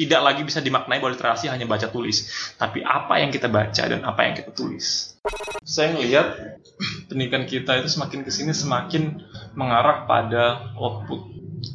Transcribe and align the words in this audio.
tidak 0.00 0.24
lagi 0.24 0.40
bisa 0.48 0.64
dimaknai 0.64 0.96
bahwa 0.96 1.12
literasi 1.12 1.52
hanya 1.52 1.68
baca 1.68 1.92
tulis, 1.92 2.24
tapi 2.56 2.80
apa 2.80 3.20
yang 3.20 3.28
kita 3.28 3.52
baca 3.52 3.84
dan 3.84 4.00
apa 4.00 4.20
yang 4.24 4.32
kita 4.32 4.56
tulis. 4.56 5.12
Saya 5.60 5.92
melihat 5.92 6.56
pendidikan 7.12 7.44
kita 7.44 7.84
itu 7.84 7.92
semakin 7.92 8.24
ke 8.24 8.32
sini 8.32 8.56
semakin 8.56 9.20
mengarah 9.52 10.08
pada 10.08 10.72
output, 10.72 11.28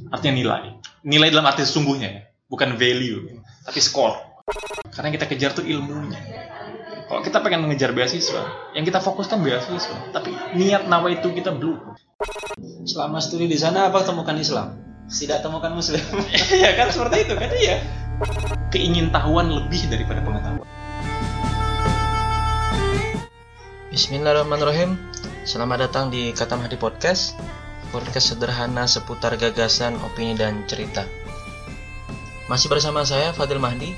artinya 0.09 0.33
nilai. 0.33 0.63
Nilai 1.05 1.29
dalam 1.29 1.45
arti 1.45 1.61
sesungguhnya 1.61 2.09
ya, 2.09 2.21
bukan 2.49 2.73
value, 2.81 3.29
tapi 3.61 3.77
score. 3.77 4.41
Karena 4.89 5.13
yang 5.13 5.15
kita 5.21 5.27
kejar 5.29 5.51
tuh 5.53 5.61
ilmunya. 5.61 6.17
Kalau 7.05 7.21
kita 7.21 7.37
pengen 7.45 7.69
mengejar 7.69 7.93
beasiswa, 7.93 8.73
yang 8.73 8.81
kita 8.81 8.97
fokuskan 8.97 9.45
beasiswa, 9.45 10.09
tapi 10.09 10.33
niat 10.57 10.89
nawa 10.89 11.13
itu 11.13 11.29
kita 11.29 11.53
belum. 11.53 11.93
Selama 12.89 13.21
studi 13.21 13.45
di 13.45 13.57
sana 13.61 13.93
apa 13.93 14.01
temukan 14.01 14.33
Islam? 14.33 14.81
Tidak 15.05 15.45
temukan 15.45 15.69
Muslim. 15.77 16.01
Iya 16.57 16.73
kan 16.73 16.89
seperti 16.89 17.29
itu 17.29 17.33
kan 17.37 17.53
iya. 17.53 18.04
Keingintahuan 18.71 19.51
lebih 19.51 19.91
daripada 19.91 20.23
pengetahuan. 20.23 20.67
Bismillahirrahmanirrahim. 23.91 24.95
Selamat 25.43 25.87
datang 25.87 26.07
di 26.07 26.31
Kata 26.31 26.55
Mahdi 26.55 26.79
Podcast. 26.79 27.35
Podcast 27.91 28.35
sederhana 28.35 28.87
seputar 28.87 29.35
gagasan, 29.35 29.99
opini, 29.99 30.35
dan 30.35 30.63
cerita. 30.63 31.03
Masih 32.47 32.71
bersama 32.71 33.03
saya 33.03 33.35
Fadil 33.35 33.59
Mahdi. 33.59 33.95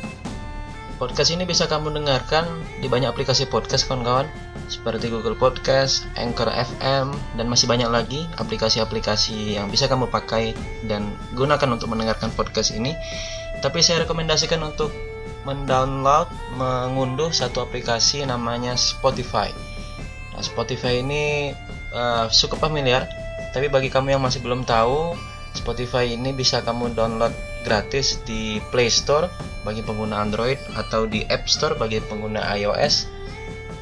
Podcast 0.97 1.29
ini 1.29 1.45
bisa 1.45 1.69
kamu 1.69 1.93
dengarkan 1.93 2.49
di 2.81 2.89
banyak 2.89 3.13
aplikasi 3.13 3.45
podcast 3.45 3.85
kawan-kawan 3.85 4.25
seperti 4.65 5.13
Google 5.13 5.37
Podcast, 5.37 6.09
Anchor 6.17 6.49
FM, 6.49 7.13
dan 7.37 7.45
masih 7.45 7.69
banyak 7.69 7.85
lagi 7.85 8.25
aplikasi-aplikasi 8.41 9.61
yang 9.61 9.69
bisa 9.69 9.85
kamu 9.85 10.09
pakai 10.09 10.57
dan 10.89 11.13
gunakan 11.37 11.69
untuk 11.69 11.93
mendengarkan 11.93 12.33
podcast 12.33 12.73
ini. 12.73 12.97
Tapi 13.63 13.81
saya 13.81 14.05
rekomendasikan 14.05 14.61
untuk 14.61 14.93
mendownload, 15.47 16.27
mengunduh 16.59 17.31
satu 17.31 17.63
aplikasi 17.63 18.21
namanya 18.27 18.75
Spotify. 18.75 19.49
Nah, 20.35 20.43
Spotify 20.43 20.99
ini 20.99 21.55
uh, 21.95 22.27
cukup 22.29 22.67
familiar, 22.67 23.07
tapi 23.55 23.71
bagi 23.71 23.87
kamu 23.87 24.13
yang 24.13 24.21
masih 24.21 24.43
belum 24.43 24.67
tahu, 24.67 25.15
Spotify 25.55 26.05
ini 26.05 26.35
bisa 26.35 26.61
kamu 26.61 26.93
download 26.93 27.33
gratis 27.65 28.21
di 28.27 28.61
Play 28.69 28.91
Store 28.91 29.31
bagi 29.65 29.81
pengguna 29.81 30.21
Android 30.21 30.59
atau 30.77 31.09
di 31.09 31.25
App 31.27 31.49
Store 31.49 31.73
bagi 31.73 31.99
pengguna 31.99 32.43
iOS. 32.55 33.09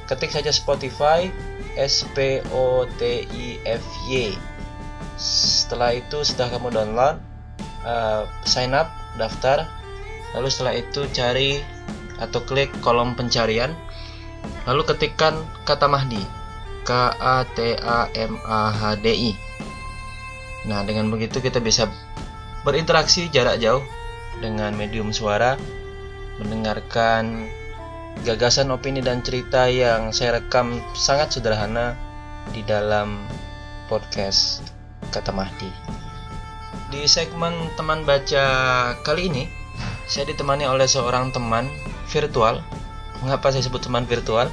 Ketik 0.06 0.32
saja 0.32 0.54
Spotify 0.54 1.28
S 1.76 2.06
P 2.16 2.40
O 2.54 2.86
T 2.96 3.26
I 3.26 3.60
F 3.66 3.84
Y. 4.08 4.32
Setelah 5.20 5.98
itu 5.98 6.22
sudah 6.24 6.48
kamu 6.48 6.72
download, 6.72 7.18
uh, 7.84 8.24
sign 8.46 8.72
up, 8.72 8.88
daftar. 9.16 9.68
Lalu 10.36 10.48
setelah 10.52 10.74
itu 10.76 11.08
cari 11.16 11.60
atau 12.20 12.44
klik 12.44 12.72
kolom 12.80 13.16
pencarian. 13.16 13.72
Lalu 14.68 14.82
ketikkan 14.88 15.36
kata 15.64 15.88
Mahdi. 15.90 16.22
K 16.86 16.92
A 17.18 17.42
T 17.50 17.74
A 17.82 18.14
M 18.14 18.38
A 18.46 18.70
H 18.70 19.02
D 19.02 19.10
I. 19.10 19.32
Nah, 20.70 20.86
dengan 20.86 21.10
begitu 21.10 21.42
kita 21.42 21.58
bisa 21.58 21.90
berinteraksi 22.62 23.30
jarak 23.34 23.58
jauh 23.58 23.82
dengan 24.42 24.74
medium 24.74 25.10
suara, 25.10 25.58
mendengarkan 26.42 27.50
gagasan, 28.26 28.70
opini, 28.74 29.02
dan 29.02 29.26
cerita 29.26 29.70
yang 29.70 30.14
saya 30.14 30.42
rekam 30.42 30.78
sangat 30.94 31.38
sederhana 31.38 31.98
di 32.54 32.62
dalam 32.66 33.26
podcast 33.90 34.62
Kata 35.10 35.34
Mahdi. 35.34 36.05
Di 36.96 37.12
segmen 37.12 37.76
teman 37.76 38.08
baca 38.08 38.46
kali 39.04 39.28
ini, 39.28 39.44
saya 40.08 40.32
ditemani 40.32 40.64
oleh 40.64 40.88
seorang 40.88 41.36
teman 41.36 41.68
virtual. 42.08 42.64
Mengapa 43.20 43.52
saya 43.52 43.68
sebut 43.68 43.84
teman 43.84 44.08
virtual? 44.08 44.48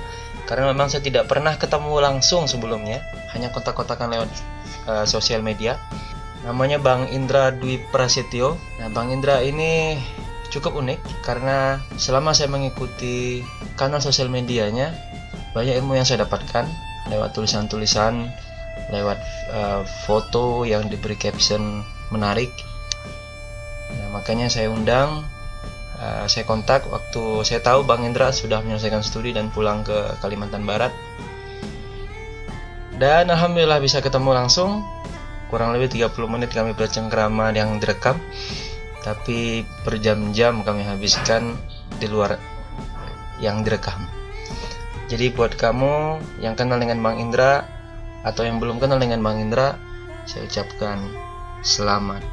Karena 0.51 0.75
memang 0.75 0.91
saya 0.91 1.07
tidak 1.07 1.31
pernah 1.31 1.55
ketemu 1.55 2.03
langsung 2.03 2.51
sebelumnya, 2.51 2.98
hanya 3.31 3.55
kontak-kontakan 3.55 4.11
lewat 4.11 4.30
uh, 4.91 5.07
sosial 5.07 5.39
media 5.39 5.79
namanya 6.42 6.83
Bang 6.83 7.07
Indra 7.14 7.55
Dwi 7.55 7.79
Prasetyo. 7.95 8.59
Nah, 8.83 8.91
Bang 8.91 9.14
Indra 9.14 9.39
ini 9.39 10.03
cukup 10.51 10.74
unik 10.83 11.23
karena 11.23 11.79
selama 11.95 12.35
saya 12.35 12.51
mengikuti 12.51 13.47
kanal 13.79 14.03
sosial 14.03 14.27
medianya, 14.27 14.91
banyak 15.55 15.79
ilmu 15.79 15.95
yang 15.95 16.03
saya 16.03 16.27
dapatkan 16.27 16.67
lewat 17.07 17.39
tulisan-tulisan, 17.39 18.27
lewat 18.91 19.23
uh, 19.55 19.86
foto 20.03 20.67
yang 20.67 20.91
diberi 20.91 21.14
caption 21.14 21.86
menarik. 22.12 22.52
Nah, 23.96 24.20
makanya 24.20 24.52
saya 24.52 24.68
undang, 24.68 25.24
uh, 25.96 26.28
saya 26.28 26.45
kontak 26.45 26.84
waktu 26.92 27.42
saya 27.48 27.64
tahu 27.64 27.89
Bang 27.89 28.05
Indra 28.05 28.30
sudah 28.30 28.61
menyelesaikan 28.61 29.00
studi 29.00 29.33
dan 29.33 29.48
pulang 29.48 29.80
ke 29.83 30.20
Kalimantan 30.20 30.68
Barat. 30.68 30.92
Dan 33.00 33.33
alhamdulillah 33.33 33.80
bisa 33.80 34.05
ketemu 34.05 34.36
langsung 34.36 34.84
kurang 35.52 35.77
lebih 35.77 35.92
30 35.92 36.17
menit 36.33 36.48
kami 36.48 36.73
bercengkrama 36.73 37.52
yang 37.52 37.77
direkam 37.77 38.17
tapi 39.05 39.68
berjam-jam 39.84 40.64
kami 40.64 40.80
habiskan 40.80 41.61
di 42.00 42.08
luar 42.08 42.40
yang 43.36 43.61
direkam 43.61 44.08
jadi 45.12 45.29
buat 45.36 45.52
kamu 45.61 46.24
yang 46.40 46.56
kenal 46.56 46.80
dengan 46.80 47.05
Bang 47.05 47.20
Indra 47.20 47.68
atau 48.24 48.48
yang 48.48 48.64
belum 48.64 48.80
kenal 48.80 48.96
dengan 48.96 49.20
Bang 49.20 49.44
Indra 49.44 49.77
saya 50.24 50.48
ucapkan 50.48 51.05
selamat 51.62 52.27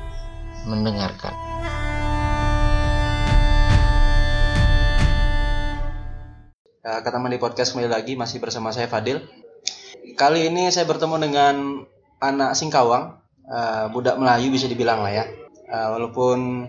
mendengarkan 0.66 1.34
Kata 6.90 7.16
Mandi 7.22 7.38
Podcast 7.38 7.72
kembali 7.72 7.88
lagi 7.88 8.18
masih 8.18 8.42
bersama 8.42 8.74
saya 8.74 8.90
Fadil 8.90 9.22
Kali 10.20 10.50
ini 10.50 10.68
saya 10.74 10.84
bertemu 10.84 11.16
dengan 11.16 11.86
anak 12.20 12.52
Singkawang, 12.58 13.24
uh, 13.48 13.88
budak 13.94 14.20
Melayu 14.20 14.52
bisa 14.52 14.68
dibilang 14.68 15.00
lah 15.00 15.16
ya. 15.16 15.26
Uh, 15.72 15.96
walaupun 15.96 16.68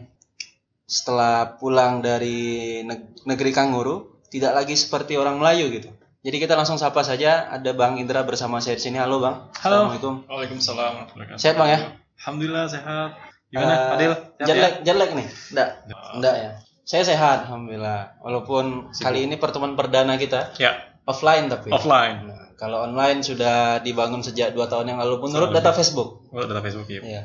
setelah 0.86 1.58
pulang 1.58 1.98
dari 1.98 2.82
negeri 3.26 3.50
Kanguru, 3.50 4.22
tidak 4.30 4.54
lagi 4.54 4.78
seperti 4.78 5.18
orang 5.18 5.42
Melayu 5.42 5.66
gitu. 5.74 5.90
Jadi 6.22 6.36
kita 6.38 6.54
langsung 6.54 6.78
sapa 6.78 7.02
saja. 7.02 7.50
Ada 7.50 7.74
Bang 7.74 7.98
Indra 7.98 8.22
bersama 8.22 8.62
saya 8.62 8.78
di 8.78 8.86
sini. 8.86 9.02
Halo 9.02 9.18
Bang. 9.18 9.50
Halo. 9.66 9.90
Assalamualaikum. 9.90 10.14
Waalaikumsalam. 10.30 10.92
Sehat 11.40 11.58
Bang 11.58 11.70
ya? 11.74 11.99
Alhamdulillah 12.20 12.68
sehat. 12.68 13.16
Gimana, 13.48 13.74
uh, 13.74 13.94
Adil? 13.96 14.12
Jelek, 14.44 14.84
ya? 14.84 14.92
jelek 14.92 15.10
nih? 15.16 15.26
Enggak. 15.56 15.68
Enggak 16.12 16.34
ya. 16.36 16.50
Saya 16.84 17.02
sehat, 17.08 17.48
alhamdulillah. 17.48 18.20
Walaupun 18.20 18.92
Sibuk. 18.92 19.04
kali 19.08 19.18
ini 19.24 19.40
pertemuan 19.40 19.72
perdana 19.72 20.20
kita. 20.20 20.52
Ya. 20.60 20.76
Offline 21.08 21.48
tapi. 21.48 21.72
Offline. 21.72 22.28
Nah, 22.28 22.52
kalau 22.60 22.84
online 22.84 23.24
sudah 23.24 23.80
dibangun 23.80 24.20
sejak 24.20 24.52
dua 24.52 24.68
tahun 24.68 24.92
yang 24.92 24.98
lalu 25.00 25.32
menurut 25.32 25.48
data 25.48 25.72
Facebook. 25.72 26.28
Menurut 26.28 26.52
data 26.52 26.60
Facebook 26.60 26.88
ya. 26.92 27.00
Iya. 27.00 27.22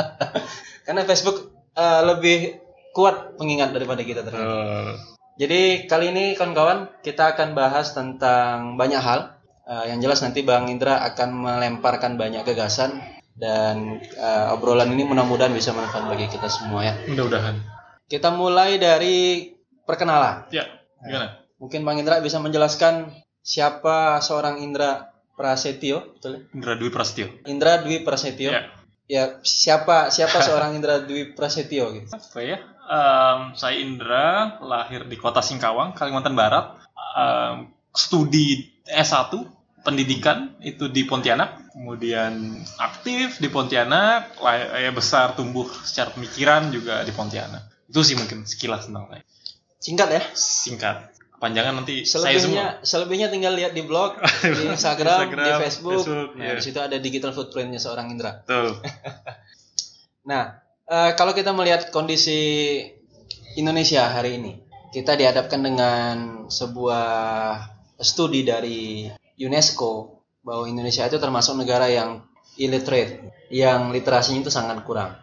Karena 0.84 1.08
Facebook 1.08 1.64
uh, 1.72 2.02
lebih 2.04 2.60
kuat 2.92 3.40
pengingat 3.40 3.72
daripada 3.72 4.04
kita 4.04 4.20
ternyata. 4.20 4.52
Uh. 4.52 4.92
Jadi 5.40 5.88
kali 5.88 6.12
ini 6.12 6.24
kawan-kawan 6.36 7.00
kita 7.00 7.32
akan 7.32 7.56
bahas 7.56 7.96
tentang 7.96 8.76
banyak 8.76 9.00
hal. 9.00 9.32
Uh, 9.64 9.88
yang 9.88 10.04
jelas 10.04 10.20
nanti 10.20 10.44
Bang 10.44 10.68
Indra 10.68 11.00
akan 11.08 11.40
melemparkan 11.40 12.20
banyak 12.20 12.44
gagasan 12.44 13.13
dan 13.34 13.98
uh, 14.14 14.54
obrolan 14.54 14.94
ini 14.94 15.02
mudah-mudahan 15.02 15.50
bisa 15.50 15.74
manfaat 15.74 16.06
bagi 16.06 16.30
kita 16.30 16.46
semua 16.46 16.86
ya. 16.86 16.94
Mudah-mudahan. 17.10 17.58
Kita 18.06 18.30
mulai 18.30 18.78
dari 18.78 19.50
perkenalan. 19.82 20.46
Ya. 20.54 20.70
Gimana? 21.02 21.42
Mungkin 21.58 21.82
Bang 21.82 21.98
Indra 21.98 22.22
bisa 22.22 22.38
menjelaskan 22.38 23.10
siapa 23.44 24.22
seorang 24.22 24.62
Indra 24.62 25.14
Prasetyo, 25.34 26.14
betul? 26.16 26.32
Ya? 26.38 26.40
Indra 26.54 26.72
Dwi 26.78 26.90
Prasetyo. 26.94 27.26
Indra 27.50 27.72
Dwi 27.82 28.06
Prasetyo. 28.06 28.50
Ya. 28.54 28.62
ya 29.10 29.24
siapa 29.42 30.14
siapa 30.14 30.38
seorang 30.46 30.78
Indra 30.78 31.02
Dwi 31.02 31.34
Prasetyo 31.34 31.90
gitu? 31.90 32.08
Apa 32.14 32.40
ya? 32.40 32.58
Um, 32.84 33.56
saya 33.56 33.80
Indra, 33.80 34.60
lahir 34.62 35.08
di 35.08 35.16
kota 35.18 35.42
Singkawang, 35.42 35.96
Kalimantan 35.96 36.36
Barat. 36.38 36.78
Um, 37.14 37.74
studi 37.94 38.74
S1 38.90 39.53
pendidikan 39.84 40.56
itu 40.64 40.88
di 40.88 41.04
Pontianak, 41.04 41.76
kemudian 41.76 42.64
aktif 42.80 43.38
di 43.38 43.52
Pontianak, 43.52 44.40
ya 44.80 44.90
besar 44.90 45.36
tumbuh 45.36 45.68
secara 45.84 46.10
pemikiran 46.16 46.72
juga 46.72 47.04
di 47.04 47.12
Pontianak. 47.12 47.86
Itu 47.86 48.00
sih 48.00 48.16
mungkin 48.16 48.48
sekilas 48.48 48.88
tentang 48.88 49.12
saya. 49.12 49.22
Singkat 49.78 50.08
ya? 50.08 50.22
Singkat 50.32 51.14
panjangan 51.44 51.84
nanti 51.84 52.08
selebihnya, 52.08 52.32
saya 52.32 52.40
semua. 52.40 52.66
Selebihnya 52.80 53.28
tinggal 53.28 53.52
lihat 53.52 53.76
di 53.76 53.84
blog, 53.84 54.16
di 54.56 54.72
Instagram, 54.72 55.28
Instagram 55.28 55.44
di 55.44 55.52
Facebook. 55.60 56.00
Facebook 56.00 56.30
nah, 56.40 56.44
yeah. 56.48 56.56
di 56.56 56.62
situ 56.64 56.78
ada 56.80 56.96
digital 56.96 57.36
footprintnya 57.36 57.76
seorang 57.76 58.08
Indra. 58.08 58.40
Tuh. 58.48 58.80
nah, 60.30 60.64
uh, 60.88 61.12
kalau 61.12 61.36
kita 61.36 61.52
melihat 61.52 61.92
kondisi 61.92 62.80
Indonesia 63.60 64.08
hari 64.08 64.40
ini, 64.40 64.52
kita 64.96 65.20
dihadapkan 65.20 65.60
dengan 65.60 66.48
sebuah 66.48 67.60
studi 68.00 68.40
dari 68.42 69.12
UNESCO 69.38 70.22
bahwa 70.44 70.68
Indonesia 70.68 71.08
itu 71.08 71.16
termasuk 71.16 71.56
negara 71.56 71.88
yang 71.88 72.22
illiterate, 72.60 73.32
yang 73.50 73.90
literasinya 73.90 74.44
itu 74.46 74.52
sangat 74.52 74.84
kurang. 74.86 75.16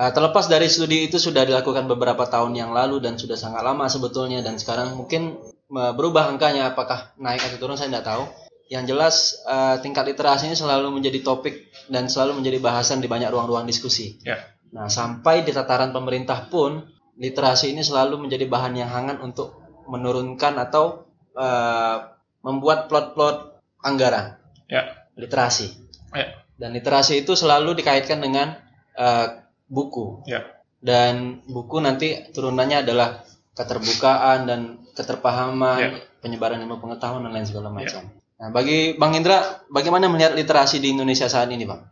Uh, 0.00 0.08
terlepas 0.16 0.48
dari 0.48 0.70
studi 0.70 1.12
itu 1.12 1.20
sudah 1.20 1.44
dilakukan 1.44 1.84
beberapa 1.84 2.24
tahun 2.24 2.56
yang 2.56 2.72
lalu 2.72 3.04
dan 3.04 3.20
sudah 3.20 3.36
sangat 3.36 3.60
lama 3.60 3.84
sebetulnya 3.84 4.40
dan 4.40 4.56
sekarang 4.56 4.96
mungkin 4.96 5.36
uh, 5.76 5.92
berubah 5.92 6.30
angkanya 6.30 6.72
apakah 6.72 7.12
naik 7.20 7.42
atau 7.44 7.58
turun 7.60 7.76
saya 7.76 7.92
tidak 7.92 8.06
tahu. 8.06 8.24
Yang 8.70 8.84
jelas 8.86 9.14
uh, 9.50 9.82
tingkat 9.82 10.14
literasinya 10.14 10.54
selalu 10.54 10.94
menjadi 10.94 11.26
topik 11.26 11.74
dan 11.90 12.06
selalu 12.06 12.38
menjadi 12.38 12.62
bahasan 12.62 13.02
di 13.02 13.10
banyak 13.10 13.28
ruang-ruang 13.28 13.66
diskusi. 13.66 14.22
Ya. 14.22 14.38
Nah 14.70 14.86
sampai 14.86 15.42
di 15.42 15.50
tataran 15.50 15.90
pemerintah 15.90 16.46
pun 16.46 16.86
literasi 17.18 17.74
ini 17.74 17.82
selalu 17.82 18.24
menjadi 18.24 18.46
bahan 18.46 18.78
yang 18.78 18.88
hangat 18.88 19.18
untuk 19.20 19.58
menurunkan 19.90 20.54
atau 20.54 21.10
uh, 21.34 22.19
membuat 22.40 22.88
plot-plot 22.88 23.60
anggaran 23.80 24.36
Ya. 24.66 25.08
literasi. 25.14 25.72
Ya. 26.12 26.40
Dan 26.54 26.76
literasi 26.76 27.24
itu 27.24 27.32
selalu 27.34 27.76
dikaitkan 27.76 28.20
dengan 28.20 28.56
uh, 28.94 29.26
buku. 29.66 30.24
Ya. 30.24 30.44
Dan 30.80 31.44
buku 31.44 31.80
nanti 31.80 32.32
turunannya 32.32 32.84
adalah 32.84 33.20
keterbukaan 33.52 34.48
dan 34.48 34.60
keterpahaman, 34.92 35.78
Ya. 35.78 35.88
penyebaran 36.20 36.60
ilmu 36.60 36.80
pengetahuan 36.80 37.24
dan 37.24 37.32
lain 37.32 37.48
segala 37.48 37.68
macam. 37.68 38.08
Nah, 38.40 38.48
bagi 38.48 38.96
Bang 38.96 39.12
Indra, 39.12 39.60
bagaimana 39.68 40.08
melihat 40.08 40.32
literasi 40.32 40.80
di 40.80 40.92
Indonesia 40.92 41.28
saat 41.28 41.48
ini, 41.48 41.68
Bang? 41.68 41.84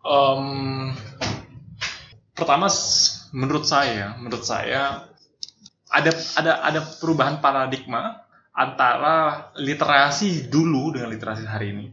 Em, 0.00 0.90
pertama 2.32 2.66
s- 2.66 3.28
menurut 3.30 3.62
saya, 3.62 4.16
menurut 4.18 4.42
saya 4.42 5.06
ada 5.90 6.10
ada 6.34 6.52
ada 6.64 6.80
perubahan 6.98 7.38
paradigma 7.38 8.22
antara 8.60 9.48
literasi 9.56 10.52
dulu 10.52 10.92
dengan 10.92 11.08
literasi 11.08 11.48
hari 11.48 11.72
ini. 11.72 11.86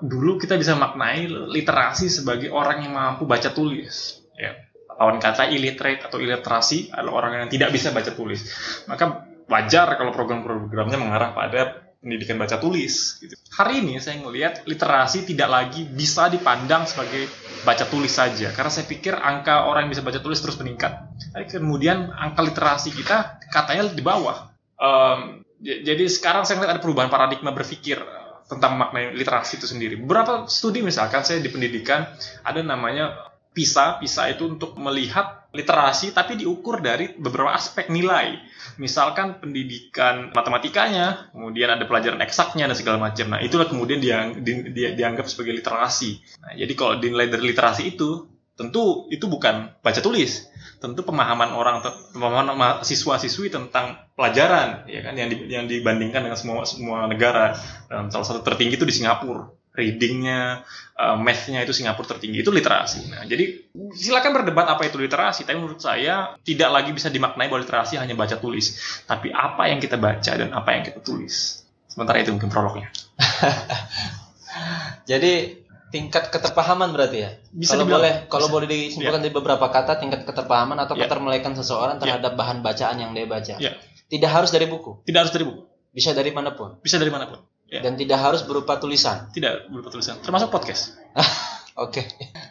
Dulu 0.00 0.40
kita 0.40 0.56
bisa 0.56 0.72
maknai 0.80 1.28
literasi 1.28 2.08
sebagai 2.08 2.48
orang 2.48 2.88
yang 2.88 2.96
mampu 2.96 3.28
baca 3.28 3.52
tulis, 3.52 4.24
ya. 4.32 4.56
Lawan 4.96 5.20
kata 5.20 5.52
illiterate 5.52 6.08
atau 6.08 6.16
illiterasi 6.16 6.88
adalah 6.92 7.24
orang 7.24 7.32
yang 7.44 7.48
tidak 7.52 7.72
bisa 7.72 7.92
baca 7.92 8.12
tulis. 8.16 8.40
Maka 8.88 9.28
wajar 9.48 9.96
kalau 10.00 10.12
program-programnya 10.12 10.96
mengarah 10.96 11.36
pada 11.36 11.92
pendidikan 12.00 12.40
baca 12.40 12.56
tulis. 12.56 13.20
Gitu. 13.20 13.36
Hari 13.52 13.84
ini 13.84 14.00
saya 14.00 14.20
melihat 14.24 14.64
literasi 14.64 15.28
tidak 15.28 15.52
lagi 15.52 15.84
bisa 15.84 16.32
dipandang 16.32 16.88
sebagai 16.88 17.28
baca 17.60 17.84
tulis 17.84 18.12
saja, 18.12 18.56
karena 18.56 18.72
saya 18.72 18.88
pikir 18.88 19.12
angka 19.12 19.68
orang 19.68 19.84
yang 19.84 19.92
bisa 19.92 20.04
baca 20.04 20.20
tulis 20.24 20.40
terus 20.40 20.56
meningkat. 20.56 20.96
Tapi 21.36 21.44
kemudian 21.44 22.08
angka 22.08 22.40
literasi 22.40 22.88
kita 22.88 23.40
katanya 23.52 23.92
di 23.92 24.00
bawah. 24.00 24.48
J- 24.80 25.39
jadi 25.60 26.04
sekarang 26.08 26.48
saya 26.48 26.56
melihat 26.56 26.80
ada 26.80 26.82
perubahan 26.82 27.12
paradigma 27.12 27.52
berpikir 27.52 28.00
tentang 28.48 28.74
makna 28.74 29.14
literasi 29.14 29.62
itu 29.62 29.68
sendiri. 29.70 29.94
Beberapa 30.00 30.48
studi 30.50 30.82
misalkan 30.82 31.22
saya 31.22 31.38
di 31.38 31.52
pendidikan 31.52 32.02
ada 32.42 32.60
namanya 32.64 33.30
PISA, 33.54 34.00
PISA 34.02 34.34
itu 34.34 34.46
untuk 34.46 34.74
melihat 34.80 35.46
literasi 35.50 36.14
tapi 36.14 36.38
diukur 36.38 36.78
dari 36.78 37.14
beberapa 37.18 37.50
aspek 37.50 37.90
nilai. 37.90 38.38
Misalkan 38.78 39.42
pendidikan 39.42 40.30
matematikanya, 40.30 41.30
kemudian 41.34 41.74
ada 41.74 41.84
pelajaran 41.84 42.22
eksaknya 42.22 42.70
dan 42.70 42.76
segala 42.78 42.98
macam. 43.02 43.34
Nah, 43.34 43.42
itulah 43.42 43.66
kemudian 43.66 43.98
diang- 43.98 44.38
di- 44.40 44.70
di- 44.70 44.94
dianggap 44.94 45.26
sebagai 45.26 45.58
literasi. 45.58 46.22
Nah, 46.42 46.54
jadi 46.54 46.72
kalau 46.78 47.02
dinilai 47.02 47.26
dari 47.26 47.50
literasi 47.50 47.98
itu, 47.98 48.30
tentu 48.54 49.10
itu 49.10 49.26
bukan 49.26 49.74
baca 49.82 49.98
tulis. 49.98 50.46
Tentu 50.80 51.04
pemahaman 51.04 51.52
orang, 51.52 51.84
pemahaman 52.16 52.80
siswa-siswi 52.80 53.52
tentang 53.52 54.00
pelajaran, 54.16 54.88
ya 54.88 55.04
kan, 55.04 55.12
yang, 55.12 55.28
di- 55.28 55.46
yang 55.52 55.64
dibandingkan 55.68 56.24
dengan 56.24 56.40
semua 56.40 56.64
semua 56.64 57.04
negara. 57.04 57.52
Dan 57.86 58.08
salah 58.08 58.24
satu 58.24 58.40
tertinggi 58.40 58.80
itu 58.80 58.88
di 58.88 58.94
Singapura 58.96 59.60
readingnya, 59.70 60.66
uh, 60.98 61.16
math-nya 61.16 61.62
itu 61.62 61.70
Singapura 61.70 62.16
tertinggi 62.16 62.42
itu 62.42 62.50
literasi. 62.50 63.06
Nah, 63.06 63.22
jadi 63.22 63.70
silakan 63.94 64.42
berdebat 64.42 64.66
apa 64.66 64.82
itu 64.88 64.98
literasi, 64.98 65.46
tapi 65.46 65.62
menurut 65.62 65.78
saya 65.78 66.34
tidak 66.42 66.70
lagi 66.74 66.90
bisa 66.90 67.06
dimaknai 67.06 67.46
bahwa 67.46 67.62
literasi 67.62 67.94
hanya 67.96 68.18
baca 68.18 68.34
tulis, 68.36 68.74
tapi 69.06 69.30
apa 69.30 69.70
yang 69.70 69.78
kita 69.78 69.94
baca 69.94 70.32
dan 70.34 70.50
apa 70.50 70.68
yang 70.74 70.82
kita 70.82 70.98
tulis. 71.00 71.62
Sementara 71.86 72.18
itu 72.18 72.34
mungkin 72.34 72.50
prolognya. 72.50 72.90
Jadi 75.10 75.59
tingkat 75.90 76.30
keterpahaman 76.30 76.94
berarti 76.94 77.18
ya. 77.20 77.30
Bisa 77.50 77.74
kalau 77.74 77.84
dibilang. 77.86 78.00
boleh 78.00 78.12
kalau 78.30 78.46
Bisa. 78.46 78.54
boleh 78.54 78.66
disimpulkan 78.66 79.20
dari 79.20 79.34
beberapa 79.34 79.66
kata 79.68 79.92
tingkat 79.98 80.22
keterpahaman 80.24 80.78
atau 80.78 80.94
Ya. 80.94 81.06
ketermelekatan 81.06 81.54
seseorang 81.54 81.98
terhadap 81.98 82.34
bahan 82.34 82.62
bacaan 82.62 82.96
yang 82.98 83.10
dia 83.10 83.26
baca. 83.26 83.54
Ya. 83.58 83.74
Tidak 84.10 84.30
harus 84.30 84.50
dari 84.50 84.66
buku, 84.66 85.02
Tidak 85.06 85.18
harus 85.18 85.30
dari 85.30 85.46
buku, 85.46 85.62
bisa 85.94 86.10
dari 86.10 86.30
mana 86.30 86.54
pun 86.54 86.78
bisa 86.82 86.98
dari 86.98 87.10
mana 87.10 87.26
pun. 87.26 87.38
Ya. 87.70 87.86
dan 87.86 87.94
tidak 87.94 88.18
harus 88.18 88.42
berupa 88.42 88.82
tulisan. 88.82 89.30
Tidak 89.30 89.70
berupa 89.70 89.94
tulisan, 89.94 90.18
termasuk 90.18 90.50
podcast. 90.50 90.98
Oke. 91.78 92.02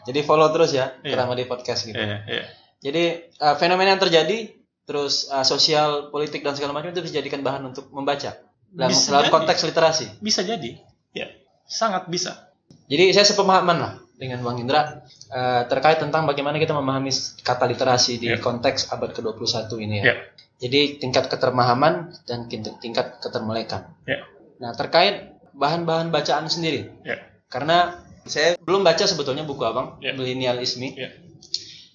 Jadi 0.07 0.19
follow 0.23 0.47
terus 0.49 0.71
ya 0.71 0.95
Iya. 1.03 1.11
Kerama 1.15 1.35
di 1.35 1.43
podcast 1.43 1.83
gitu. 1.83 1.99
Iya, 1.99 2.23
iya. 2.25 2.43
Jadi 2.79 3.03
uh, 3.37 3.55
fenomena 3.59 3.91
yang 3.91 3.99
terjadi 3.99 4.55
terus 4.87 5.27
uh, 5.29 5.43
sosial, 5.43 6.09
politik 6.09 6.41
dan 6.41 6.55
segala 6.55 6.71
macam 6.71 6.89
itu 6.89 7.03
bisa 7.03 7.19
dijadikan 7.19 7.43
bahan 7.43 7.61
untuk 7.67 7.91
membaca 7.91 8.39
dalam, 8.71 8.95
dalam 8.95 9.27
konteks 9.29 9.61
literasi. 9.67 10.17
Bisa 10.17 10.41
jadi. 10.41 10.79
Ya, 11.11 11.29
sangat 11.67 12.07
bisa. 12.09 12.48
Jadi 12.89 13.13
saya 13.13 13.23
sepemahaman 13.23 13.77
lah 13.77 13.93
dengan 14.17 14.41
Bang 14.41 14.57
Indra 14.57 15.05
uh, 15.29 15.63
terkait 15.69 16.01
tentang 16.01 16.25
bagaimana 16.25 16.57
kita 16.57 16.73
memahami 16.73 17.13
kata 17.39 17.69
literasi 17.69 18.17
di 18.17 18.27
Ya. 18.27 18.41
konteks 18.41 18.89
abad 18.89 19.13
ke-21 19.13 19.69
ini 19.79 19.95
ya. 20.01 20.05
Ya. 20.11 20.15
Jadi 20.59 20.99
tingkat 20.99 21.31
keterpahaman 21.31 22.11
dan 22.27 22.49
tingkat 22.51 23.21
ketermelekan. 23.23 23.95
Ya. 24.03 24.25
Nah, 24.59 24.75
terkait 24.75 25.39
bahan-bahan 25.55 26.11
bacaan 26.11 26.51
sendiri. 26.51 26.91
Ya. 27.05 27.15
Karena 27.47 28.03
saya 28.27 28.59
belum 28.59 28.83
baca 28.83 29.07
sebetulnya 29.07 29.47
buku 29.47 29.63
Abang, 29.63 30.01
Ya. 30.03 30.11
Millennialisme. 30.11 30.91
Ya. 30.99 31.15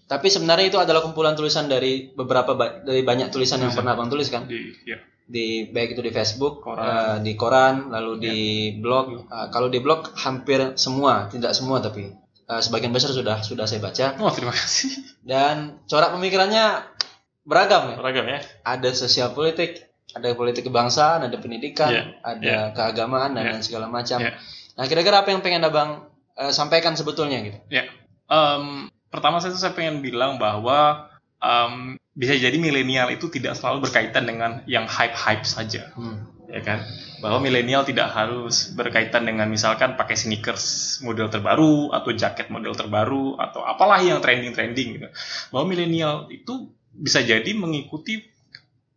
Tapi 0.04 0.28
sebenarnya 0.28 0.68
itu 0.68 0.78
adalah 0.80 1.04
kumpulan 1.04 1.34
tulisan 1.34 1.68
dari 1.68 2.08
beberapa 2.08 2.56
ba- 2.56 2.80
dari 2.80 3.00
banyak 3.00 3.28
tulisan 3.28 3.60
yang 3.60 3.72
pernah 3.72 3.92
Abang 3.92 4.08
tulis 4.08 4.28
kan? 4.28 4.48
Di, 4.48 4.72
ya. 4.84 4.96
Di 5.24 5.72
baik 5.72 5.96
itu 5.96 6.02
di 6.04 6.12
Facebook, 6.12 6.60
Koran. 6.60 6.84
eh, 6.84 7.16
di 7.24 7.32
koran, 7.34 7.88
lalu 7.88 8.12
di 8.20 8.38
blog. 8.76 9.24
Eh, 9.24 9.48
kalau 9.48 9.72
di 9.72 9.80
blog 9.80 10.12
hampir 10.20 10.76
semua, 10.76 11.26
tidak 11.28 11.56
semua 11.56 11.80
tapi 11.80 12.12
eh, 12.44 12.60
sebagian 12.60 12.92
besar 12.92 13.10
sudah 13.10 13.40
sudah 13.40 13.64
saya 13.64 13.80
baca. 13.80 14.20
Oh, 14.20 14.28
terima 14.28 14.52
kasih. 14.52 14.92
Dan 15.24 15.80
corak 15.84 16.12
pemikirannya 16.12 16.84
beragam 17.42 17.92
ya. 17.92 17.96
Beragam 17.96 18.24
ya. 18.26 18.38
Ada 18.62 18.92
sosial 18.92 19.32
politik, 19.32 19.80
ada 20.12 20.28
politik 20.32 20.64
kebangsaan, 20.64 21.24
ada 21.24 21.36
pendidikan, 21.36 21.88
Iya, 21.88 22.02
ada 22.20 22.54
keagamaan 22.72 23.32
dan 23.32 23.42
Iya. 23.44 23.52
lain 23.56 23.64
segala 23.64 23.86
macam. 23.88 24.20
Iya. 24.20 24.36
Nah, 24.74 24.84
kira-kira 24.84 25.22
apa 25.22 25.32
yang 25.32 25.40
pengen 25.40 25.64
abang 25.64 26.04
eh, 26.34 26.50
sampaikan 26.50 26.92
sebetulnya 26.92 27.40
gitu? 27.40 27.58
Em, 28.26 28.64
pertama 29.06 29.38
saya 29.38 29.54
tuh 29.54 29.60
saya 29.60 29.72
pengen 29.72 30.00
bilang 30.00 30.36
bahwa 30.36 31.08
em, 31.38 31.94
bisa 32.14 32.38
jadi 32.38 32.54
milenial 32.54 33.10
itu 33.10 33.26
tidak 33.26 33.58
selalu 33.58 33.90
berkaitan 33.90 34.24
dengan 34.24 34.62
yang 34.70 34.86
hype-hype 34.86 35.42
saja, 35.42 35.90
Hmm. 35.98 36.30
ya 36.46 36.62
kan? 36.62 36.86
Bahwa 37.18 37.42
milenial 37.42 37.82
tidak 37.82 38.14
harus 38.14 38.70
berkaitan 38.70 39.26
dengan 39.26 39.50
misalkan 39.50 39.98
pakai 39.98 40.14
sneakers 40.14 40.98
model 41.02 41.26
terbaru 41.26 41.90
atau 41.90 42.14
jaket 42.14 42.54
model 42.54 42.78
terbaru 42.78 43.34
atau 43.34 43.66
apalah 43.66 43.98
yang 43.98 44.22
trending-trending 44.22 44.88
gitu. 44.94 45.08
Bahwa 45.50 45.66
milenial 45.66 46.30
itu 46.30 46.70
bisa 46.94 47.18
jadi 47.18 47.50
mengikuti 47.58 48.22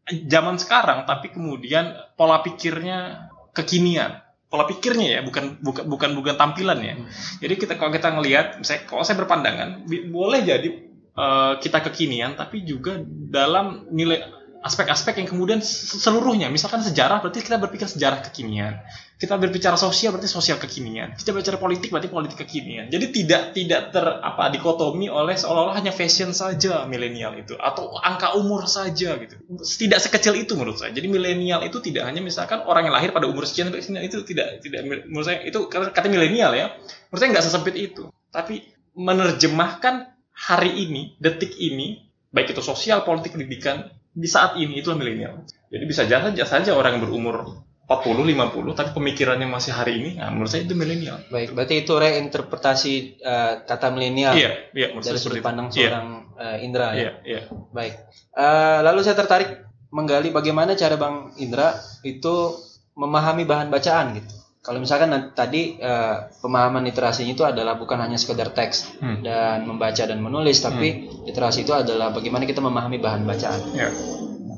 zaman 0.08 0.62
sekarang 0.62 1.10
tapi 1.10 1.34
kemudian 1.34 1.98
pola 2.14 2.46
pikirnya 2.46 3.34
kekinian. 3.58 4.22
Pola 4.48 4.64
pikirnya 4.64 5.20
ya, 5.20 5.22
bukan 5.26 5.60
bukan 5.60 5.84
bukan 5.90 6.10
bukan 6.16 6.36
tampilannya. 6.38 7.02
Hmm. 7.02 7.10
Jadi 7.42 7.54
kita 7.58 7.82
kalau 7.82 7.92
kita 7.92 8.14
ngelihat, 8.14 8.62
saya 8.62 8.86
kalau 8.86 9.02
saya 9.04 9.20
berpandangan 9.20 9.90
boleh 10.08 10.46
jadi 10.46 10.87
eh, 11.18 11.54
kita 11.60 11.82
kekinian, 11.90 12.38
tapi 12.38 12.62
juga 12.64 13.02
dalam 13.34 13.90
nilai 13.90 14.38
aspek-aspek 14.68 15.22
yang 15.24 15.30
kemudian 15.30 15.60
seluruhnya, 15.64 16.50
misalkan 16.50 16.82
sejarah 16.82 17.22
berarti 17.22 17.46
kita 17.46 17.62
berpikir 17.62 17.88
sejarah 17.88 18.26
kekinian, 18.26 18.82
kita 19.16 19.38
berbicara 19.38 19.78
sosial 19.78 20.14
berarti 20.14 20.30
sosial 20.30 20.58
kekinian, 20.58 21.14
kita 21.16 21.32
berbicara 21.32 21.58
politik 21.62 21.90
berarti 21.94 22.10
politik 22.10 22.38
kekinian. 22.44 22.90
Jadi 22.90 23.06
tidak 23.14 23.54
tidak 23.54 23.82
ter 23.94 24.06
apa 24.06 24.50
dikotomi 24.52 25.08
oleh 25.08 25.38
seolah-olah 25.38 25.78
hanya 25.78 25.94
fashion 25.94 26.34
saja 26.36 26.84
milenial 26.90 27.38
itu 27.38 27.56
atau 27.56 27.96
angka 28.02 28.36
umur 28.36 28.66
saja 28.66 29.16
gitu. 29.18 29.36
Tidak 29.62 30.00
sekecil 30.02 30.36
itu 30.36 30.58
menurut 30.58 30.82
saya. 30.82 30.92
Jadi 30.92 31.08
milenial 31.08 31.64
itu 31.64 31.80
tidak 31.80 32.10
hanya 32.10 32.20
misalkan 32.20 32.62
orang 32.66 32.90
yang 32.90 32.96
lahir 32.98 33.14
pada 33.14 33.30
umur 33.30 33.46
sekian, 33.48 33.72
itu 33.72 34.26
tidak 34.26 34.60
tidak 34.62 34.82
menurut 34.86 35.26
saya 35.26 35.46
itu 35.46 35.70
kata 35.70 36.08
milenial 36.10 36.52
ya 36.54 36.76
menurut 37.10 37.20
saya 37.22 37.30
nggak 37.32 37.46
sesempit 37.46 37.76
itu 37.78 38.10
tapi 38.34 38.66
menerjemahkan 38.98 40.17
hari 40.38 40.86
ini 40.86 41.17
detik 41.17 41.58
ini 41.58 42.06
baik 42.29 42.53
itu 42.53 42.62
sosial 42.62 43.01
politik 43.01 43.34
pendidikan 43.34 43.89
di 44.13 44.29
saat 44.29 44.58
ini 44.62 44.82
itulah 44.82 44.98
milenial 44.98 45.41
jadi 45.74 45.84
bisa 45.89 46.06
saja 46.06 46.46
saja 46.46 46.72
orang 46.77 46.98
yang 46.98 47.10
berumur 47.10 47.65
40 47.88 48.36
50 48.36 48.75
tapi 48.75 48.89
pemikirannya 48.91 49.48
masih 49.48 49.72
hari 49.72 49.94
ini 50.03 50.10
nah 50.20 50.27
menurut 50.27 50.51
saya 50.51 50.67
itu 50.67 50.75
milenial 50.75 51.24
Baik, 51.32 51.56
berarti 51.56 51.88
itu 51.88 51.94
reinterpretasi 51.96 52.94
eh, 53.24 53.53
kata 53.63 53.88
milenial 53.96 54.36
iya 54.36 54.51
iya 54.75 54.91
menurut 54.91 55.08
dari 55.08 55.15
sudut 55.15 55.39
seperti 55.39 55.39
pandang 55.39 55.67
itu. 55.72 55.79
iya 55.79 55.89
seorang 55.89 56.08
eh, 56.36 56.58
Indra 56.67 56.88
ya. 56.91 57.00
iya 57.00 57.12
iya 57.24 57.41
Baik. 57.72 57.94
Eh, 58.36 58.79
lalu 58.84 59.00
saya 59.08 59.15
tertarik 59.15 59.50
menggali 59.96 60.36
bagaimana 60.36 60.75
cara 60.75 61.00
Bang 61.00 61.32
Indra 61.39 61.79
itu 62.03 62.60
memahami 62.98 63.48
bahan 63.48 63.72
bacaan 63.72 64.20
gitu. 64.20 64.36
Kalau 64.68 64.84
misalkan 64.84 65.08
nanti, 65.08 65.32
tadi 65.32 65.62
uh, 65.80 66.28
pemahaman 66.44 66.84
literasinya 66.84 67.32
itu 67.32 67.48
adalah 67.48 67.80
bukan 67.80 68.04
hanya 68.04 68.20
sekedar 68.20 68.52
teks 68.52 69.00
hmm. 69.00 69.24
dan 69.24 69.64
membaca 69.64 70.04
dan 70.04 70.20
menulis, 70.20 70.60
tapi 70.60 71.08
hmm. 71.08 71.24
literasi 71.24 71.64
itu 71.64 71.72
adalah 71.72 72.12
bagaimana 72.12 72.44
kita 72.44 72.60
memahami 72.60 73.00
bahan 73.00 73.24
bacaan. 73.24 73.64
Yeah. 73.72 73.96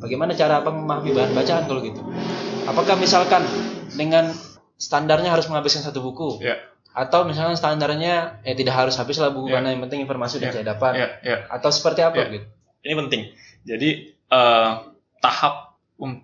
bagaimana 0.01 0.33
cara 0.33 0.65
apa 0.65 0.73
memahami 0.73 1.13
bahan 1.13 1.31
bacaan 1.37 1.63
kalau 1.69 1.85
gitu? 1.85 2.01
Apakah 2.65 2.97
misalkan 2.97 3.45
dengan 3.93 4.33
standarnya 4.81 5.29
harus 5.29 5.45
menghabiskan 5.45 5.85
satu 5.85 6.01
buku? 6.01 6.41
Yeah. 6.41 6.57
Atau 6.89 7.29
misalkan 7.29 7.53
standarnya 7.53 8.41
eh 8.41 8.57
tidak 8.57 8.81
harus 8.81 8.97
habis 8.97 9.21
lah 9.21 9.29
buku 9.29 9.53
yeah. 9.53 9.61
karena 9.61 9.77
yang 9.77 9.85
penting 9.85 10.01
informasi 10.09 10.41
sudah 10.41 10.49
yeah. 10.49 10.55
saya 10.57 10.65
dapat. 10.73 10.93
Yeah. 10.97 11.11
Yeah. 11.21 11.39
Atau 11.53 11.69
seperti 11.69 12.01
apa 12.01 12.17
yeah. 12.17 12.33
gitu? 12.33 12.45
Ini 12.81 12.93
penting. 12.97 13.21
Jadi 13.61 13.89
uh, 14.33 14.89
tahap 15.21 15.77
um, 16.01 16.17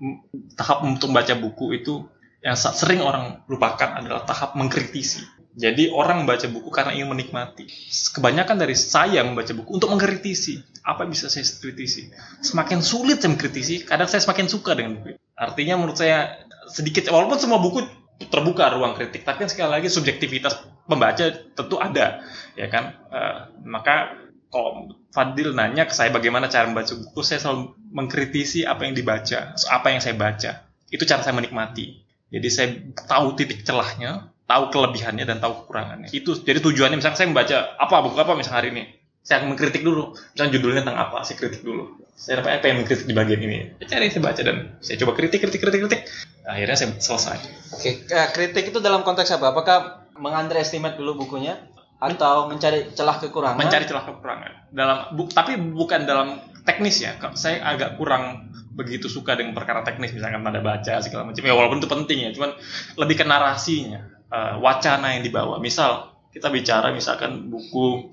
tahap 0.56 0.82
untuk 0.88 1.12
membaca 1.12 1.36
buku 1.38 1.78
itu 1.78 2.08
yang 2.46 2.54
sering 2.54 3.02
orang 3.02 3.42
lupakan 3.50 3.98
adalah 3.98 4.22
tahap 4.22 4.54
mengkritisi. 4.54 5.26
Jadi 5.58 5.90
orang 5.90 6.22
membaca 6.22 6.46
buku 6.46 6.70
karena 6.70 6.94
ingin 6.94 7.10
menikmati. 7.10 7.66
Kebanyakan 8.14 8.62
dari 8.62 8.78
saya 8.78 9.26
membaca 9.26 9.50
buku 9.50 9.82
untuk 9.82 9.90
mengkritisi. 9.90 10.62
Apa 10.86 11.10
yang 11.10 11.18
bisa 11.18 11.26
saya 11.26 11.42
kritisi? 11.42 12.14
Semakin 12.46 12.86
sulit 12.86 13.18
saya 13.18 13.34
mengkritisi, 13.34 13.90
kadang 13.90 14.06
saya 14.06 14.22
semakin 14.22 14.46
suka 14.46 14.78
dengan 14.78 15.02
buku. 15.02 15.18
Artinya 15.34 15.82
menurut 15.82 15.98
saya 15.98 16.38
sedikit, 16.70 17.10
walaupun 17.10 17.42
semua 17.42 17.58
buku 17.58 17.82
terbuka 18.30 18.78
ruang 18.78 18.94
kritik, 18.94 19.26
tapi 19.26 19.48
kan 19.48 19.50
sekali 19.50 19.82
lagi 19.82 19.88
subjektivitas 19.90 20.86
pembaca 20.86 21.26
tentu 21.34 21.82
ada, 21.82 22.22
ya 22.54 22.68
kan? 22.70 22.94
Uh, 23.10 23.38
maka 23.66 24.22
kalau 24.54 24.94
Fadil 25.10 25.58
nanya 25.58 25.90
ke 25.90 25.98
saya 25.98 26.14
bagaimana 26.14 26.46
cara 26.46 26.70
membaca 26.70 26.94
buku, 26.94 27.26
saya 27.26 27.42
selalu 27.42 27.74
mengkritisi 27.90 28.68
apa 28.70 28.86
yang 28.86 28.94
dibaca, 28.94 29.56
apa 29.56 29.88
yang 29.90 30.04
saya 30.04 30.14
baca. 30.14 30.68
Itu 30.94 31.10
cara 31.10 31.26
saya 31.26 31.34
menikmati 31.34 32.05
jadi 32.34 32.48
saya 32.50 32.68
tahu 33.06 33.38
titik 33.38 33.62
celahnya, 33.62 34.34
tahu 34.50 34.74
kelebihannya 34.74 35.26
dan 35.26 35.38
tahu 35.38 35.66
kekurangannya. 35.66 36.10
Itu 36.10 36.38
jadi 36.42 36.62
tujuannya 36.62 36.98
misalnya 36.98 37.18
saya 37.18 37.28
membaca 37.30 37.58
apa 37.78 37.96
buku 38.06 38.18
apa 38.18 38.34
misalnya 38.34 38.58
hari 38.62 38.70
ini. 38.74 38.84
Saya 39.26 39.42
akan 39.42 39.58
mengkritik 39.58 39.82
dulu. 39.82 40.14
Misalnya 40.14 40.52
judulnya 40.54 40.82
tentang 40.86 41.02
apa, 41.02 41.26
saya 41.26 41.42
kritik 41.42 41.66
dulu. 41.66 41.98
Saya 42.14 42.46
dapat 42.46 42.62
apa 42.62 42.66
yang 42.70 42.78
mengkritik 42.86 43.10
di 43.10 43.16
bagian 43.18 43.42
ini. 43.42 43.58
Saya 43.82 43.88
cari, 43.98 44.06
saya 44.14 44.22
baca 44.22 44.42
dan 44.46 44.58
saya 44.86 44.96
coba 45.02 45.12
kritik, 45.18 45.40
kritik, 45.42 45.62
kritik, 45.66 45.82
kritik. 45.82 46.02
Akhirnya 46.46 46.78
saya 46.78 46.90
selesai. 47.02 47.38
Oke, 47.74 48.06
okay. 48.06 48.26
kritik 48.38 48.70
itu 48.70 48.78
dalam 48.78 49.02
konteks 49.02 49.34
apa? 49.34 49.50
Apakah 49.50 49.78
mengunderestimate 50.22 51.02
dulu 51.02 51.26
bukunya 51.26 51.58
atau 51.98 52.54
mencari 52.54 52.94
celah 52.94 53.18
kekurangan? 53.18 53.58
Mencari 53.58 53.90
celah 53.90 54.06
kekurangan. 54.06 54.52
Dalam 54.70 54.98
bu, 55.18 55.26
tapi 55.34 55.58
bukan 55.58 56.06
dalam 56.06 56.38
teknis 56.62 57.02
ya. 57.02 57.18
Saya 57.34 57.66
agak 57.66 57.98
kurang 57.98 58.54
begitu 58.76 59.08
suka 59.08 59.40
dengan 59.40 59.56
perkara 59.56 59.82
teknis 59.88 60.12
misalkan 60.12 60.44
tanda 60.44 60.60
baca 60.60 61.00
segala 61.00 61.24
macam. 61.24 61.42
Ya 61.42 61.56
walaupun 61.56 61.80
itu 61.80 61.88
penting 61.88 62.18
ya 62.28 62.30
cuman 62.36 62.52
lebih 63.00 63.16
ke 63.24 63.26
narasinya 63.26 64.04
uh, 64.28 64.60
wacana 64.60 65.16
yang 65.16 65.24
dibawa. 65.24 65.58
Misal 65.64 66.12
kita 66.36 66.52
bicara 66.52 66.92
misalkan 66.92 67.48
buku 67.48 68.12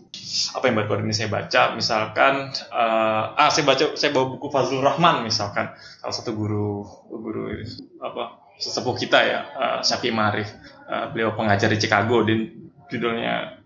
apa 0.55 0.71
yang 0.71 0.79
baru 0.79 1.03
ini 1.03 1.11
saya 1.11 1.27
baca 1.27 1.75
misalkan 1.75 2.55
uh, 2.71 3.35
ah 3.35 3.51
saya 3.51 3.67
baca 3.67 3.99
saya 3.99 4.15
bawa 4.15 4.39
buku 4.39 4.47
Fazlur 4.55 4.87
Rahman 4.87 5.27
misalkan. 5.27 5.75
Salah 5.99 6.15
satu 6.15 6.31
guru 6.31 6.87
guru 7.11 7.51
apa 7.99 8.55
sesepuh 8.63 8.95
kita 8.95 9.19
ya 9.27 9.41
uh, 9.59 9.79
Syafi 9.83 10.15
Marif. 10.15 10.47
Uh, 10.87 11.11
beliau 11.11 11.35
pengajar 11.35 11.67
di 11.67 11.83
Chicago 11.83 12.23
dan 12.23 12.71
judulnya 12.87 13.59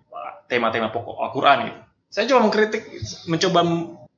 tema-tema 0.46 0.94
pokok 0.94 1.18
Al-Quran 1.20 1.58
gitu. 1.68 1.80
Saya 2.06 2.24
coba 2.30 2.40
mengkritik 2.48 2.82
mencoba 3.26 3.60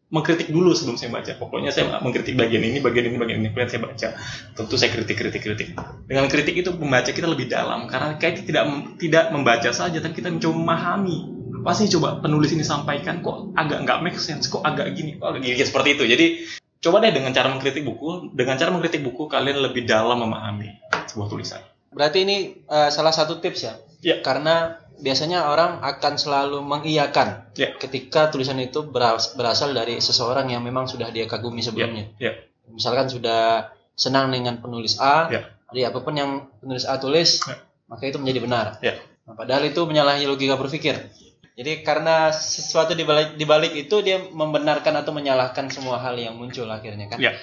mengkritik 0.08 0.48
dulu 0.48 0.72
sebelum 0.72 0.96
saya 0.96 1.12
baca. 1.12 1.32
Pokoknya 1.36 1.70
saya 1.72 2.00
mengkritik 2.00 2.34
bagian 2.34 2.64
ini, 2.64 2.80
bagian 2.80 3.12
ini, 3.12 3.16
bagian 3.20 3.38
ini, 3.44 3.48
kemudian 3.52 3.70
saya 3.70 3.82
baca. 3.84 4.08
Tentu 4.56 4.74
saya 4.80 4.90
kritik, 4.92 5.16
kritik, 5.20 5.42
kritik. 5.44 5.68
Dengan 6.08 6.26
kritik 6.32 6.56
itu 6.56 6.72
membaca 6.72 7.10
kita 7.12 7.28
lebih 7.28 7.52
dalam 7.52 7.86
karena 7.86 8.16
kayak 8.16 8.48
tidak 8.48 8.64
tidak 8.96 9.24
membaca 9.30 9.70
saja, 9.70 10.00
tapi 10.00 10.16
kita 10.16 10.32
mencoba 10.32 10.56
memahami 10.56 11.18
apa 11.58 11.74
sih 11.74 11.90
coba 11.90 12.22
penulis 12.22 12.54
ini 12.54 12.62
sampaikan 12.62 13.20
kok 13.20 13.52
agak 13.58 13.84
nggak 13.84 14.00
make 14.00 14.16
sense, 14.16 14.48
kok 14.48 14.64
agak 14.64 14.94
gini, 14.96 15.20
kok 15.20 15.36
agak 15.36 15.40
gini 15.44 15.60
seperti 15.60 15.88
itu. 16.00 16.04
Jadi 16.08 16.26
coba 16.80 17.02
deh 17.04 17.12
dengan 17.12 17.34
cara 17.34 17.52
mengkritik 17.52 17.84
buku, 17.84 18.32
dengan 18.32 18.56
cara 18.56 18.70
mengkritik 18.72 19.02
buku 19.04 19.28
kalian 19.28 19.60
lebih 19.60 19.84
dalam 19.84 20.22
memahami 20.22 20.80
sebuah 21.10 21.28
tulisan. 21.28 21.60
Berarti 21.92 22.24
ini 22.24 22.36
uh, 22.70 22.88
salah 22.88 23.12
satu 23.12 23.42
tips 23.42 23.60
ya? 23.66 23.74
Ya. 24.00 24.16
Karena 24.22 24.78
biasanya 24.99 25.47
orang 25.47 25.78
akan 25.81 26.14
selalu 26.19 26.59
mengiyakan 26.62 27.55
yeah. 27.55 27.75
ketika 27.78 28.28
tulisan 28.35 28.59
itu 28.59 28.83
berasal 29.35 29.71
dari 29.71 30.02
seseorang 30.02 30.50
yang 30.50 30.62
memang 30.62 30.90
sudah 30.90 31.09
dia 31.14 31.25
kagumi 31.31 31.62
sebelumnya. 31.62 32.11
Yeah. 32.19 32.35
Yeah. 32.35 32.75
Misalkan 32.75 33.07
sudah 33.09 33.73
senang 33.95 34.31
dengan 34.35 34.59
penulis 34.59 34.99
A, 34.99 35.31
yeah. 35.31 35.45
jadi 35.71 35.95
apa 35.95 36.02
pun 36.02 36.14
yang 36.19 36.31
penulis 36.61 36.85
A 36.85 36.99
tulis, 36.99 37.43
yeah. 37.47 37.59
maka 37.87 38.11
itu 38.11 38.19
menjadi 38.19 38.40
benar. 38.43 38.67
Yeah. 38.83 38.99
Nah, 39.25 39.38
padahal 39.38 39.71
itu 39.71 39.81
menyalahi 39.87 40.26
logika 40.26 40.59
berpikir. 40.59 40.99
Jadi 41.59 41.83
karena 41.83 42.31
sesuatu 42.31 42.95
di 42.95 43.02
balik, 43.02 43.35
di 43.35 43.43
balik 43.43 43.75
itu 43.75 43.99
dia 43.99 44.23
membenarkan 44.31 44.95
atau 44.95 45.11
menyalahkan 45.11 45.67
semua 45.75 45.99
hal 45.99 46.14
yang 46.14 46.38
muncul 46.38 46.67
akhirnya 46.71 47.11
kan. 47.11 47.19
Yeah. 47.19 47.35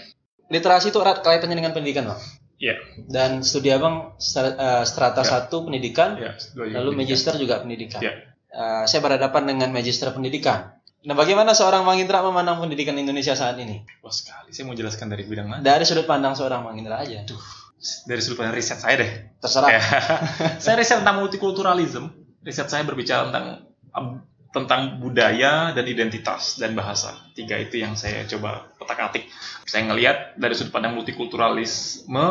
Literasi 0.47 0.93
itu 0.93 1.01
erat 1.01 1.25
kaitannya 1.25 1.57
dengan 1.57 1.73
pendidikan, 1.73 2.07
Pak. 2.07 2.19
Yeah. 2.57 2.79
Dan 2.95 3.43
studi 3.43 3.71
abang 3.71 4.15
eh, 4.15 4.83
strata 4.87 5.21
yeah. 5.21 5.27
satu 5.27 5.67
pendidikan, 5.67 6.15
yeah, 6.19 6.35
lalu 6.55 6.95
magister 6.95 7.35
juga 7.35 7.59
pendidikan. 7.59 7.99
Yeah. 7.99 8.31
Uh, 8.55 8.87
saya 8.87 9.03
berhadapan 9.03 9.51
dengan 9.51 9.69
magister 9.75 10.07
pendidikan. 10.15 10.79
Nah, 11.05 11.13
bagaimana 11.13 11.53
seorang 11.53 11.85
Mang 11.85 12.01
Indra 12.01 12.23
memandang 12.25 12.57
pendidikan 12.63 12.97
Indonesia 12.97 13.35
saat 13.37 13.59
ini? 13.61 13.83
Wah 14.01 14.09
sekali, 14.09 14.55
saya 14.55 14.65
mau 14.65 14.73
jelaskan 14.73 15.11
dari 15.11 15.27
bidang 15.27 15.45
mana? 15.45 15.61
Dari 15.61 15.83
sudut 15.83 16.07
pandang 16.07 16.33
seorang 16.33 16.65
Mang 16.65 16.79
Indra 16.79 16.97
aja. 16.97 17.21
Duh, 17.27 17.45
dari 18.09 18.23
sudut 18.23 18.41
pandang 18.41 18.55
riset 18.57 18.79
saya 18.81 18.95
deh. 18.97 19.11
Terserah. 19.37 19.69
saya 20.63 20.75
riset 20.79 21.05
tentang 21.05 21.21
multikulturalisme. 21.21 22.09
Riset 22.41 22.71
saya 22.71 22.87
berbicara 22.87 23.29
tentang 23.29 23.69
tentang 24.55 25.03
budaya 25.03 25.75
dan 25.75 25.85
identitas 25.85 26.55
dan 26.55 26.73
bahasa. 26.73 27.11
Tiga 27.35 27.59
itu 27.59 27.83
yang 27.83 27.99
saya 27.99 28.23
coba 28.25 28.71
petak-atik. 28.85 29.25
Saya 29.65 29.89
ngelihat 29.89 30.37
dari 30.37 30.53
sudut 30.53 30.71
pandang 30.71 30.93
multikulturalisme 30.93 32.27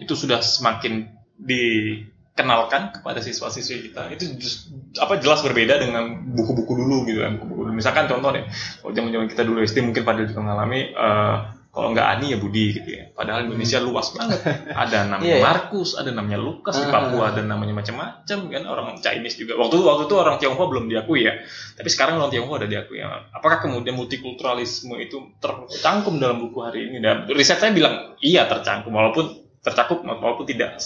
itu 0.00 0.12
sudah 0.12 0.44
semakin 0.44 1.08
dikenalkan 1.40 3.00
kepada 3.00 3.24
siswa-siswi 3.24 3.90
kita. 3.90 4.12
Itu 4.12 4.36
just, 4.36 4.70
apa 5.00 5.16
jelas 5.18 5.40
berbeda 5.40 5.80
dengan 5.80 6.30
buku-buku 6.36 6.72
dulu 6.76 7.08
gitu 7.08 7.24
kan. 7.24 7.40
Buku-buku. 7.40 7.72
Misalkan 7.72 8.06
contoh 8.06 8.30
deh, 8.32 8.44
kalau 8.84 8.92
zaman-zaman 8.92 9.26
kita 9.28 9.42
dulu 9.44 9.58
SD 9.64 9.80
mungkin 9.84 10.04
pada 10.04 10.24
juga 10.24 10.40
mengalami 10.44 10.92
uh, 10.92 11.59
kalau 11.70 11.94
nggak 11.94 12.02
Ani 12.02 12.34
ya 12.34 12.38
Budi 12.42 12.74
gitu 12.74 12.90
ya. 12.90 13.14
Padahal 13.14 13.46
Indonesia 13.46 13.78
hmm. 13.78 13.86
luas 13.86 14.10
banget. 14.10 14.42
Ada 14.82 15.06
namanya 15.06 15.30
yeah. 15.38 15.46
Markus, 15.46 15.94
ada 15.94 16.10
namanya 16.10 16.38
Lukas 16.42 16.74
di 16.74 16.86
Papua, 16.90 17.30
ada 17.30 17.46
namanya 17.46 17.78
macam-macam 17.78 18.38
kan 18.50 18.62
orang 18.66 18.86
Chinese 18.98 19.38
juga. 19.38 19.54
Waktu 19.54 19.78
waktu 19.78 20.02
itu 20.10 20.14
orang 20.18 20.36
Tionghoa 20.42 20.66
belum 20.66 20.90
diakui 20.90 21.30
ya. 21.30 21.38
Tapi 21.78 21.86
sekarang 21.86 22.18
orang 22.18 22.34
Tionghoa 22.34 22.58
udah 22.58 22.70
diakui 22.70 22.98
ya. 22.98 23.30
Apakah 23.30 23.62
kemudian 23.62 23.94
multikulturalisme 23.94 24.98
itu 24.98 25.30
tercangkum 25.38 26.18
dalam 26.18 26.42
buku 26.42 26.58
hari 26.58 26.90
ini? 26.90 26.98
Dan 26.98 27.30
riset 27.30 27.62
saya 27.62 27.70
bilang 27.70 28.18
iya 28.18 28.50
tercangkum 28.50 28.90
walaupun 28.90 29.30
tercakup 29.62 30.02
walaupun 30.02 30.50
tidak 30.50 30.82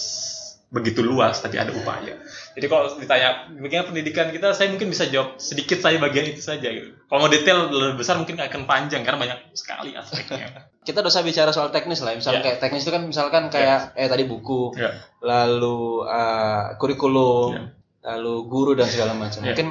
begitu 0.75 1.07
luas 1.07 1.39
tapi 1.39 1.55
ada 1.55 1.71
upaya. 1.71 2.19
Jadi 2.59 2.67
kalau 2.67 2.99
ditanya 2.99 3.47
bagaimana 3.55 3.95
pendidikan 3.95 4.35
kita, 4.35 4.51
saya 4.59 4.75
mungkin 4.75 4.91
bisa 4.91 5.07
jawab 5.07 5.39
sedikit 5.39 5.79
saya 5.79 6.03
bagian 6.03 6.35
itu 6.35 6.43
saja. 6.43 6.67
Gitu. 6.67 6.91
Kalau 7.07 7.19
mau 7.23 7.31
detail 7.31 7.71
lebih 7.71 8.03
besar 8.03 8.19
mungkin 8.19 8.43
akan 8.43 8.67
panjang 8.67 9.07
karena 9.07 9.19
banyak 9.23 9.39
sekali 9.55 9.95
aspeknya. 9.95 10.67
kita 10.89 11.01
dosa 11.01 11.23
bicara 11.23 11.55
soal 11.55 11.71
teknis 11.71 12.03
lah, 12.03 12.19
misalnya 12.19 12.43
yeah. 12.43 12.47
kayak 12.51 12.59
teknis 12.59 12.83
itu 12.83 12.93
kan 12.93 13.07
misalkan 13.07 13.49
kayak 13.55 13.95
yeah. 13.95 14.05
eh 14.05 14.11
tadi 14.11 14.27
buku, 14.27 14.75
yeah. 14.75 14.99
lalu 15.23 16.05
uh, 16.05 16.75
kurikulum, 16.77 17.55
yeah. 17.55 17.67
lalu 18.05 18.35
guru 18.51 18.75
dan 18.75 18.91
segala 18.91 19.15
macam. 19.15 19.47
Yeah. 19.47 19.55
Mungkin 19.55 19.69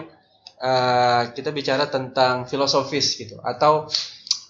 uh, 0.64 1.22
kita 1.36 1.52
bicara 1.52 1.92
tentang 1.92 2.48
filosofis 2.48 3.20
gitu 3.20 3.44
atau 3.44 3.92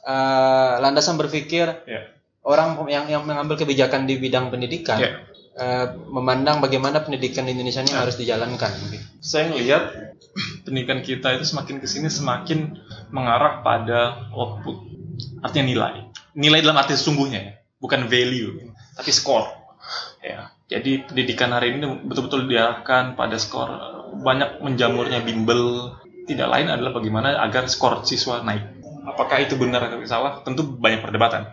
uh, 0.05 0.73
landasan 0.79 1.17
berpikir 1.17 1.83
yeah. 1.89 2.13
orang 2.45 2.77
yang 2.87 3.09
yang 3.09 3.25
mengambil 3.25 3.57
kebijakan 3.57 4.05
di 4.05 4.21
bidang 4.21 4.53
pendidikan. 4.53 5.01
Yeah 5.01 5.32
uh, 5.57 5.87
memandang 6.09 6.59
bagaimana 6.59 7.01
pendidikan 7.01 7.45
di 7.45 7.53
Indonesia 7.57 7.81
ini 7.81 7.93
harus 7.93 8.17
dijalankan. 8.17 8.71
Saya 9.21 9.49
melihat 9.49 10.13
pendidikan 10.65 11.05
kita 11.05 11.37
itu 11.37 11.45
semakin 11.45 11.77
ke 11.77 11.87
sini 11.89 12.09
semakin 12.09 12.77
mengarah 13.13 13.61
pada 13.61 14.29
output, 14.33 14.89
artinya 15.45 15.65
nilai. 15.69 15.93
Nilai 16.33 16.65
dalam 16.65 16.81
arti 16.81 16.97
sesungguhnya 16.97 17.39
ya, 17.39 17.53
bukan 17.77 18.09
value, 18.09 18.73
tapi 18.97 19.11
skor. 19.13 19.45
Ya, 20.23 20.55
jadi 20.71 21.03
pendidikan 21.05 21.51
hari 21.51 21.75
ini 21.75 22.07
betul-betul 22.07 22.47
diarahkan 22.47 23.13
pada 23.19 23.35
skor. 23.37 23.69
Banyak 24.23 24.63
menjamurnya 24.63 25.21
bimbel. 25.21 25.93
Tidak 26.23 26.47
lain 26.47 26.71
adalah 26.71 26.95
bagaimana 26.95 27.35
agar 27.43 27.67
skor 27.67 28.07
siswa 28.07 28.39
naik. 28.47 28.63
Apakah 29.03 29.43
itu 29.43 29.59
benar 29.59 29.83
atau 29.91 29.99
salah? 30.07 30.39
Tentu 30.47 30.63
banyak 30.63 31.03
perdebatan. 31.03 31.51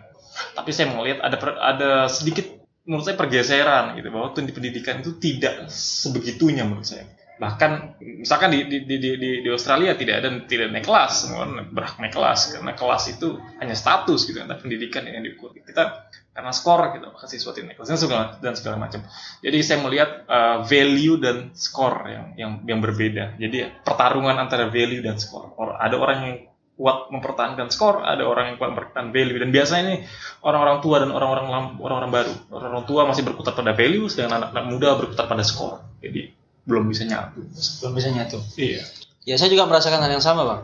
Tapi 0.55 0.71
saya 0.71 0.95
melihat 0.95 1.19
ada 1.19 1.35
ada 1.59 1.89
sedikit 2.07 2.60
menurut 2.91 3.07
saya 3.07 3.15
pergeseran 3.15 3.95
gitu 3.95 4.11
bahwa 4.11 4.35
di 4.35 4.51
pendidikan 4.51 4.99
itu 4.99 5.15
tidak 5.15 5.71
sebegitunya 5.71 6.67
menurut 6.67 6.83
saya. 6.83 7.07
Bahkan 7.39 8.03
misalkan 8.19 8.51
di 8.51 8.67
di, 8.67 8.83
di, 8.83 8.97
di, 8.99 9.29
di 9.41 9.49
Australia 9.49 9.95
tidak 9.95 10.19
ada 10.19 10.29
tidak 10.43 10.75
naik 10.75 10.83
kelas 10.83 11.31
berhak 11.71 11.95
naik 12.03 12.11
kelas 12.11 12.51
karena 12.51 12.75
kelas 12.75 13.03
itu 13.15 13.39
hanya 13.63 13.73
status 13.79 14.27
gitu 14.27 14.43
kan 14.43 14.51
pendidikan 14.59 15.07
yang 15.07 15.23
diikuti. 15.23 15.63
Kita 15.63 16.11
karena 16.35 16.51
skor 16.51 16.99
gitu 16.99 17.07
siswa 17.31 17.55
tidak 17.55 17.65
naik 17.71 17.77
kelas 17.79 17.89
dan 17.95 17.99
segala 18.03 18.23
dan 18.43 18.53
segala 18.59 18.75
macam. 18.75 18.99
Jadi 19.39 19.57
saya 19.63 19.79
melihat 19.79 20.27
uh, 20.27 20.67
value 20.67 21.15
dan 21.15 21.55
skor 21.55 22.11
yang 22.11 22.25
yang 22.35 22.51
yang 22.67 22.79
berbeda. 22.83 23.39
Jadi 23.39 23.71
pertarungan 23.87 24.35
antara 24.35 24.67
value 24.67 24.99
dan 24.99 25.15
skor. 25.15 25.55
Ada 25.79 25.95
orang 25.95 26.17
yang 26.27 26.35
kuat 26.81 27.13
mempertahankan 27.13 27.69
skor, 27.69 28.01
ada 28.01 28.25
orang 28.25 28.49
yang 28.49 28.57
kuat 28.57 28.73
mempertahankan 28.73 29.13
value 29.13 29.37
dan 29.37 29.53
biasanya 29.53 29.81
ini 29.85 29.97
orang-orang 30.41 30.81
tua 30.81 30.97
dan 30.97 31.13
orang-orang 31.13 31.77
orang-orang 31.77 32.09
baru. 32.09 32.33
Orang-orang 32.49 32.85
tua 32.89 33.01
masih 33.05 33.21
berkutat 33.21 33.53
pada 33.53 33.77
value 33.77 34.09
sedangkan 34.09 34.41
anak-anak 34.41 34.65
muda 34.65 34.89
berkutat 34.97 35.29
pada 35.29 35.45
skor. 35.45 35.85
Jadi 36.01 36.33
belum 36.65 36.89
bisa 36.89 37.05
nyatu. 37.05 37.45
Belum 37.85 37.93
bisa 37.93 38.09
nyatu. 38.09 38.41
Iya. 38.57 38.81
Ya 39.29 39.37
saya 39.37 39.53
juga 39.53 39.69
merasakan 39.69 40.01
hal 40.01 40.09
yang 40.17 40.25
sama 40.25 40.41
bang. 40.41 40.61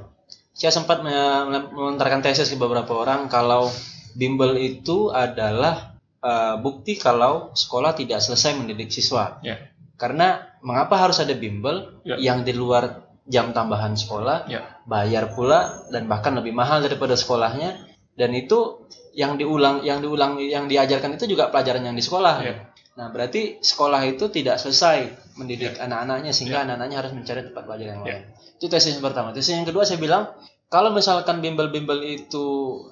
Saya 0.57 0.73
sempat 0.73 1.05
melontarkan 1.05 2.25
tesis 2.25 2.49
ke 2.49 2.57
beberapa 2.57 2.97
orang 2.97 3.29
kalau 3.29 3.69
bimbel 4.17 4.57
itu 4.57 5.13
adalah 5.13 5.93
uh, 6.25 6.57
bukti 6.57 6.97
kalau 6.97 7.53
sekolah 7.53 7.93
tidak 7.93 8.25
selesai 8.25 8.57
mendidik 8.57 8.89
siswa. 8.89 9.37
Ya. 9.45 9.69
Karena 10.01 10.41
mengapa 10.65 10.97
harus 10.97 11.21
ada 11.21 11.37
bimbel 11.37 12.01
Ya. 12.01 12.17
yang 12.17 12.41
di 12.41 12.57
luar 12.57 13.06
jam 13.27 13.51
tambahan 13.51 13.93
sekolah, 13.99 14.47
Ya. 14.47 14.63
bayar 14.87 15.35
pula 15.35 15.87
dan 15.91 16.07
bahkan 16.07 16.33
lebih 16.35 16.55
mahal 16.55 16.79
daripada 16.79 17.13
sekolahnya 17.19 17.75
dan 18.15 18.31
itu 18.33 18.87
yang 19.13 19.35
diulang 19.35 19.83
yang 19.83 19.99
diulang 19.99 20.39
yang 20.39 20.65
diajarkan 20.71 21.19
itu 21.19 21.27
juga 21.27 21.51
pelajaran 21.51 21.83
yang 21.83 21.95
di 21.97 22.03
sekolah. 22.03 22.35
Ya. 22.41 22.55
Nah, 22.97 23.13
berarti 23.13 23.61
sekolah 23.61 24.01
itu 24.09 24.25
tidak 24.33 24.57
selesai 24.57 25.13
mendidik 25.37 25.77
Ya. 25.77 25.85
anak-anaknya 25.85 26.33
sehingga 26.33 26.61
Ya. 26.61 26.63
anak-anaknya 26.65 26.97
harus 26.97 27.13
mencari 27.13 27.41
tempat 27.45 27.63
belajar 27.69 27.87
yang 27.93 28.01
Ya. 28.01 28.13
lain. 28.17 28.23
Itu 28.57 28.65
tesis 28.73 28.97
yang 28.97 29.05
pertama. 29.05 29.29
Tesis 29.37 29.53
yang 29.53 29.69
kedua 29.69 29.85
saya 29.85 30.01
bilang 30.01 30.33
kalau 30.67 30.89
misalkan 30.91 31.39
bimbel-bimbel 31.39 32.01
itu 32.03 32.45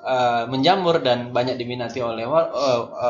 uh, 0.06 0.46
menjamur 0.48 1.02
dan 1.02 1.34
banyak 1.34 1.58
diminati 1.58 2.00
oleh 2.06 2.24
uh, 2.24 2.46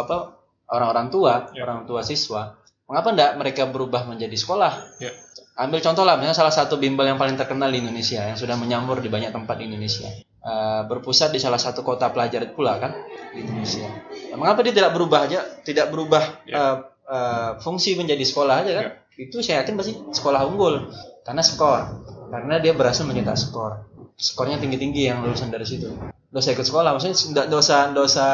apa 0.02 0.40
orang-orang 0.72 1.08
tua, 1.12 1.52
Ya. 1.52 1.68
orang 1.68 1.84
tua 1.86 2.02
siswa, 2.02 2.58
mengapa 2.88 3.12
enggak 3.12 3.32
mereka 3.38 3.64
berubah 3.70 4.08
menjadi 4.08 4.34
sekolah? 4.34 4.74
Ya. 5.04 5.12
Ambil 5.56 5.80
contoh 5.80 6.04
lah, 6.04 6.20
misalnya 6.20 6.36
salah 6.36 6.52
satu 6.52 6.76
bimbel 6.76 7.08
yang 7.08 7.16
paling 7.16 7.40
terkenal 7.40 7.72
di 7.72 7.80
Indonesia 7.80 8.20
yang 8.20 8.36
sudah 8.36 8.60
menyamur 8.60 9.00
di 9.00 9.08
banyak 9.08 9.32
tempat 9.32 9.56
di 9.56 9.72
Indonesia. 9.72 10.12
Uh, 10.46 10.84
berpusat 10.86 11.32
di 11.32 11.40
salah 11.40 11.58
satu 11.58 11.82
kota 11.82 12.12
pelajar 12.12 12.44
pula 12.52 12.76
kan 12.78 12.92
di 13.32 13.40
Indonesia. 13.40 13.88
Nah, 14.30 14.38
mengapa 14.38 14.62
dia 14.68 14.76
tidak 14.76 14.92
berubah 14.92 15.26
aja, 15.26 15.42
tidak 15.64 15.90
berubah 15.96 16.44
Ya. 16.44 16.54
uh, 16.60 16.78
uh, 17.08 17.50
fungsi 17.64 17.96
menjadi 17.96 18.22
sekolah 18.28 18.68
aja 18.68 18.72
kan? 18.76 18.86
Itu 19.16 19.40
saya 19.40 19.64
yakin 19.64 19.80
pasti 19.80 19.96
sekolah 20.12 20.44
unggul 20.44 20.92
karena 21.24 21.40
skor, 21.40 22.04
karena 22.30 22.60
dia 22.60 22.76
berhasil 22.76 23.08
mencetak 23.08 23.40
skor. 23.40 23.88
Skornya 24.20 24.60
tinggi-tinggi 24.60 25.08
yang 25.08 25.24
lulusan 25.24 25.50
dari 25.56 25.64
situ. 25.64 25.88
Dosa 26.36 26.52
ikut 26.52 26.68
sekolah, 26.68 26.92
maksudnya 26.92 27.16
tidak 27.16 27.48
dosa 27.48 27.96
dosa 27.96 28.28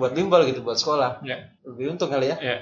buat 0.00 0.16
bimbel 0.16 0.48
gitu 0.48 0.64
buat 0.64 0.80
sekolah. 0.80 1.20
Ya. 1.20 1.52
Lebih 1.68 1.94
untung 1.94 2.08
kali 2.08 2.32
ya. 2.32 2.36
Ya. 2.40 2.56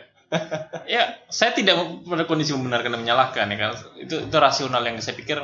Ya, 0.87 1.19
saya 1.27 1.51
tidak 1.53 2.05
pada 2.07 2.25
kondisi 2.25 2.55
membenarkan 2.55 2.95
dan 2.95 3.01
menyalahkan 3.03 3.47
ya 3.51 3.57
kan. 3.59 3.71
Itu 3.99 4.15
itu 4.31 4.37
rasional 4.39 4.83
yang 4.87 4.97
saya 5.03 5.19
pikir 5.19 5.39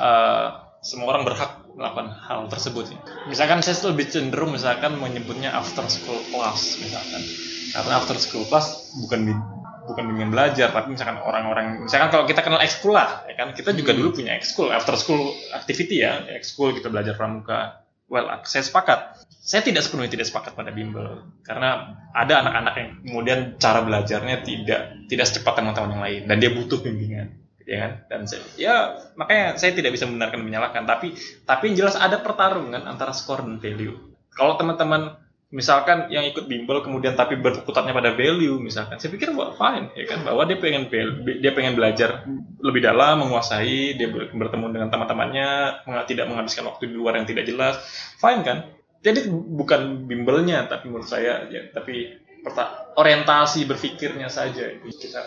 eh, 0.00 0.46
semua 0.80 1.12
orang 1.12 1.28
berhak 1.28 1.60
melakukan 1.76 2.08
hal 2.24 2.48
tersebut. 2.48 2.92
Ya. 2.92 2.98
Misalkan 3.28 3.60
saya 3.60 3.76
lebih 3.92 4.08
cenderung 4.08 4.56
misalkan 4.56 4.96
menyebutnya 4.96 5.52
after 5.52 5.84
school 5.92 6.20
class 6.32 6.80
misalkan. 6.80 7.20
Karena 7.70 8.02
after 8.02 8.16
school 8.18 8.42
class 8.48 8.96
bukan 8.98 9.30
bukan 9.90 10.02
bimbingan 10.06 10.30
belajar, 10.30 10.70
tapi 10.70 10.94
misalkan 10.94 11.18
orang-orang 11.18 11.82
misalkan 11.82 12.14
kalau 12.14 12.24
kita 12.28 12.46
kenal 12.46 12.62
ekskul 12.62 12.94
lah, 12.94 13.26
ya 13.26 13.34
kan 13.34 13.50
kita 13.56 13.74
juga 13.74 13.90
Hmm. 13.90 13.98
dulu 14.02 14.22
punya 14.22 14.38
ekskul, 14.38 14.70
after 14.70 14.94
school 14.94 15.34
activity 15.50 16.04
ya, 16.04 16.22
ekskul 16.30 16.70
kita 16.76 16.92
belajar 16.92 17.18
pramuka. 17.18 17.79
Well, 18.10 18.26
saya 18.42 18.66
sepakat. 18.66 19.22
Saya 19.40 19.62
tidak 19.62 19.86
sepenuhnya 19.86 20.10
tidak 20.10 20.26
sepakat 20.26 20.58
pada 20.58 20.74
bimbel. 20.74 21.30
Karena 21.46 21.94
ada 22.10 22.42
anak-anak 22.42 22.74
yang 22.76 22.90
kemudian 23.06 23.38
cara 23.62 23.86
belajarnya 23.86 24.42
tidak 24.42 24.80
tidak 25.06 25.26
secepat 25.30 25.62
teman-teman 25.62 25.90
yang 25.94 26.02
lain. 26.02 26.22
Dan 26.26 26.36
dia 26.42 26.50
butuh 26.50 26.82
bimbingan 26.82 27.40
ya 27.70 27.78
kan? 27.86 27.92
Dan 28.10 28.20
saya, 28.26 28.42
ya 28.58 28.76
makanya 29.14 29.54
saya 29.54 29.70
tidak 29.78 29.94
bisa 29.94 30.10
membenarkan 30.10 30.42
menyalahkan. 30.42 30.82
Tapi 30.82 31.14
tapi 31.46 31.62
yang 31.70 31.86
jelas 31.86 31.94
ada 31.94 32.18
pertarungan 32.18 32.82
antara 32.82 33.14
skor 33.14 33.46
dan 33.46 33.62
value. 33.62 33.94
Kalau 34.34 34.58
teman-teman 34.58 35.19
misalkan 35.50 36.06
yang 36.14 36.22
ikut 36.30 36.46
bimbel 36.46 36.78
kemudian 36.80 37.18
tapi 37.18 37.34
berkutatnya 37.34 37.90
pada 37.90 38.14
value 38.14 38.58
misalkan. 38.62 39.02
Saya 39.02 39.10
pikir 39.10 39.34
wah, 39.34 39.50
fine 39.54 39.90
ya 39.98 40.04
kan? 40.06 40.22
Bahwa 40.22 40.46
dia 40.46 40.58
pengen 40.62 40.86
dia 41.42 41.52
pengen 41.52 41.74
belajar 41.74 42.24
lebih 42.62 42.80
dalam 42.80 43.26
menguasai 43.26 43.98
dia 43.98 44.08
ber- 44.10 44.30
bertemu 44.30 44.66
dengan 44.70 44.88
teman-temannya 44.94 45.48
tidak 46.06 46.26
menghabiskan 46.30 46.70
waktu 46.70 46.90
di 46.90 46.94
luar 46.94 47.18
yang 47.18 47.26
tidak 47.26 47.44
jelas. 47.50 47.82
Fine 48.22 48.42
kan? 48.46 48.58
Jadi 49.02 49.26
bukan 49.30 50.06
bimbelnya 50.06 50.70
tapi 50.70 50.86
menurut 50.86 51.08
saya 51.08 51.50
ya 51.50 51.66
tapi 51.74 52.14
orientasi 52.96 53.66
berpikirnya 53.66 54.30
saja. 54.30 54.70
Kita 54.80 55.20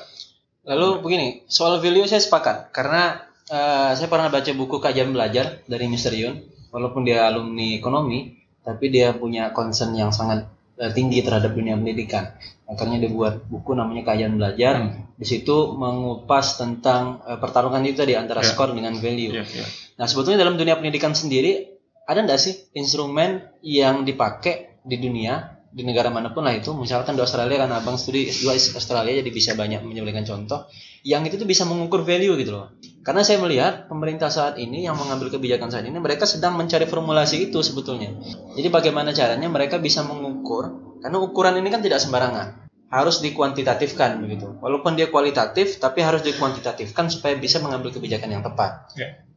Lalu 0.64 1.04
begini, 1.04 1.28
soal 1.52 1.84
value 1.84 2.08
saya 2.08 2.24
sepakat. 2.24 2.72
Karena 2.72 3.20
eh, 3.52 3.92
saya 4.00 4.08
pernah 4.08 4.32
baca 4.32 4.52
buku 4.56 4.80
kajian 4.80 5.12
belajar 5.12 5.60
dari 5.68 5.92
Mr. 5.92 6.14
Yun, 6.16 6.36
walaupun 6.72 7.04
dia 7.04 7.28
alumni 7.28 7.76
ekonomi, 7.76 8.43
tapi 8.64 8.90
dia 8.90 9.12
punya 9.14 9.52
concern 9.52 9.94
yang 9.94 10.10
sangat 10.16 10.48
eh, 10.80 10.92
tinggi 10.96 11.22
terhadap 11.22 11.54
dunia 11.54 11.76
pendidikan. 11.78 12.34
Makanya 12.66 13.04
dia 13.04 13.12
buat 13.12 13.46
buku 13.52 13.76
namanya 13.76 14.16
kajian 14.16 14.40
belajar. 14.40 14.74
Hmm. 14.80 15.14
Di 15.20 15.28
situ 15.28 15.76
mengupas 15.78 16.58
tentang 16.58 17.22
eh, 17.28 17.38
pertarungan 17.38 17.84
itu 17.86 18.02
tadi 18.02 18.16
antara 18.18 18.42
Ya. 18.42 18.50
skor 18.50 18.72
dengan 18.74 18.96
value. 18.98 19.36
ya, 19.36 19.44
ya. 19.44 19.66
Nah 20.00 20.08
sebetulnya 20.10 20.42
dalam 20.42 20.56
dunia 20.58 20.80
pendidikan 20.80 21.14
sendiri 21.14 21.70
ada 22.04 22.20
nggak 22.24 22.40
sih 22.40 22.74
instrumen 22.76 23.48
yang 23.64 24.04
dipakai 24.04 24.80
di 24.84 25.00
dunia 25.00 25.56
di 25.74 25.82
negara 25.82 26.14
mana 26.14 26.30
pun 26.30 26.46
lah 26.46 26.54
itu 26.54 26.70
misalkan 26.78 27.18
di 27.18 27.22
Australia 27.26 27.66
karena 27.66 27.82
abang 27.82 27.98
studi 27.98 28.30
S2 28.30 28.46
di 28.46 28.70
Australia 28.78 29.14
jadi 29.24 29.32
bisa 29.34 29.58
banyak 29.58 29.82
menyebutkan 29.82 30.22
contoh 30.22 30.70
yang 31.02 31.26
itu 31.26 31.40
tuh 31.40 31.50
bisa 31.50 31.66
mengukur 31.66 32.06
value 32.06 32.38
gitu 32.38 32.52
loh 32.54 32.78
karena 33.04 33.20
saya 33.20 33.44
melihat 33.44 33.92
pemerintah 33.92 34.32
saat 34.32 34.56
ini 34.56 34.88
yang 34.88 34.96
mengambil 34.96 35.28
kebijakan 35.28 35.68
saat 35.68 35.84
ini 35.84 36.00
mereka 36.00 36.24
sedang 36.24 36.56
mencari 36.56 36.88
formulasi 36.88 37.52
itu 37.52 37.60
sebetulnya. 37.60 38.16
Jadi 38.56 38.68
bagaimana 38.72 39.12
caranya 39.12 39.52
mereka 39.52 39.76
bisa 39.76 40.08
mengukur? 40.08 40.96
Karena 41.04 41.20
ukuran 41.20 41.60
ini 41.60 41.68
kan 41.68 41.84
tidak 41.84 42.00
sembarangan. 42.00 42.64
Harus 42.88 43.20
dikuantitatifkan 43.20 44.24
begitu. 44.24 44.56
Walaupun 44.64 44.96
dia 44.96 45.12
kualitatif 45.12 45.84
tapi 45.84 46.00
harus 46.00 46.24
dikuantitatifkan 46.24 47.12
supaya 47.12 47.36
bisa 47.36 47.60
mengambil 47.60 47.92
kebijakan 47.92 48.40
yang 48.40 48.44
tepat. 48.46 48.88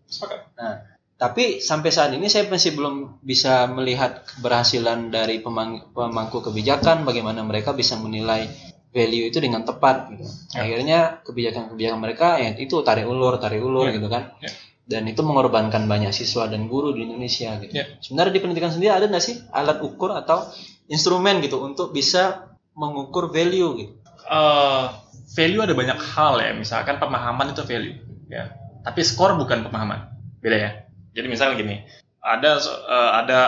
Sepakat. 0.07 0.47
Tapi 1.17 1.65
sampai 1.65 1.91
saat 1.91 2.13
ini 2.13 2.29
saya 2.29 2.47
masih 2.47 2.77
belum 2.77 3.25
bisa 3.25 3.67
melihat 3.73 4.23
keberhasilan 4.31 5.09
dari 5.11 5.41
pemang- 5.41 5.91
pemangku 5.91 6.45
kebijakan 6.45 7.09
bagaimana 7.09 7.41
mereka 7.41 7.73
bisa 7.73 7.97
menilai 7.97 8.47
value 8.97 9.29
itu 9.29 9.37
dengan 9.37 9.61
tepat 9.69 10.09
gitu. 10.17 10.25
Ya. 10.25 10.65
Akhirnya 10.65 10.99
kebijakan-kebijakan 11.29 12.01
mereka 12.01 12.41
ya 12.41 12.57
itu 12.57 12.81
tarik 12.81 13.05
ulur, 13.05 13.37
tarik 13.37 13.61
ulur 13.61 13.93
Ya. 13.93 14.01
gitu 14.01 14.09
kan. 14.09 14.33
Ya. 14.41 14.49
Dan 14.89 15.05
itu 15.05 15.21
mengorbankan 15.21 15.85
banyak 15.85 16.17
siswa 16.17 16.49
dan 16.49 16.73
guru 16.73 16.97
di 16.97 17.05
Indonesia 17.05 17.61
gitu. 17.61 17.77
Ya. 17.77 17.85
Sebenarnya 18.01 18.33
di 18.33 18.41
pendidikan 18.41 18.73
sendiri 18.73 18.97
ada 18.97 19.05
nggak 19.05 19.21
sih 19.21 19.37
alat 19.53 19.85
ukur 19.85 20.17
atau 20.17 20.49
instrumen 20.89 21.45
gitu 21.45 21.61
untuk 21.61 21.93
bisa 21.93 22.49
mengukur 22.73 23.29
value 23.29 23.71
gitu. 23.77 23.93
Eh, 24.27 24.85
value 25.37 25.63
ada 25.63 25.75
banyak 25.77 25.99
hal 26.01 26.41
ya 26.41 26.51
misalkan 26.57 26.97
pemahaman 26.97 27.53
itu 27.55 27.63
value 27.63 27.95
ya 28.27 28.51
tapi 28.83 29.05
skor 29.07 29.39
bukan 29.39 29.63
pemahaman 29.63 30.11
beda 30.43 30.57
ya 30.57 30.71
jadi 31.15 31.27
misalnya 31.31 31.55
gini 31.61 31.77
ada 32.19 32.59
eh, 32.59 33.11
ada 33.23 33.41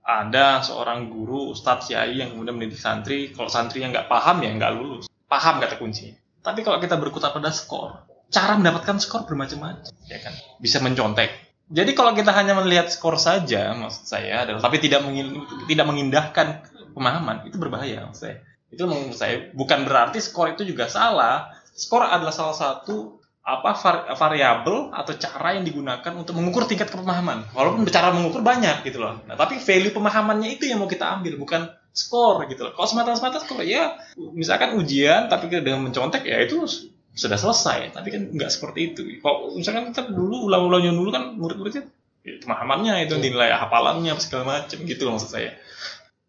ada 0.00 0.64
seorang 0.64 1.12
guru 1.12 1.52
ustadz 1.52 1.92
kiai 1.92 2.18
yang 2.18 2.34
kemudian 2.34 2.56
mendidik 2.56 2.80
santri. 2.80 3.30
Kalau 3.32 3.52
santrinya 3.52 3.92
nggak 3.92 4.06
paham 4.10 4.42
ya 4.42 4.50
nggak 4.56 4.72
lulus. 4.74 5.04
Paham 5.30 5.62
kata 5.62 5.78
kunci 5.78 6.20
tapi 6.40 6.64
kalau 6.64 6.80
kita 6.80 6.96
berkutat 6.96 7.36
pada 7.36 7.52
skor 7.52 8.00
cara 8.32 8.56
mendapatkan 8.56 8.96
skor 8.96 9.28
bermacam-macam 9.28 9.92
ya 10.08 10.18
kan? 10.24 10.34
Bisa 10.56 10.80
mencontek. 10.80 11.30
Jadi 11.70 11.94
kalau 11.94 12.16
kita 12.16 12.34
hanya 12.34 12.58
melihat 12.58 12.90
skor 12.90 13.20
saja 13.20 13.76
maksud 13.76 14.08
saya 14.08 14.48
adalah 14.48 14.64
tapi 14.64 14.82
tidak 14.82 15.06
mengin- 15.06 15.44
tidak 15.70 15.86
mengindahkan 15.86 16.64
pemahaman 16.96 17.46
itu 17.46 17.60
berbahaya 17.60 18.08
maksud 18.08 18.20
saya. 18.26 18.36
Itu 18.72 18.88
menurut 18.88 19.14
saya 19.14 19.52
bukan 19.52 19.84
berarti 19.84 20.18
skor 20.18 20.56
itu 20.56 20.64
juga 20.64 20.88
salah. 20.88 21.52
Skor 21.76 22.02
adalah 22.08 22.34
salah 22.34 22.56
satu 22.56 23.19
apa 23.40 23.72
var- 23.72 24.06
variabel 24.14 24.92
atau 24.92 25.12
cara 25.16 25.56
yang 25.56 25.64
digunakan 25.64 26.12
untuk 26.12 26.36
mengukur 26.36 26.68
tingkat 26.68 26.92
kepemahaman. 26.92 27.48
Walaupun 27.56 27.88
cara 27.88 28.12
mengukur 28.12 28.44
banyak 28.44 28.84
gitu 28.84 29.00
loh. 29.00 29.24
Nah, 29.24 29.34
tapi 29.34 29.56
value 29.56 29.96
pemahamannya 29.96 30.60
itu 30.60 30.68
yang 30.68 30.78
mau 30.78 30.90
kita 30.90 31.08
ambil 31.18 31.40
bukan 31.40 31.72
skor 31.90 32.44
gitu 32.46 32.68
loh. 32.68 32.72
Kalau 32.76 32.86
semata-mata 32.86 33.40
skor 33.40 33.64
ya 33.64 33.96
misalkan 34.36 34.76
ujian 34.76 35.26
tapi 35.32 35.48
kita 35.50 35.64
dengan 35.64 35.88
mencontek 35.88 36.22
ya 36.28 36.38
itu 36.44 36.68
sudah 37.16 37.38
selesai. 37.40 37.96
Tapi 37.96 38.08
kan 38.12 38.22
nggak 38.28 38.50
seperti 38.52 38.94
itu. 38.94 39.02
Kalau 39.24 39.56
misalkan 39.56 39.90
kita 39.90 40.12
dulu 40.12 40.46
ulang-ulangnya 40.46 40.92
dulu 40.92 41.10
kan 41.10 41.34
murid-muridnya 41.34 41.88
ya, 42.22 42.36
pemahamannya 42.44 43.08
itu 43.08 43.16
nilai 43.18 43.56
hafalannya 43.56 44.14
apa 44.14 44.20
segala 44.22 44.44
macam 44.60 44.78
gitu 44.84 45.02
loh 45.08 45.16
maksud 45.16 45.32
saya. 45.32 45.56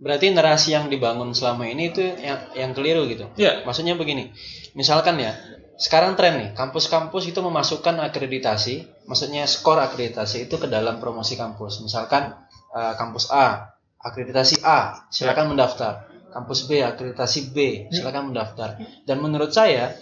Berarti 0.02 0.34
narasi 0.34 0.74
yang 0.74 0.90
dibangun 0.90 1.30
selama 1.38 1.70
ini 1.70 1.94
itu 1.94 2.02
yang 2.02 2.40
yang 2.58 2.72
keliru 2.74 3.06
gitu. 3.06 3.30
ya 3.38 3.62
Maksudnya 3.62 3.94
begini, 3.94 4.34
misalkan 4.74 5.22
ya, 5.22 5.38
sekarang 5.82 6.14
tren 6.14 6.38
nih, 6.38 6.50
kampus-kampus 6.54 7.34
itu 7.34 7.42
memasukkan 7.42 7.98
akreditasi, 8.06 8.86
maksudnya 9.10 9.50
skor 9.50 9.82
akreditasi 9.82 10.46
itu 10.46 10.62
ke 10.62 10.70
dalam 10.70 11.02
promosi 11.02 11.34
kampus. 11.34 11.82
Misalkan 11.82 12.38
uh, 12.70 12.94
kampus 12.94 13.34
A, 13.34 13.74
akreditasi 13.98 14.62
A, 14.62 15.10
silakan 15.10 15.58
mendaftar. 15.58 16.06
Kampus 16.30 16.70
B, 16.70 16.86
akreditasi 16.86 17.50
B, 17.50 17.90
silakan 17.90 18.30
mendaftar. 18.30 18.78
Dan 19.10 19.26
menurut 19.26 19.50
saya, 19.58 19.98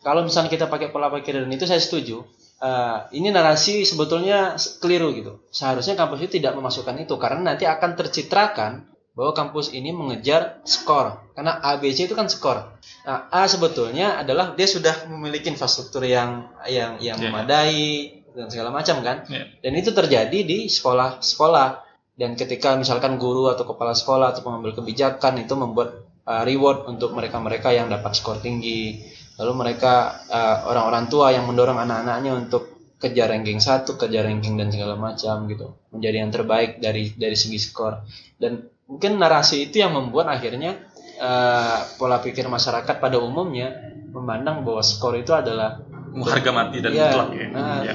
kalau 0.00 0.24
misalnya 0.24 0.48
kita 0.48 0.64
pakai 0.64 0.88
pola 0.88 1.12
pikir 1.12 1.44
dan 1.44 1.52
itu 1.52 1.68
saya 1.68 1.78
setuju. 1.84 2.24
Uh, 2.58 3.06
ini 3.14 3.30
narasi 3.30 3.84
sebetulnya 3.84 4.56
keliru 4.80 5.14
gitu. 5.14 5.44
Seharusnya 5.52 5.94
kampus 5.94 6.24
itu 6.24 6.42
tidak 6.42 6.56
memasukkan 6.56 6.96
itu 6.98 7.14
karena 7.20 7.52
nanti 7.52 7.68
akan 7.68 7.94
tercitrakan 7.94 8.88
bahwa 9.18 9.34
kampus 9.34 9.74
ini 9.74 9.90
mengejar 9.90 10.62
skor 10.62 11.34
karena 11.34 11.58
ABC 11.58 12.06
itu 12.06 12.14
kan 12.14 12.30
skor. 12.30 12.70
Nah, 13.02 13.26
A 13.34 13.50
sebetulnya 13.50 14.22
adalah 14.22 14.54
dia 14.54 14.70
sudah 14.70 15.10
memiliki 15.10 15.50
infrastruktur 15.50 16.06
yang 16.06 16.54
yang 16.70 17.02
yang 17.02 17.18
yeah. 17.18 17.26
memadai 17.26 18.14
dan 18.30 18.46
segala 18.46 18.70
macam 18.70 19.02
kan. 19.02 19.26
Yeah. 19.26 19.50
Dan 19.58 19.74
itu 19.74 19.90
terjadi 19.90 20.38
di 20.46 20.70
sekolah-sekolah 20.70 21.68
dan 22.14 22.38
ketika 22.38 22.78
misalkan 22.78 23.18
guru 23.18 23.50
atau 23.50 23.66
kepala 23.66 23.90
sekolah 23.90 24.38
atau 24.38 24.46
pengambil 24.46 24.78
kebijakan 24.78 25.42
itu 25.42 25.58
membuat 25.58 26.06
uh, 26.22 26.46
reward 26.46 26.86
untuk 26.86 27.10
mereka-mereka 27.10 27.74
yang 27.74 27.90
dapat 27.90 28.14
skor 28.14 28.38
tinggi. 28.38 29.02
Lalu 29.34 29.52
mereka 29.66 30.22
uh, 30.30 30.70
orang-orang 30.70 31.10
tua 31.10 31.34
yang 31.34 31.42
mendorong 31.42 31.78
anak-anaknya 31.78 32.38
untuk 32.38 32.94
kejar 33.02 33.34
ranking 33.34 33.58
satu, 33.58 33.98
kejar 33.98 34.26
ranking 34.30 34.54
dan 34.58 34.70
segala 34.70 34.94
macam 34.94 35.46
gitu, 35.50 35.74
menjadi 35.90 36.16
yang 36.22 36.30
terbaik 36.30 36.78
dari 36.78 37.14
dari 37.18 37.34
segi 37.34 37.58
skor. 37.58 38.02
Dan 38.38 38.77
mungkin 38.88 39.20
narasi 39.20 39.68
itu 39.68 39.84
yang 39.84 39.92
membuat 39.92 40.32
akhirnya 40.32 40.80
uh, 41.20 41.84
pola 42.00 42.24
pikir 42.24 42.48
masyarakat 42.48 42.96
pada 42.96 43.20
umumnya 43.20 43.76
memandang 44.08 44.64
bahwa 44.64 44.80
skor 44.80 45.20
itu 45.20 45.36
adalah 45.36 45.84
harga 46.16 46.50
mati 46.50 46.80
dan 46.80 46.90
ya, 46.96 47.12
mutlak 47.12 47.28
ya. 47.36 47.46
Nah, 47.52 47.80
ya. 47.84 47.94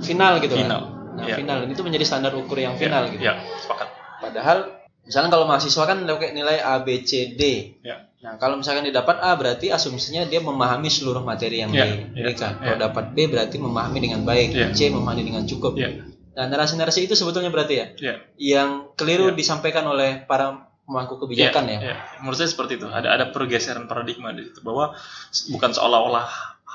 final 0.00 0.40
gitu 0.40 0.56
final. 0.56 0.82
kan 0.82 0.94
nah 1.16 1.24
ya. 1.28 1.36
final 1.36 1.58
itu 1.64 1.80
menjadi 1.80 2.04
standar 2.04 2.32
ukur 2.36 2.60
yang 2.60 2.76
ya, 2.76 2.80
final 2.80 3.02
ya, 3.08 3.12
gitu 3.12 3.22
ya, 3.24 3.34
sepakat 3.60 3.88
padahal 4.20 4.58
misalnya 5.00 5.30
kalau 5.32 5.44
mahasiswa 5.48 5.84
kan 5.88 5.98
pakai 6.04 6.30
nilai 6.36 6.58
A 6.60 6.84
B 6.84 6.88
C 7.08 7.32
D 7.36 7.72
ya. 7.80 8.04
nah 8.20 8.36
kalau 8.36 8.60
misalkan 8.60 8.84
didapat 8.84 9.16
A 9.24 9.32
berarti 9.32 9.72
asumsinya 9.72 10.28
dia 10.28 10.44
memahami 10.44 10.92
seluruh 10.92 11.24
materi 11.24 11.64
yang 11.64 11.72
ya, 11.72 11.88
diberikan 11.88 12.60
ya, 12.60 12.72
kalau 12.72 12.78
dapat 12.88 13.04
B 13.16 13.32
berarti 13.32 13.56
memahami 13.56 13.98
dengan 14.00 14.20
baik 14.28 14.48
ya. 14.52 14.68
C 14.76 14.92
memahami 14.92 15.24
dengan 15.24 15.44
cukup 15.48 15.76
ya 15.76 15.88
Nah, 16.36 16.44
narasi-narasi 16.52 17.08
itu 17.08 17.16
sebetulnya 17.16 17.48
berarti 17.48 17.74
ya, 17.80 17.86
yeah. 17.96 18.16
yang 18.36 18.92
keliru 18.92 19.32
yeah. 19.32 19.36
disampaikan 19.40 19.88
oleh 19.88 20.20
para 20.28 20.68
pemangku 20.84 21.16
kebijakan 21.16 21.64
yeah, 21.64 21.80
ya. 21.80 21.88
Yeah. 21.96 21.98
Menurut 22.20 22.36
saya 22.36 22.52
seperti 22.52 22.76
itu. 22.76 22.86
Ada 22.92 23.08
ada 23.08 23.24
pergeseran 23.32 23.88
paradigma 23.88 24.36
di 24.36 24.44
situ 24.44 24.60
bahwa 24.60 24.92
bukan 25.48 25.70
seolah-olah 25.72 26.28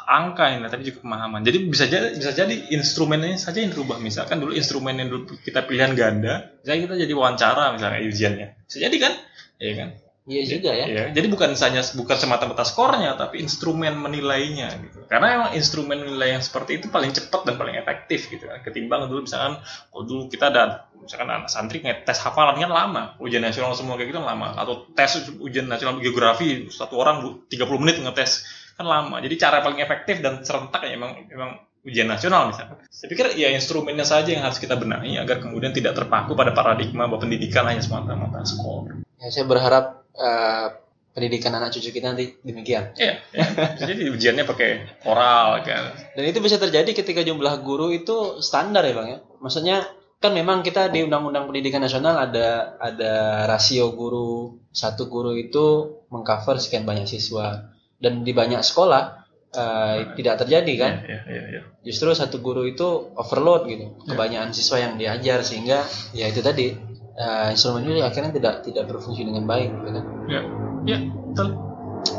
angka 0.10 0.50
ini, 0.50 0.66
tapi 0.66 0.84
juga 0.90 1.06
pemahaman. 1.06 1.46
Jadi 1.46 1.58
bisa 1.70 1.86
jadi 1.86 2.18
bisa 2.18 2.34
jadi 2.34 2.74
instrumennya 2.74 3.38
saja 3.38 3.62
yang 3.62 3.72
berubah. 3.72 4.02
Misalkan 4.02 4.42
dulu 4.42 4.58
instrumen 4.58 4.98
yang 4.98 5.14
dulu 5.14 5.38
kita 5.46 5.64
pilihan 5.70 5.94
ganda, 5.94 6.58
misalnya 6.66 6.82
kita 6.90 6.96
jadi 7.06 7.14
wawancara 7.14 7.66
misalnya 7.78 8.02
ujiannya. 8.02 8.48
Bisa 8.66 8.78
jadi 8.82 8.98
kan? 8.98 9.14
Iya 9.62 9.74
kan? 9.78 9.90
Iya 10.32 10.44
juga 10.48 10.72
ya. 10.72 10.86
Iya. 10.88 11.04
Jadi 11.12 11.28
bukan 11.28 11.52
hanya 11.52 11.84
bukan 11.92 12.16
semata-mata 12.16 12.64
skornya, 12.64 13.20
tapi 13.20 13.44
instrumen 13.44 14.00
menilainya 14.00 14.72
gitu. 14.80 15.04
Karena 15.12 15.28
emang 15.36 15.50
instrumen 15.60 16.08
menilai 16.08 16.40
yang 16.40 16.44
seperti 16.44 16.80
itu 16.80 16.88
paling 16.88 17.12
cepat 17.12 17.44
dan 17.44 17.60
paling 17.60 17.76
efektif 17.76 18.32
gitu 18.32 18.48
kan. 18.48 18.64
Ketimbang 18.64 19.12
dulu 19.12 19.28
misalkan, 19.28 19.60
oh 19.92 20.08
dulu 20.08 20.32
kita 20.32 20.48
ada 20.48 20.88
misalkan 20.96 21.28
anak 21.28 21.52
santri 21.52 21.84
ngetes 21.84 22.24
hafalan 22.24 22.64
kan 22.64 22.72
lama, 22.72 23.04
ujian 23.20 23.44
nasional 23.44 23.76
semua 23.76 24.00
kayak 24.00 24.16
gitu 24.16 24.24
kan 24.24 24.32
lama. 24.32 24.56
Atau 24.56 24.88
tes 24.96 25.20
ujian 25.44 25.68
nasional 25.68 26.00
geografi 26.00 26.72
satu 26.72 26.96
orang 26.96 27.44
30 27.52 27.84
menit 27.84 28.00
ngetes 28.00 28.48
kan 28.80 28.88
lama. 28.88 29.20
Jadi 29.20 29.36
cara 29.36 29.60
paling 29.60 29.84
efektif 29.84 30.24
dan 30.24 30.48
serentak 30.48 30.88
ya 30.88 30.96
emang 30.96 31.28
emang 31.28 31.60
ujian 31.84 32.08
nasional 32.08 32.56
misalnya. 32.56 32.80
Saya 32.88 33.08
pikir 33.12 33.36
ya 33.36 33.52
instrumennya 33.52 34.08
saja 34.08 34.32
yang 34.32 34.48
harus 34.48 34.64
kita 34.64 34.80
benahi 34.80 35.20
agar 35.20 35.44
kemudian 35.44 35.76
tidak 35.76 35.98
terpaku 35.98 36.40
pada 36.40 36.56
paradigma 36.56 37.10
bahwa 37.10 37.26
pendidikan 37.26 37.68
hanya 37.68 37.84
semata-mata 37.84 38.46
skor. 38.48 39.02
Ya, 39.22 39.30
saya 39.30 39.46
berharap 39.46 40.01
uh, 40.16 40.68
pendidikan 41.12 41.52
anak 41.52 41.76
cucu 41.76 41.92
kita 41.92 42.16
nanti 42.16 42.40
demikian. 42.40 42.96
Iya. 42.96 43.20
Ya. 43.36 43.44
Jadi 43.90 44.08
ujiannya 44.08 44.48
pakai 44.48 44.70
oral 45.04 45.64
kan. 45.68 45.92
Dan 46.16 46.24
itu 46.24 46.40
bisa 46.40 46.56
terjadi 46.56 46.92
ketika 46.96 47.22
jumlah 47.24 47.60
guru 47.64 47.92
itu 47.92 48.40
standar 48.40 48.88
ya 48.88 48.96
bang 48.96 49.08
ya. 49.08 49.20
Maksudnya 49.44 49.78
kan 50.22 50.32
memang 50.32 50.62
kita 50.62 50.94
di 50.94 51.04
Undang-Undang 51.04 51.50
Pendidikan 51.50 51.82
Nasional 51.82 52.16
ada 52.16 52.78
ada 52.78 53.14
rasio 53.50 53.92
guru 53.92 54.62
satu 54.72 55.12
guru 55.12 55.36
itu 55.36 56.00
mengcover 56.14 56.62
sekian 56.62 56.88
banyak 56.88 57.10
siswa 57.10 57.74
dan 58.00 58.24
di 58.24 58.32
banyak 58.32 58.64
sekolah 58.64 59.04
uh, 59.52 60.16
tidak 60.16 60.46
terjadi 60.46 60.74
kan. 60.80 60.94
Ya, 61.04 61.20
ya, 61.28 61.44
ya, 61.60 61.62
Justru 61.84 62.14
satu 62.16 62.40
guru 62.40 62.64
itu 62.70 63.12
overload 63.18 63.68
gitu, 63.68 63.92
ya. 63.92 64.16
kebanyakan 64.16 64.54
siswa 64.56 64.78
yang 64.80 64.96
diajar 64.96 65.44
sehingga 65.44 65.84
ya 66.16 66.30
itu 66.32 66.40
tadi 66.40 66.91
uh, 67.22 67.48
instrumen 67.54 67.86
ini 67.86 68.02
akhirnya 68.02 68.34
tidak 68.34 68.66
tidak 68.66 68.90
berfungsi 68.90 69.22
dengan 69.22 69.46
baik 69.46 69.70
gitu 69.70 69.90
kan. 69.94 70.06
Ya. 70.26 70.42
Ya 70.82 70.98
betul. 71.06 71.48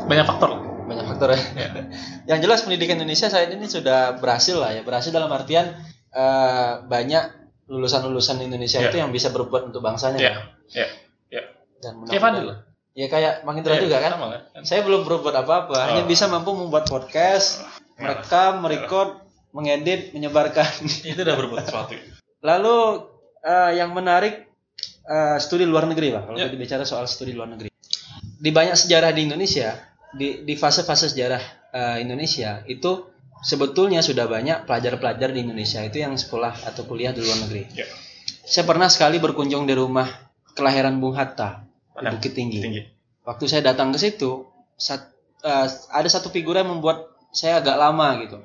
Banyak 0.06 0.26
faktor. 0.30 0.50
Banyak 0.86 1.04
faktor 1.10 1.28
ya, 1.34 1.40
ya. 1.58 1.68
yang 2.30 2.38
jelas 2.42 2.62
pendidikan 2.62 2.98
Indonesia 2.98 3.26
saat 3.26 3.50
ini 3.50 3.66
sudah 3.66 4.22
berhasil 4.22 4.54
lah 4.54 4.70
ya. 4.74 4.82
Berhasil 4.86 5.10
dalam 5.10 5.30
artian 5.30 5.74
uh, 6.14 6.86
banyak 6.86 7.42
lulusan-lulusan 7.70 8.42
Indonesia 8.42 8.82
ya. 8.82 8.90
itu 8.90 8.96
yang 9.02 9.10
bisa 9.10 9.34
berbuat 9.34 9.72
untuk 9.72 9.82
bangsanya. 9.82 10.18
Ya. 10.20 10.34
Ya. 10.70 10.86
Ya. 11.30 11.42
Dan 11.82 12.06
kayak 12.06 12.22
Fadil. 12.22 12.48
ya 12.92 13.06
kayak 13.08 13.34
makin 13.48 13.64
ya, 13.64 13.80
juga 13.80 13.98
kan? 13.98 14.10
Sama, 14.14 14.26
kan? 14.30 14.62
Saya 14.62 14.80
belum 14.84 15.02
berbuat 15.08 15.34
apa-apa. 15.34 15.74
Oh. 15.74 15.82
hanya 15.82 16.04
bisa 16.06 16.28
mampu 16.28 16.52
membuat 16.54 16.86
podcast 16.86 17.64
oh. 17.64 17.68
merekam 17.98 18.62
merecord 18.62 19.22
mengedit 19.56 20.12
menyebarkan. 20.14 20.68
Itu 21.10 21.24
udah 21.24 21.36
berbuat 21.36 21.62
sesuatu. 21.66 21.96
Lalu 22.48 22.78
uh, 23.46 23.70
yang 23.72 23.94
menarik 23.94 24.51
uh, 25.06 25.36
studi 25.38 25.64
luar 25.66 25.88
negeri 25.88 26.12
pak 26.12 26.22
kalau 26.28 26.38
yeah. 26.38 26.48
kita 26.50 26.58
bicara 26.58 26.84
soal 26.86 27.06
studi 27.06 27.32
luar 27.34 27.50
negeri 27.50 27.70
di 28.42 28.50
banyak 28.50 28.74
sejarah 28.74 29.10
di 29.14 29.22
Indonesia 29.30 29.78
di 30.12 30.44
di 30.44 30.54
fase-fase 30.58 31.10
sejarah 31.12 31.42
uh, 31.72 31.96
Indonesia 32.02 32.66
itu 32.68 33.10
sebetulnya 33.42 34.04
sudah 34.04 34.28
banyak 34.30 34.68
pelajar-pelajar 34.68 35.34
di 35.34 35.40
Indonesia 35.42 35.82
itu 35.82 36.02
yang 36.02 36.14
sekolah 36.14 36.68
atau 36.68 36.86
kuliah 36.86 37.10
di 37.10 37.22
luar 37.22 37.38
negeri 37.48 37.62
yeah. 37.74 37.88
saya 38.42 38.66
pernah 38.66 38.86
sekali 38.90 39.22
berkunjung 39.22 39.66
di 39.66 39.74
rumah 39.74 40.06
kelahiran 40.52 41.00
Bung 41.00 41.16
Hatta 41.16 41.64
di 41.96 42.06
Bukit 42.12 42.32
Tinggi. 42.36 42.60
Tinggi 42.60 42.82
waktu 43.22 43.44
saya 43.46 43.62
datang 43.72 43.94
ke 43.94 43.98
situ 43.98 44.46
sat, 44.74 45.10
uh, 45.46 45.66
ada 45.94 46.08
satu 46.10 46.30
figura 46.30 46.62
yang 46.62 46.78
membuat 46.78 47.10
saya 47.32 47.64
agak 47.64 47.80
lama 47.80 48.08
gitu 48.20 48.36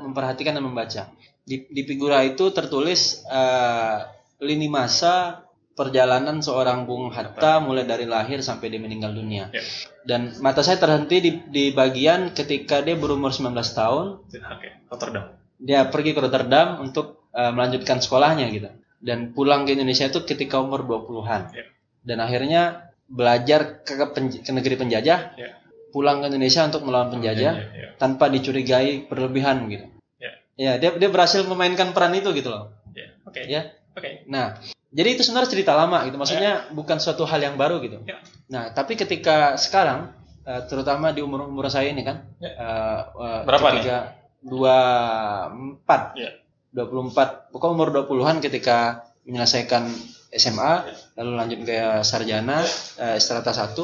memperhatikan 0.00 0.56
dan 0.56 0.64
membaca 0.64 1.12
di, 1.44 1.66
di 1.68 1.82
figura 1.84 2.24
itu 2.24 2.48
tertulis 2.54 3.20
uh, 3.28 4.06
lini 4.40 4.70
masa 4.70 5.44
perjalanan 5.80 6.44
seorang 6.44 6.84
Bung 6.84 7.08
Hatta 7.08 7.56
mulai 7.64 7.88
dari 7.88 8.04
lahir 8.04 8.44
sampai 8.44 8.68
dia 8.68 8.76
meninggal 8.76 9.16
dunia. 9.16 9.48
Ya. 9.48 9.64
Dan 10.04 10.36
mata 10.44 10.60
saya 10.60 10.76
terhenti 10.76 11.24
di, 11.24 11.30
di 11.48 11.64
bagian 11.72 12.36
ketika 12.36 12.84
dia 12.84 13.00
berumur 13.00 13.32
19 13.32 13.56
tahun. 13.56 14.06
Oke, 14.28 14.68
Rotterdam. 14.92 15.40
Dia 15.56 15.88
pergi 15.88 16.12
ke 16.12 16.20
Rotterdam 16.20 16.84
untuk 16.84 17.24
uh, 17.32 17.48
melanjutkan 17.56 18.04
sekolahnya 18.04 18.52
gitu. 18.52 18.68
Dan 19.00 19.32
pulang 19.32 19.64
ke 19.64 19.72
Indonesia 19.72 20.04
itu 20.04 20.20
ketika 20.28 20.60
umur 20.60 20.84
20-an. 20.84 21.56
Ya. 21.56 21.64
Dan 22.04 22.20
akhirnya 22.20 22.92
belajar 23.08 23.80
ke, 23.80 23.96
ke, 23.96 24.44
ke 24.44 24.52
negeri 24.52 24.76
penjajah. 24.76 25.20
Ya. 25.40 25.48
Pulang 25.96 26.20
ke 26.20 26.28
Indonesia 26.28 26.68
untuk 26.68 26.84
melawan 26.84 27.08
penjajah 27.08 27.54
ya, 27.56 27.88
tanpa 27.96 28.28
dicurigai 28.28 29.08
berlebihan 29.08 29.66
gitu. 29.66 29.88
Ya. 30.20 30.32
ya, 30.54 30.72
dia 30.76 30.94
dia 30.94 31.08
berhasil 31.08 31.42
memainkan 31.48 31.96
peran 31.96 32.14
itu 32.14 32.30
gitu 32.36 32.52
loh. 32.52 32.70
Ya. 32.92 33.16
Oke. 33.24 33.42
Okay. 33.42 33.44
Ya. 33.48 33.62
Oke. 33.96 33.98
Okay. 33.98 34.12
Nah, 34.30 34.60
jadi 34.90 35.08
itu 35.14 35.22
sebenarnya 35.22 35.50
cerita 35.54 35.72
lama 35.78 36.02
gitu. 36.02 36.18
Maksudnya 36.18 36.66
ya. 36.66 36.74
bukan 36.74 36.98
suatu 36.98 37.22
hal 37.22 37.38
yang 37.38 37.54
baru 37.54 37.78
gitu. 37.78 38.02
Ya. 38.02 38.18
Nah, 38.50 38.74
tapi 38.74 38.98
ketika 38.98 39.54
sekarang 39.54 40.10
uh, 40.42 40.66
terutama 40.66 41.14
di 41.14 41.22
umur-umur 41.22 41.70
saya 41.70 41.94
ini 41.94 42.02
kan 42.02 42.26
ya. 42.42 42.50
uh, 42.58 43.00
uh, 43.14 43.40
berapa 43.46 43.78
ketika 43.78 43.96
nih? 44.42 44.50
24 44.50 46.18
ya. 46.18 46.30
24 46.74 47.54
pokok 47.54 47.70
umur 47.70 47.88
20-an 47.94 48.42
ketika 48.42 49.06
menyelesaikan 49.26 49.90
SMA 50.30 50.72
ya. 50.86 50.94
lalu 51.22 51.30
lanjut 51.38 51.58
ke 51.66 52.02
sarjana 52.02 52.62
uh, 52.98 53.18
strata 53.18 53.50
1 53.50 53.74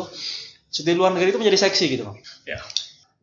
studi 0.71 0.95
luar 0.95 1.15
negeri 1.15 1.35
itu 1.35 1.41
menjadi 1.43 1.67
seksi 1.71 1.85
gitu 1.87 2.07
Ya. 2.47 2.59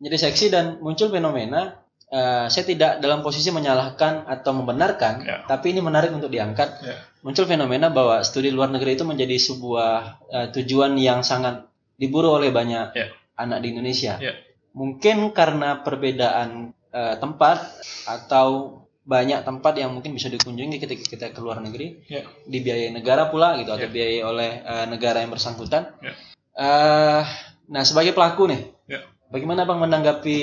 Menjadi 0.00 0.28
seksi 0.28 0.52
dan 0.52 0.80
muncul 0.84 1.08
fenomena 1.08 1.83
uh, 2.12 2.50
saya 2.50 2.64
tidak 2.66 3.00
dalam 3.00 3.24
posisi 3.24 3.48
menyalahkan 3.54 4.28
atau 4.28 4.52
membenarkan, 4.52 5.14
ya. 5.24 5.36
tapi 5.48 5.72
ini 5.72 5.80
menarik 5.80 6.12
untuk 6.12 6.28
diangkat. 6.28 6.68
Ya 6.82 6.96
muncul 7.24 7.48
fenomena 7.48 7.88
bahwa 7.88 8.20
studi 8.20 8.52
luar 8.52 8.68
negeri 8.68 9.00
itu 9.00 9.08
menjadi 9.08 9.40
sebuah 9.40 9.92
uh, 10.28 10.46
tujuan 10.52 10.92
yang 11.00 11.24
sangat 11.24 11.64
diburu 11.96 12.36
oleh 12.36 12.52
banyak 12.52 12.92
yeah. 12.92 13.10
anak 13.40 13.64
di 13.64 13.72
Indonesia. 13.72 14.20
Yeah. 14.20 14.36
Mungkin 14.76 15.32
karena 15.32 15.80
perbedaan 15.80 16.76
uh, 16.92 17.16
tempat 17.16 17.64
atau 18.04 18.78
banyak 19.04 19.40
tempat 19.44 19.76
yang 19.80 19.96
mungkin 19.96 20.16
bisa 20.16 20.28
dikunjungi 20.28 20.80
ketika 20.80 21.04
kita 21.04 21.26
ke 21.32 21.40
luar 21.40 21.64
negeri, 21.64 22.04
yeah. 22.12 22.28
dibiayai 22.44 22.92
negara 22.92 23.32
pula 23.32 23.56
gitu 23.56 23.72
atau 23.72 23.80
yeah. 23.80 23.88
dibiayai 23.88 24.20
oleh 24.20 24.50
uh, 24.60 24.86
negara 24.92 25.24
yang 25.24 25.32
bersangkutan. 25.32 25.96
Yeah. 26.04 26.16
Uh, 26.54 27.24
nah 27.72 27.82
sebagai 27.88 28.12
pelaku 28.12 28.52
nih, 28.52 28.60
yeah. 28.84 29.02
bagaimana 29.32 29.64
bang 29.64 29.80
menanggapi 29.80 30.40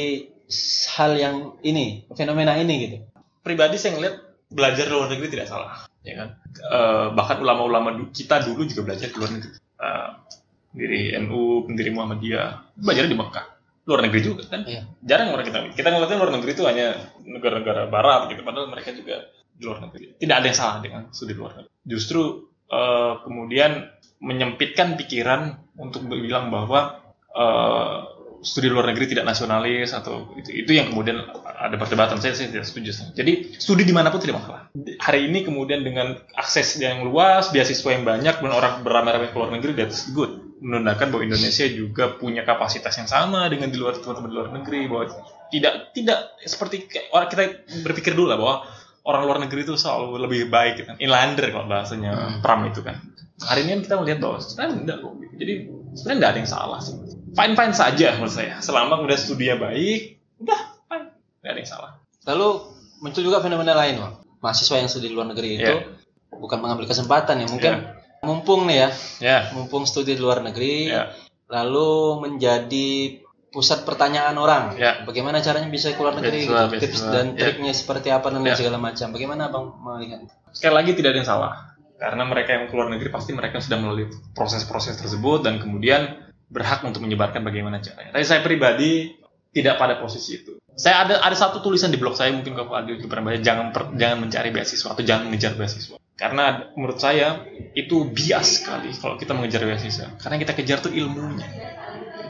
hal 0.98 1.12
yang 1.18 1.36
ini 1.64 2.06
fenomena 2.14 2.56
ini 2.60 2.74
gitu. 2.88 2.98
Pribadi 3.42 3.80
saya 3.80 3.98
ngeliat 3.98 4.16
belajar 4.52 4.86
di 4.86 4.94
luar 4.94 5.10
negeri 5.10 5.28
tidak 5.32 5.48
salah 5.48 5.88
ya 6.06 6.14
kan? 6.18 6.30
Eh, 6.50 7.08
bahkan 7.14 7.38
ulama-ulama 7.42 8.12
kita 8.12 8.44
dulu 8.46 8.66
juga 8.68 8.94
belajar 8.94 9.08
di 9.10 9.18
luar 9.18 9.32
negeri. 9.32 9.52
Eh, 9.58 10.10
pendiri 10.72 11.02
NU 11.20 11.68
pendiri 11.68 11.90
Muhammadiyah 11.92 12.80
belajar 12.80 13.06
di 13.08 13.16
Mekah. 13.18 13.46
Luar 13.90 14.00
negeri 14.06 14.22
juga 14.22 14.44
kan? 14.48 14.62
Iya. 14.64 14.88
jarang 15.02 15.34
orang 15.34 15.46
kita 15.46 15.60
kita 15.74 15.88
ngeliatnya 15.90 16.18
luar 16.22 16.32
negeri 16.38 16.52
itu 16.54 16.64
hanya 16.70 16.88
negara-negara 17.26 17.90
barat 17.90 18.30
gitu 18.32 18.42
padahal 18.46 18.70
mereka 18.70 18.94
juga 18.94 19.16
di 19.58 19.62
luar 19.66 19.80
negeri. 19.90 20.18
Tidak 20.18 20.36
ada 20.36 20.46
yang 20.48 20.58
salah 20.58 20.78
dengan 20.80 21.02
studi 21.12 21.34
luar 21.34 21.62
negeri. 21.62 21.74
Justru 21.86 22.50
eh, 22.70 23.14
kemudian 23.26 23.72
menyempitkan 24.22 24.96
pikiran 24.96 25.58
untuk 25.82 26.06
bilang 26.08 26.54
bahwa 26.54 27.02
eh, 27.34 27.98
studi 28.42 28.68
luar 28.74 28.90
negeri 28.90 29.06
tidak 29.14 29.30
nasionalis 29.30 29.94
atau 29.94 30.34
itu 30.34 30.66
itu 30.66 30.72
yang 30.74 30.90
kemudian 30.90 31.22
ada 31.46 31.78
perdebatan. 31.78 32.18
Saya 32.18 32.34
saya 32.34 32.50
tidak 32.50 32.66
setuju 32.66 33.14
jadi 33.14 33.54
studi 33.62 33.86
di 33.86 33.94
mana 33.94 34.10
pun 34.10 34.18
tidak 34.18 34.42
masalah. 34.42 34.74
Hari 34.76 35.30
ini 35.30 35.46
kemudian 35.46 35.86
dengan 35.86 36.18
akses 36.34 36.82
yang 36.82 37.06
luas 37.06 37.54
beasiswa 37.54 37.90
yang 37.94 38.04
banyak 38.04 38.42
dan 38.42 38.52
orang 38.52 38.82
beramai-ramai 38.82 39.30
ke 39.30 39.38
luar 39.38 39.54
negeri 39.54 39.72
that's 39.78 40.10
good. 40.12 40.58
Menandakan 40.62 41.10
bahwa 41.10 41.24
Indonesia 41.26 41.66
juga 41.70 42.18
punya 42.18 42.46
kapasitas 42.46 42.94
yang 42.98 43.10
sama 43.10 43.50
dengan 43.50 43.74
di 43.74 43.78
luar 43.82 43.98
teman-teman 43.98 44.30
di 44.30 44.36
luar 44.36 44.50
negeri 44.62 44.80
bahwa 44.90 45.04
tidak 45.50 45.74
tidak 45.94 46.20
seperti 46.46 46.86
orang 47.14 47.28
kita 47.30 47.42
berpikir 47.82 48.14
dulu 48.14 48.30
lah 48.30 48.38
bahwa 48.38 48.56
orang 49.06 49.22
luar 49.26 49.38
negeri 49.42 49.66
itu 49.66 49.74
selalu 49.78 50.22
lebih 50.22 50.50
baik 50.50 50.82
gitu 50.82 50.88
kan. 50.94 50.98
Inlander 51.02 51.50
kalau 51.54 51.66
bahasanya 51.70 52.12
Hmm. 52.14 52.38
Pram 52.42 52.62
itu 52.70 52.82
kan. 52.82 53.02
Hari 53.42 53.66
ini 53.66 53.70
kan 53.74 53.82
kita 53.86 53.96
melihat 53.98 54.20
bahwa 54.22 54.38
sebenarnya 54.38 54.74
enggak 54.86 54.98
kok. 55.02 55.14
Jadi 55.42 55.54
sebenarnya 55.98 56.18
enggak 56.22 56.32
ada 56.34 56.40
yang 56.46 56.50
salah 56.50 56.80
sih 56.82 57.21
fine 57.32 57.54
fine 57.54 57.74
saja 57.74 58.16
menurut 58.16 58.32
saya 58.32 58.60
selama 58.60 58.98
kemudian 58.98 59.20
studinya 59.20 59.56
baik 59.62 60.20
udah 60.38 60.62
fine 60.86 61.06
enggak 61.42 61.52
ada 61.52 61.60
yang 61.60 61.70
salah 61.70 61.92
lalu 62.24 62.48
muncul 63.00 63.22
juga 63.22 63.40
fenomena 63.40 63.74
lain 63.74 63.98
Bang. 63.98 64.14
mahasiswa 64.40 64.78
yang 64.78 64.88
studi 64.88 65.10
di 65.10 65.16
luar 65.16 65.28
negeri 65.30 65.50
itu 65.56 65.66
Iya. 65.66 65.86
bukan 66.32 66.58
mengambil 66.60 66.86
kesempatan 66.86 67.42
ya 67.42 67.48
mungkin 67.48 67.74
mumpung 68.22 68.70
nih 68.70 68.78
ya 68.78 68.90
ya 69.20 69.38
mumpung 69.52 69.84
studi 69.84 70.14
di 70.14 70.22
luar 70.22 70.42
negeri 70.42 70.90
ya 70.90 71.10
lalu 71.52 72.22
menjadi 72.22 73.20
pusat 73.52 73.84
pertanyaan 73.84 74.40
orang 74.40 74.80
Ya. 74.80 75.04
bagaimana 75.04 75.44
caranya 75.44 75.68
bisa 75.68 75.92
ke 75.92 76.00
luar 76.00 76.16
negeri 76.16 76.48
gitu. 76.48 76.56
tips 76.56 76.72
beasiswa. 77.04 77.12
dan 77.12 77.26
Ya. 77.36 77.40
triknya 77.44 77.74
seperti 77.76 78.08
apa 78.08 78.32
dan 78.32 78.42
Ya. 78.42 78.56
segala 78.56 78.80
macam 78.80 79.12
bagaimana 79.12 79.52
bang 79.52 79.66
melihat 79.78 80.20
sekali 80.56 80.74
lagi 80.74 80.92
tidak 80.96 81.10
ada 81.12 81.20
yang 81.20 81.30
salah 81.30 81.54
karena 82.00 82.24
mereka 82.24 82.50
yang 82.56 82.66
keluar 82.72 82.88
negeri 82.88 83.10
pasti 83.12 83.36
mereka 83.36 83.60
sudah 83.60 83.78
melalui 83.78 84.08
proses-proses 84.34 84.96
tersebut 84.96 85.44
dan 85.44 85.60
kemudian 85.60 86.31
berhak 86.52 86.84
untuk 86.84 87.00
menyebarkan 87.02 87.42
bagaimana 87.42 87.80
caranya. 87.80 88.12
Tapi 88.12 88.26
saya 88.28 88.44
pribadi 88.44 89.16
tidak 89.56 89.80
pada 89.80 89.98
posisi 90.04 90.44
itu. 90.44 90.60
Saya 90.76 91.08
ada 91.08 91.16
ada 91.24 91.36
satu 91.36 91.60
tulisan 91.60 91.92
di 91.92 92.00
blog 92.00 92.16
saya 92.16 92.32
mungkin 92.32 92.56
kalau 92.56 92.76
Adil 92.76 93.00
juga 93.00 93.16
pernah 93.16 93.32
baca 93.32 93.40
jangan 93.44 93.66
per- 93.76 93.92
jangan 93.96 94.18
mencari 94.24 94.50
beasiswa 94.56 94.88
atau 94.92 95.04
jangan 95.04 95.24
mengejar 95.28 95.56
beasiswa. 95.56 95.96
Karena 96.16 96.72
menurut 96.78 97.00
saya 97.00 97.44
itu 97.76 98.08
bias 98.08 98.62
sekali 98.62 98.92
kalau 98.96 99.16
kita 99.20 99.36
mengejar 99.36 99.64
beasiswa. 99.64 100.16
Karena 100.20 100.38
kita 100.40 100.54
kejar 100.56 100.78
tuh 100.84 100.92
ilmunya. 100.92 101.48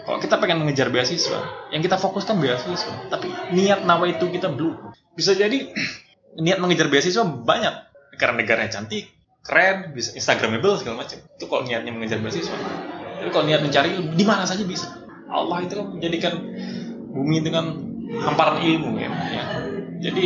Kalau 0.02 0.18
kita 0.18 0.42
pengen 0.42 0.66
mengejar 0.66 0.90
beasiswa, 0.90 1.70
yang 1.70 1.86
kita 1.86 2.02
fokuskan 2.02 2.42
beasiswa, 2.42 3.14
tapi 3.14 3.30
niat 3.54 3.86
nawa 3.86 4.10
itu 4.10 4.26
kita 4.34 4.50
belum. 4.50 4.90
Bisa 5.14 5.38
jadi 5.38 5.70
niat 6.46 6.58
mengejar 6.58 6.90
beasiswa 6.90 7.22
banyak 7.22 7.76
karena 8.18 8.42
negaranya 8.42 8.82
cantik, 8.82 9.14
keren, 9.46 9.94
bisa 9.94 10.18
instagramable 10.18 10.82
segala 10.82 11.06
macam. 11.06 11.22
Itu 11.38 11.46
kalau 11.46 11.64
niatnya 11.70 11.94
mengejar 11.94 12.18
beasiswa. 12.18 12.58
Tapi 13.22 13.30
kalau 13.30 13.46
niat 13.46 13.62
mencari 13.62 13.94
ilmu, 14.02 14.18
di 14.18 14.26
mana 14.26 14.50
saja 14.50 14.66
bisa. 14.66 14.90
Allah 15.30 15.62
itu 15.62 15.78
kan 15.78 15.94
menjadikan 15.94 16.34
bumi 17.14 17.46
dengan 17.46 17.78
hamparan 18.18 18.66
ilmu 18.66 18.98
ya. 18.98 19.14
ya. 19.14 19.44
Jadi 20.10 20.26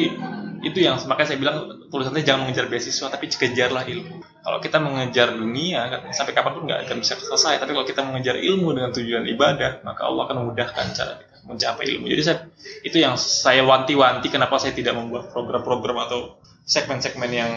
itu 0.63 0.79
yang 0.79 0.97
makanya 1.05 1.35
saya 1.35 1.39
bilang 1.43 1.57
tulisannya 1.91 2.23
jangan 2.25 2.47
mengejar 2.47 2.71
beasiswa 2.71 3.11
tapi 3.11 3.27
kejarlah 3.27 3.83
ilmu. 3.83 4.23
Kalau 4.23 4.57
kita 4.63 4.77
mengejar 4.79 5.35
dunia 5.35 5.91
kan, 5.91 6.01
sampai 6.15 6.31
kapan 6.31 6.51
pun 6.55 6.63
nggak 6.71 6.87
akan 6.87 6.97
bisa 7.03 7.19
selesai. 7.19 7.59
Tapi 7.59 7.75
kalau 7.75 7.85
kita 7.85 8.01
mengejar 8.01 8.39
ilmu 8.39 8.71
dengan 8.71 8.95
tujuan 8.95 9.27
ibadah, 9.27 9.83
maka 9.83 10.07
Allah 10.07 10.31
akan 10.31 10.35
memudahkan 10.47 10.85
cara 10.95 11.13
kita 11.19 11.35
mencapai 11.45 11.85
ilmu. 11.91 12.05
Jadi 12.07 12.21
saya 12.23 12.37
itu 12.81 12.97
yang 12.97 13.19
saya 13.19 13.61
wanti-wanti 13.67 14.31
kenapa 14.31 14.55
saya 14.57 14.71
tidak 14.71 14.95
membuat 14.95 15.35
program-program 15.35 15.99
atau 16.07 16.39
segmen-segmen 16.65 17.29
yang 17.29 17.51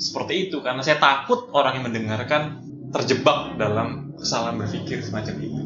seperti 0.00 0.48
itu 0.48 0.64
karena 0.64 0.80
saya 0.80 0.96
takut 0.96 1.52
orang 1.52 1.80
yang 1.80 1.84
mendengarkan 1.92 2.60
terjebak 2.90 3.54
dalam 3.54 3.88
kesalahan 4.14 4.56
berpikir 4.56 4.98
semacam 5.00 5.34
itu. 5.38 5.60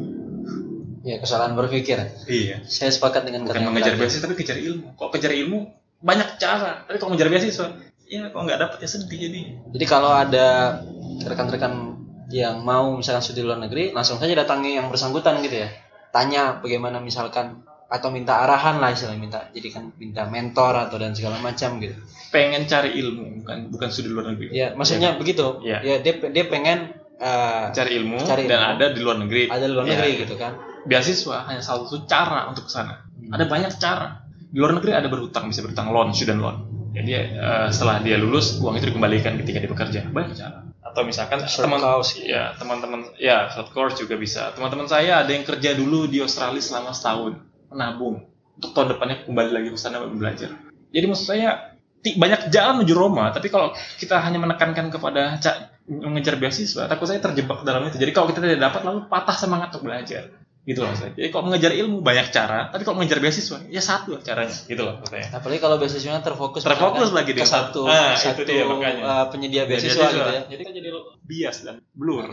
ya 1.01 1.17
kesalahan 1.17 1.53
berpikir 1.53 1.97
Iya. 2.25 2.65
saya 2.65 2.89
sepakat 2.89 3.25
dengan 3.25 3.45
kata 3.45 3.57
Bukan 3.57 3.69
mengejar 3.69 3.93
beasiswa 3.93 4.25
tapi 4.25 4.35
kejar 4.35 4.57
ilmu. 4.57 4.93
Kalau 4.95 5.09
kejar 5.11 5.31
ilmu 5.31 5.59
banyak 5.99 6.29
cara. 6.35 6.81
Tapi 6.81 6.97
kalau 6.97 7.13
mengejar 7.13 7.29
beasiswa, 7.29 7.67
ya 8.03 8.29
kalau 8.29 8.43
nggak 8.43 8.57
dapat 8.59 8.77
ya 8.79 8.89
sedih 8.89 9.19
jadi. 9.19 9.39
jadi 9.69 9.85
kalau 9.85 10.09
ada 10.09 10.81
rekan-rekan 11.21 11.97
yang 12.27 12.61
mau 12.61 12.89
misalkan 12.91 13.21
studi 13.21 13.41
di 13.41 13.45
luar 13.45 13.57
negeri 13.59 13.89
langsung 13.91 14.17
saja 14.17 14.33
datangi 14.35 14.75
yang 14.75 14.89
bersangkutan 14.89 15.37
gitu 15.39 15.61
ya 15.61 15.69
tanya 16.09 16.57
bagaimana 16.57 16.97
misalkan 16.97 17.61
atau 17.85 18.09
minta 18.09 18.41
arahan 18.41 18.77
lah 18.77 18.89
istilahnya 18.89 19.21
minta 19.21 19.39
jadi 19.51 19.67
kan 19.69 19.93
minta 19.95 20.25
mentor 20.25 20.73
atau 20.75 20.97
dan 20.97 21.13
segala 21.13 21.37
macam 21.37 21.77
gitu 21.77 21.93
Pengen 22.33 22.65
cari 22.65 22.97
ilmu 22.97 23.45
bukan 23.45 23.69
bukan 23.69 23.87
studi 23.87 24.09
luar 24.09 24.25
negeri. 24.27 24.49
ya 24.51 24.73
maksudnya 24.73 25.13
begitu 25.15 25.61
Iya. 25.61 25.85
ya 25.85 25.95
dia 26.01 26.13
dia 26.19 26.45
pengen 26.45 26.97
eh, 27.19 27.65
Cari 27.71 27.91
ilmu 27.99 28.19
Cari 28.23 28.45
dan 28.45 28.59
ilmu. 28.61 28.71
ada 28.77 28.85
di 28.91 28.99
luar 29.01 29.17
negeri. 29.21 29.43
ada 29.47 29.65
di 29.65 29.73
luar 29.73 29.85
negeri 29.87 30.11
gitu 30.25 30.35
kan 30.35 30.53
Beasiswa 30.85 31.49
hanya 31.49 31.65
salah 31.65 31.89
satu 31.89 32.05
cara 32.05 32.45
untuk 32.45 32.69
ke 32.69 32.71
sana. 32.71 33.01
Hmm. 33.17 33.33
Ada 33.33 33.49
banyak 33.49 33.73
cara. 33.81 34.21
Di 34.53 34.57
luar 34.61 34.77
negeri 34.77 34.93
ada 34.93 35.09
berhutang, 35.09 35.49
bisa 35.49 35.65
berhutang 35.65 35.89
loan, 35.89 36.13
student 36.13 36.37
loan. 36.37 36.57
Jadi 36.93 37.11
eh, 37.11 37.67
setelah 37.73 38.05
dia 38.05 38.21
lulus, 38.21 38.61
uang 38.61 38.77
itu 38.77 38.93
dikembalikan 38.93 39.33
ketika 39.41 39.65
dia 39.65 39.71
bekerja. 39.73 39.99
Banyak 40.13 40.37
cara. 40.37 40.61
Atau 40.85 41.01
misalkan 41.03 41.41
Short 41.49 41.65
teman 41.65 41.81
course. 41.81 42.21
ya 42.21 42.53
teman-teman 42.55 43.11
ya 43.17 43.49
short 43.49 43.73
course 43.73 43.97
juga 43.97 44.13
bisa. 44.15 44.53
Teman-teman 44.53 44.85
saya 44.85 45.25
ada 45.25 45.31
yang 45.33 45.41
kerja 45.41 45.73
dulu 45.73 46.05
di 46.05 46.21
Australia 46.21 46.61
selama 46.61 46.93
setahun, 46.93 47.41
menabung 47.73 48.29
untuk 48.55 48.71
tahun 48.71 48.95
depannya 48.95 49.25
kembali 49.27 49.51
lagi 49.51 49.69
ke 49.73 49.79
sana 49.81 50.05
belajar. 50.05 50.55
Jadi 50.93 51.05
maksud 51.09 51.27
saya 51.27 51.75
banyak 52.05 52.53
jalan 52.53 52.79
menuju 52.79 52.93
Roma, 52.93 53.33
tapi 53.33 53.49
kalau 53.49 53.73
kita 53.97 54.21
hanya 54.21 54.37
menekankan 54.37 54.93
kepada 54.93 55.41
mengejar 55.85 56.35
beasiswa, 56.35 56.85
takut 56.85 57.05
saya 57.05 57.19
terjebak 57.19 57.61
dalam 57.61 57.85
itu. 57.85 57.95
Jadi 57.95 58.09
kalau 58.09 58.27
kita 58.27 58.41
tidak 58.41 58.57
dapat 58.59 58.81
lalu 58.83 59.05
patah 59.05 59.33
semangat 59.33 59.69
untuk 59.69 59.85
belajar. 59.85 60.33
Gitu 60.65 60.81
loh 60.81 60.97
saya. 60.97 61.13
Jadi 61.13 61.29
kalau 61.29 61.45
mengejar 61.45 61.77
ilmu 61.77 62.01
banyak 62.01 62.33
cara, 62.33 62.73
tapi 62.73 62.81
kalau 62.81 62.97
mengejar 62.97 63.21
beasiswa 63.21 63.61
ya 63.69 63.77
satu 63.77 64.17
caranya. 64.19 64.49
Gitu 64.49 64.81
loh 64.81 64.97
saya. 65.05 65.29
apalagi 65.29 65.61
kalau 65.61 65.77
beasiswanya 65.77 66.25
terfokus 66.25 66.65
Terfokus 66.65 67.13
lagi 67.13 67.31
ke 67.31 67.37
di 67.37 67.45
satu 67.45 67.85
Ah, 67.85 68.17
itu 68.17 68.25
satu 68.25 68.41
dia 68.41 68.65
makanya. 68.65 69.01
eh, 69.05 69.25
penyedia 69.29 69.63
beasiswa, 69.63 70.09
gitu 70.09 70.25
ya 70.25 70.41
Jadi 70.49 70.61
kan 70.65 70.73
jadi 70.73 70.89
bias 71.21 71.57
dan 71.61 71.75
blur. 71.93 72.25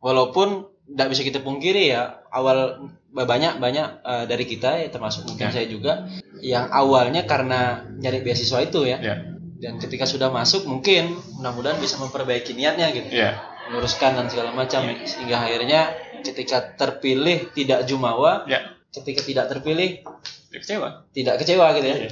Walaupun 0.00 0.48
tidak 0.88 1.08
bisa 1.12 1.22
kita 1.22 1.38
pungkiri 1.38 1.92
ya 1.92 2.24
awal 2.28 2.88
banyak 3.12 3.60
banyak 3.60 3.88
eh, 4.00 4.24
dari 4.24 4.44
kita 4.44 4.80
ya 4.80 4.88
termasuk 4.88 5.28
mungkin 5.28 5.46
Ya. 5.46 5.52
saya 5.52 5.66
juga 5.68 6.08
yang 6.40 6.72
awalnya 6.72 7.22
karena 7.22 7.84
nyari 7.92 8.24
beasiswa 8.24 8.64
itu 8.64 8.82
ya 8.82 8.96
Ya. 8.98 9.14
Dan 9.62 9.78
ketika 9.78 10.02
sudah 10.02 10.26
masuk 10.28 10.66
mungkin 10.66 11.14
mudah-mudahan 11.38 11.78
bisa 11.78 11.94
memperbaiki 11.96 12.52
niatnya 12.52 12.90
gitu 12.90 13.14
Ya. 13.14 13.38
meluruskan 13.70 14.18
dan 14.18 14.26
segala 14.26 14.50
macam 14.50 14.82
Ya. 14.90 15.06
sehingga 15.06 15.38
akhirnya 15.38 15.80
ketika 16.26 16.74
terpilih 16.74 17.54
tidak 17.54 17.86
jumawa 17.86 18.42
Ya. 18.50 18.74
ketika 18.90 19.22
tidak 19.22 19.46
terpilih 19.48 20.02
Dia 20.50 20.58
kecewa. 20.58 21.06
tidak 21.14 21.38
kecewa 21.38 21.66
gitu 21.78 21.86
ya 21.86 21.96
Iya. 22.02 22.10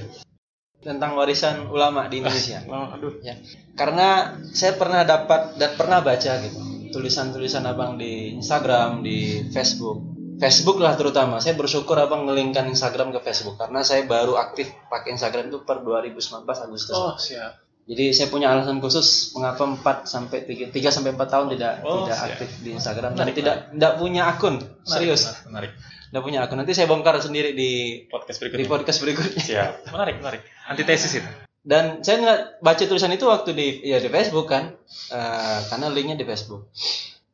tentang 0.81 1.13
warisan 1.13 1.67
ulama 1.69 2.07
di 2.07 2.23
Indonesia 2.23 2.63
Oh, 2.65 2.95
aduh. 2.95 3.19
ya 3.21 3.35
karena 3.75 4.39
saya 4.55 4.79
pernah 4.79 5.03
dapat 5.03 5.59
dan 5.59 5.75
pernah 5.75 6.01
baca 6.01 6.33
gitu 6.41 6.59
tulisan-tulisan 6.91 7.67
abang 7.67 7.99
di 7.99 8.35
Instagram 8.35 9.03
di 9.03 9.47
Facebook 9.51 10.20
Facebook 10.41 10.79
lah 10.79 10.95
terutama 10.95 11.37
saya 11.37 11.53
bersyukur 11.53 11.95
abang 11.95 12.25
ngelingkan 12.25 12.65
Instagram 12.67 13.13
ke 13.13 13.21
Facebook 13.21 13.55
karena 13.55 13.81
saya 13.81 14.03
baru 14.03 14.35
aktif 14.35 14.73
pakai 14.87 15.13
Instagram 15.13 15.49
itu 15.49 15.61
per 15.61 15.79
2019 15.79 16.17
Agustus 16.43 16.93
Oh, 16.93 17.13
siap. 17.15 17.61
jadi 17.85 18.11
saya 18.11 18.27
punya 18.27 18.49
alasan 18.49 18.79
khusus 18.79 19.07
mengapa 19.33 19.61
4 19.63 19.77
sampai 20.05 20.43
3, 20.43 20.71
3 20.71 20.81
sampai 20.91 21.13
4 21.13 21.21
tahun 21.27 21.47
tidak 21.51 21.73
Oh, 21.83 22.03
tidak 22.03 22.17
siap. 22.17 22.29
aktif 22.31 22.49
di 22.59 22.71
Instagram 22.73 23.11
dan 23.13 23.19
Menarik, 23.23 23.37
tidak 23.37 23.55
tidak 23.71 23.93
punya 23.95 24.23
akun 24.27 24.55
Menarik, 24.57 24.81
serius 24.87 25.23
Menarik. 25.23 25.45
menarik. 25.47 25.73
tidak 26.09 26.23
punya 26.25 26.39
akun 26.41 26.57
nanti 26.57 26.73
saya 26.73 26.87
bongkar 26.87 27.15
sendiri 27.19 27.51
di 27.53 27.71
Podcast 28.07 28.39
di 28.39 28.49
berikutnya. 28.49 28.67
podcast 28.67 28.99
berikutnya 28.99 29.43
Siap. 29.45 29.73
Menarik, 29.91 30.17
menarik. 30.19 30.43
Antitesis 30.67 31.13
itu. 31.15 31.31
dan 31.61 32.01
saya 32.01 32.17
nggak 32.19 32.41
baca 32.59 32.83
tulisan 32.83 33.13
itu 33.13 33.27
waktu 33.27 33.53
di 33.53 33.67
ya 33.85 33.97
di 33.97 34.09
Facebook 34.09 34.47
kan 34.47 34.73
Eh, 35.07 35.61
karena 35.67 35.87
linknya 35.87 36.15
di 36.15 36.25
Facebook 36.25 36.73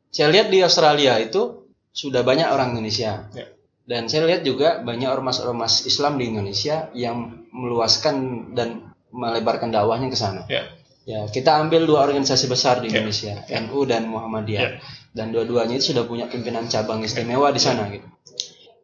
saya 0.08 0.28
lihat 0.28 0.48
di 0.48 0.60
Australia 0.60 1.16
itu 1.16 1.65
sudah 1.96 2.20
banyak 2.20 2.44
orang 2.46 2.76
Indonesia 2.76 3.24
Ya. 3.32 3.48
dan 3.88 4.04
saya 4.06 4.28
lihat 4.28 4.44
juga 4.44 4.84
banyak 4.84 5.08
ormas-ormas 5.08 5.88
Islam 5.88 6.20
di 6.20 6.28
Indonesia 6.28 6.92
yang 6.92 7.48
meluaskan 7.50 8.16
dan 8.52 8.92
melebarkan 9.08 9.72
dakwahnya 9.72 10.12
ke 10.12 10.18
sana 10.18 10.44
Ya. 10.46 10.68
ya 11.08 11.24
kita 11.26 11.56
ambil 11.56 11.88
dua 11.88 12.04
organisasi 12.04 12.52
besar 12.52 12.84
di 12.84 12.92
Ya. 12.92 13.00
Indonesia 13.00 13.32
NU 13.64 13.88
dan 13.88 14.12
Muhammadiyah 14.12 14.60
Ya. 14.60 14.70
dan 15.16 15.32
dua-duanya 15.32 15.80
itu 15.80 15.96
sudah 15.96 16.04
punya 16.04 16.28
pimpinan 16.28 16.68
cabang 16.68 17.00
istimewa 17.00 17.48
di 17.48 17.60
sana 17.64 17.88
gitu 17.88 18.04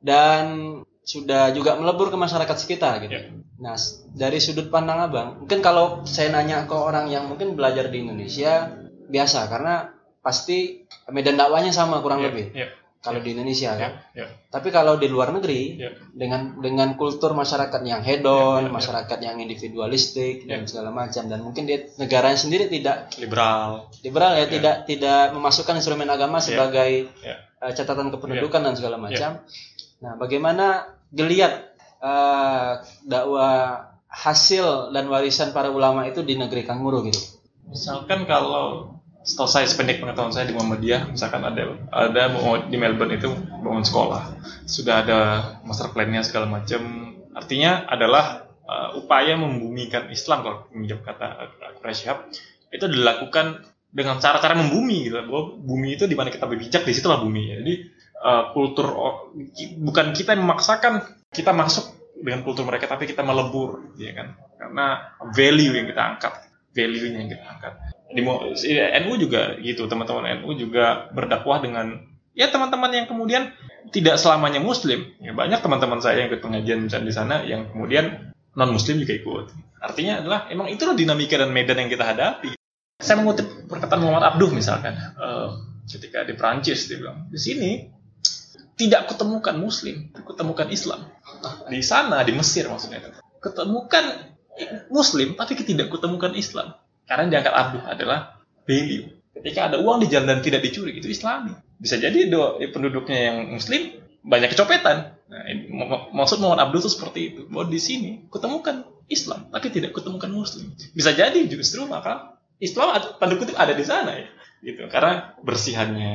dan 0.01 0.45
sudah 1.03 1.51
juga 1.51 1.75
melebur 1.77 2.09
ke 2.09 2.19
masyarakat 2.19 2.57
sekitar 2.57 3.03
gitu. 3.03 3.13
Ya. 3.13 3.23
Nah, 3.59 3.75
dari 4.15 4.39
sudut 4.39 4.71
pandang 4.71 5.03
abang, 5.03 5.39
mungkin 5.39 5.63
kalau 5.63 6.03
saya 6.03 6.31
nanya 6.31 6.67
ke 6.67 6.75
orang 6.75 7.11
yang 7.11 7.27
mungkin 7.27 7.55
belajar 7.55 7.91
di 7.91 8.03
Indonesia 8.03 8.71
biasa 9.07 9.47
karena 9.47 9.91
pasti 10.23 10.87
medan 11.11 11.35
dakwahnya 11.35 11.75
sama 11.75 11.99
kurang 12.03 12.23
Ya, 12.23 12.27
lebih 12.31 12.47
ya, 12.55 12.67
kalau 13.03 13.19
di 13.19 13.35
Indonesia 13.35 13.75
ya, 13.75 13.83
kan. 13.83 13.93
ya, 14.15 14.27
Tapi 14.47 14.71
kalau 14.71 14.95
di 14.95 15.11
luar 15.11 15.35
negeri 15.35 15.75
ya. 15.75 15.91
dengan 16.15 16.55
dengan 16.63 16.95
kultur 16.95 17.35
masyarakat 17.35 17.83
yang 17.83 17.99
hedon, 18.01 18.63
Ya, 18.63 18.65
ya, 18.65 18.71
ya. 18.71 18.77
masyarakat 18.79 19.19
yang 19.19 19.37
individualistik 19.43 20.47
dan 20.47 20.63
Ya. 20.63 20.69
segala 20.71 20.95
macam 20.95 21.27
dan 21.27 21.43
mungkin 21.43 21.67
dia 21.67 21.91
negaranya 21.99 22.39
sendiri 22.39 22.71
tidak 22.71 23.11
liberal 23.19 23.91
liberal 24.07 24.39
ya, 24.39 24.47
Ya. 24.47 24.55
tidak 24.55 24.77
tidak 24.87 25.35
memasukkan 25.35 25.75
instrumen 25.77 26.07
agama 26.07 26.39
sebagai 26.39 27.11
Ya. 27.21 27.43
eh, 27.59 27.73
catatan 27.75 28.15
kependudukan 28.15 28.63
dan 28.63 28.75
segala 28.79 28.97
macam. 28.97 29.43
Nah, 29.99 30.15
bagaimana 30.15 30.95
geliat 31.11 31.75
eh, 31.99 32.73
dakwah 33.03 33.91
hasil 34.07 34.91
dan 34.91 35.09
warisan 35.09 35.51
para 35.51 35.71
ulama 35.71 36.07
itu 36.07 36.23
di 36.23 36.39
negeri 36.39 36.63
Kang 36.63 36.83
Muru 36.83 37.03
gitu? 37.03 37.19
Misalkan 37.67 38.27
kalau 38.27 38.95
setahu 39.23 39.47
saya 39.47 39.67
sependek 39.71 40.03
pengetahuan 40.03 40.35
saya 40.35 40.51
di 40.51 40.55
Muhammadiyah, 40.55 41.15
misalkan 41.15 41.47
ada 41.47 41.79
ada 41.95 42.23
di 42.67 42.77
Melbourne 42.77 43.15
itu 43.15 43.31
bangun 43.63 43.87
sekolah, 43.87 44.35
sudah 44.67 44.95
ada 45.07 45.19
master 45.63 45.95
plan-nya 45.95 46.27
segala 46.27 46.51
macam. 46.51 47.15
Artinya 47.33 47.87
adalah 47.87 48.51
uh, 48.67 48.99
upaya 48.99 49.39
membumikan 49.39 50.11
Islam 50.11 50.43
kalau 50.43 50.59
menjawab 50.75 51.03
kata 51.07 51.27
Quraish 51.81 52.05
Shihab, 52.05 52.19
itu 52.75 52.85
dilakukan 52.91 53.63
dengan 53.89 54.19
cara-cara 54.19 54.59
membumi 54.59 55.07
gitu. 55.09 55.17
Bahwa 55.23 55.55
bumi 55.57 55.97
itu 55.97 56.05
di 56.11 56.19
mana 56.19 56.29
kita 56.29 56.45
berpijak, 56.45 56.83
di 56.83 56.93
situlah 56.93 57.23
bumi. 57.23 57.63
Jadi 57.63 57.75
uh, 58.21 58.53
kultur 58.53 58.91
bukan 59.81 60.13
kita 60.13 60.35
yang 60.35 60.45
memaksakan 60.45 61.23
kita 61.33 61.55
masuk 61.55 61.95
dengan 62.19 62.43
kultur 62.43 62.67
mereka, 62.67 62.91
tapi 62.91 63.07
kita 63.09 63.25
melebur, 63.25 63.97
ya 63.97 64.13
kan? 64.13 64.35
Karena 64.59 65.15
value 65.33 65.75
yang 65.79 65.87
kita 65.89 66.03
angkat, 66.03 66.35
value-nya 66.75 67.19
yang 67.23 67.31
kita 67.33 67.45
angkat 67.49 67.75
di 68.13 68.21
NU 69.03 69.13
juga 69.17 69.57
gitu 69.59 69.89
teman-teman 69.89 70.41
NU 70.41 70.53
juga 70.57 71.09
berdakwah 71.11 71.65
dengan 71.65 72.05
ya 72.37 72.49
teman-teman 72.49 72.93
yang 72.93 73.07
kemudian 73.09 73.53
tidak 73.93 74.21
selamanya 74.21 74.61
muslim. 74.61 75.13
Ya 75.21 75.33
banyak 75.33 75.61
teman-teman 75.61 76.01
saya 76.01 76.23
yang 76.25 76.33
ikut 76.33 76.41
pengajian 76.45 76.85
misalnya 76.85 77.09
di 77.09 77.15
sana 77.15 77.35
yang 77.45 77.73
kemudian 77.73 78.33
non 78.57 78.71
muslim 78.73 79.01
juga 79.01 79.17
ikut. 79.17 79.47
Artinya 79.83 80.23
adalah 80.23 80.41
emang 80.53 80.71
itulah 80.71 80.95
dinamika 80.95 81.41
dan 81.41 81.51
medan 81.51 81.81
yang 81.81 81.91
kita 81.91 82.05
hadapi. 82.07 82.55
Saya 83.03 83.19
mengutip 83.19 83.67
perkataan 83.67 83.99
Muhammad 83.99 84.37
Abduh 84.37 84.53
misalkan 84.55 84.95
eh, 84.95 85.49
ketika 85.91 86.23
di 86.23 86.39
Prancis 86.39 86.87
dia 86.87 87.03
bilang 87.03 87.27
di 87.27 87.41
sini 87.41 87.71
tidak 88.79 89.11
kutemukan 89.11 89.59
muslim 89.59 90.15
kutemukan 90.23 90.71
Islam. 90.71 91.11
Di 91.67 91.83
sana 91.83 92.23
di 92.23 92.33
Mesir 92.37 92.71
maksudnya 92.71 93.03
ketemukan 93.43 94.31
muslim 94.93 95.35
tapi 95.35 95.59
tidak 95.59 95.91
kutemukan 95.91 96.37
Islam 96.39 96.77
karena 97.07 97.21
yang 97.29 97.33
diangkat 97.39 97.55
Abduh 97.55 97.83
adalah 97.85 98.19
value. 98.65 99.05
Ketika 99.33 99.73
ada 99.73 99.77
uang 99.81 100.05
di 100.05 100.09
jalan 100.13 100.29
dan 100.29 100.41
tidak 100.45 100.61
dicuri, 100.63 101.01
itu 101.01 101.09
Islami. 101.09 101.57
Bisa 101.81 101.99
jadi 101.99 102.29
do, 102.31 102.61
eh, 102.63 102.71
penduduknya 102.71 103.19
yang 103.33 103.37
Muslim 103.51 103.97
banyak 104.23 104.55
kecopetan. 104.55 105.19
Nah, 105.27 105.43
ini, 105.51 105.67
mak- 105.73 105.89
mak- 105.89 106.09
maksud 106.15 106.39
Muhammad 106.39 106.69
Abduh 106.69 106.85
itu 106.85 106.91
seperti 106.93 107.21
itu. 107.35 107.41
Bahwa 107.51 107.67
di 107.67 107.81
sini 107.81 108.11
kutemukan 108.31 108.87
Islam, 109.11 109.51
tapi 109.51 109.73
tidak 109.73 109.97
kutemukan 109.97 110.31
Muslim. 110.31 110.71
Bisa 110.95 111.11
jadi 111.17 111.43
justru 111.49 111.89
maka 111.89 112.39
Islam 112.63 112.95
tanda 113.19 113.35
kutip 113.35 113.59
ada 113.59 113.75
di 113.75 113.83
sana 113.83 114.15
ya. 114.15 114.29
Gitu. 114.63 114.87
Karena 114.87 115.35
bersihannya, 115.43 116.15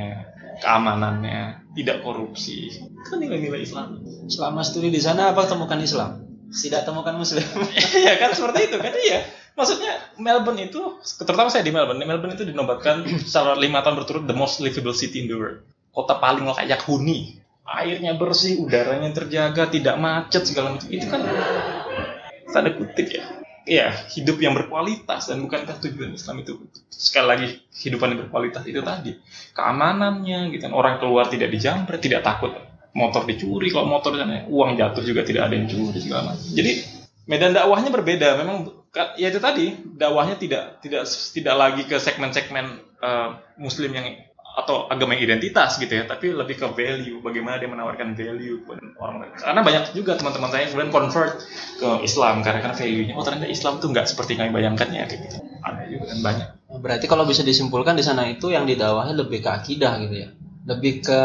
keamanannya, 0.64 1.68
tidak 1.76 2.00
korupsi. 2.02 2.72
Itu 2.72 3.08
kan 3.12 3.20
nilai-nilai 3.20 3.60
Islam. 3.60 4.00
Selama 4.32 4.64
studi 4.64 4.88
di 4.88 5.02
sana 5.04 5.36
apa 5.36 5.44
temukan 5.46 5.78
Islam? 5.82 6.24
Tidak 6.48 6.88
temukan 6.88 7.12
Muslim. 7.20 7.44
Iya 8.08 8.16
kan 8.16 8.32
seperti 8.32 8.72
itu 8.72 8.78
kan 8.80 8.94
iya. 8.96 9.20
Maksudnya 9.58 10.14
Melbourne 10.22 10.70
itu, 10.70 11.02
terutama 11.26 11.50
saya 11.50 11.66
di 11.66 11.74
Melbourne, 11.74 11.98
Melbourne 12.06 12.38
itu 12.38 12.46
dinobatkan 12.46 13.02
secara 13.28 13.58
lima 13.58 13.82
tahun 13.82 13.98
berturut 13.98 14.24
the 14.30 14.38
most 14.38 14.62
livable 14.62 14.94
city 14.94 15.26
in 15.26 15.28
the 15.28 15.36
world. 15.36 15.66
Kota 15.90 16.22
paling 16.22 16.46
layak 16.46 16.86
huni. 16.86 17.42
Airnya 17.68 18.16
bersih, 18.16 18.64
udaranya 18.64 19.12
terjaga, 19.12 19.68
tidak 19.68 20.00
macet 20.00 20.48
segala 20.48 20.78
macam. 20.78 20.88
Itu 20.88 21.10
kan 21.12 21.20
tanda 22.48 22.72
kutip 22.78 23.12
ya. 23.12 23.26
Iya, 23.68 23.92
hidup 24.16 24.40
yang 24.40 24.56
berkualitas 24.56 25.28
dan 25.28 25.44
bukankah 25.44 25.84
tujuan 25.84 26.16
Islam 26.16 26.40
itu 26.40 26.56
sekali 26.88 27.28
lagi 27.28 27.48
kehidupan 27.76 28.16
yang 28.16 28.20
berkualitas 28.26 28.64
itu 28.64 28.80
tadi 28.80 29.20
keamanannya 29.54 30.56
gitu 30.56 30.66
kan 30.66 30.74
orang 30.74 30.98
keluar 30.98 31.30
tidak 31.30 31.54
dijamret 31.54 32.02
tidak 32.02 32.26
takut 32.26 32.56
motor 32.98 33.28
dicuri 33.30 33.70
kalau 33.70 33.86
motor 33.86 34.18
uang 34.50 34.80
jatuh 34.82 35.04
juga 35.06 35.22
tidak 35.22 35.52
ada 35.52 35.54
yang 35.54 35.70
curi 35.70 36.00
segala 36.02 36.34
macam 36.34 36.50
jadi 36.58 36.72
medan 37.30 37.54
dakwahnya 37.54 37.94
berbeda 37.94 38.40
memang 38.42 38.87
ya 39.16 39.28
itu 39.30 39.40
tadi 39.40 39.66
dakwahnya 39.98 40.36
tidak 40.38 40.64
tidak 40.82 41.04
tidak 41.08 41.56
lagi 41.56 41.84
ke 41.86 41.98
segmen-segmen 41.98 42.66
eh, 43.02 43.30
muslim 43.58 43.92
yang 43.94 44.08
atau 44.58 44.90
agama 44.90 45.14
yang 45.14 45.30
identitas 45.30 45.78
gitu 45.78 45.94
ya 45.94 46.10
tapi 46.10 46.34
lebih 46.34 46.58
ke 46.58 46.66
value 46.74 47.22
bagaimana 47.22 47.62
dia 47.62 47.70
menawarkan 47.70 48.18
value 48.18 48.66
kepada 48.66 48.82
orang 48.98 49.30
karena 49.38 49.62
banyak 49.62 49.84
juga 49.94 50.18
teman-teman 50.18 50.50
saya 50.50 50.66
yang 50.66 50.72
kemudian 50.74 50.90
convert 50.90 51.34
ke 51.78 51.90
Islam 52.02 52.42
karena 52.42 52.60
karena 52.66 52.74
value-nya 52.74 53.14
oh 53.14 53.22
ternyata 53.22 53.46
Islam 53.46 53.78
tuh 53.78 53.94
nggak 53.94 54.10
seperti 54.10 54.34
kami 54.34 54.50
bayangkan 54.50 54.90
ya 54.90 55.06
kayak 55.06 55.30
gitu 55.30 55.38
ada 55.62 55.82
juga 55.86 56.06
kan 56.10 56.20
banyak 56.26 56.50
Berarti 56.68 57.08
kalau 57.08 57.24
bisa 57.24 57.48
disimpulkan 57.48 57.96
di 57.96 58.04
sana 58.04 58.28
itu 58.28 58.52
yang 58.52 58.68
didakwahi 58.68 59.16
lebih 59.16 59.40
ke 59.40 59.50
akidah 59.50 59.98
gitu 60.04 60.28
ya. 60.28 60.30
Lebih 60.68 61.00
ke 61.00 61.20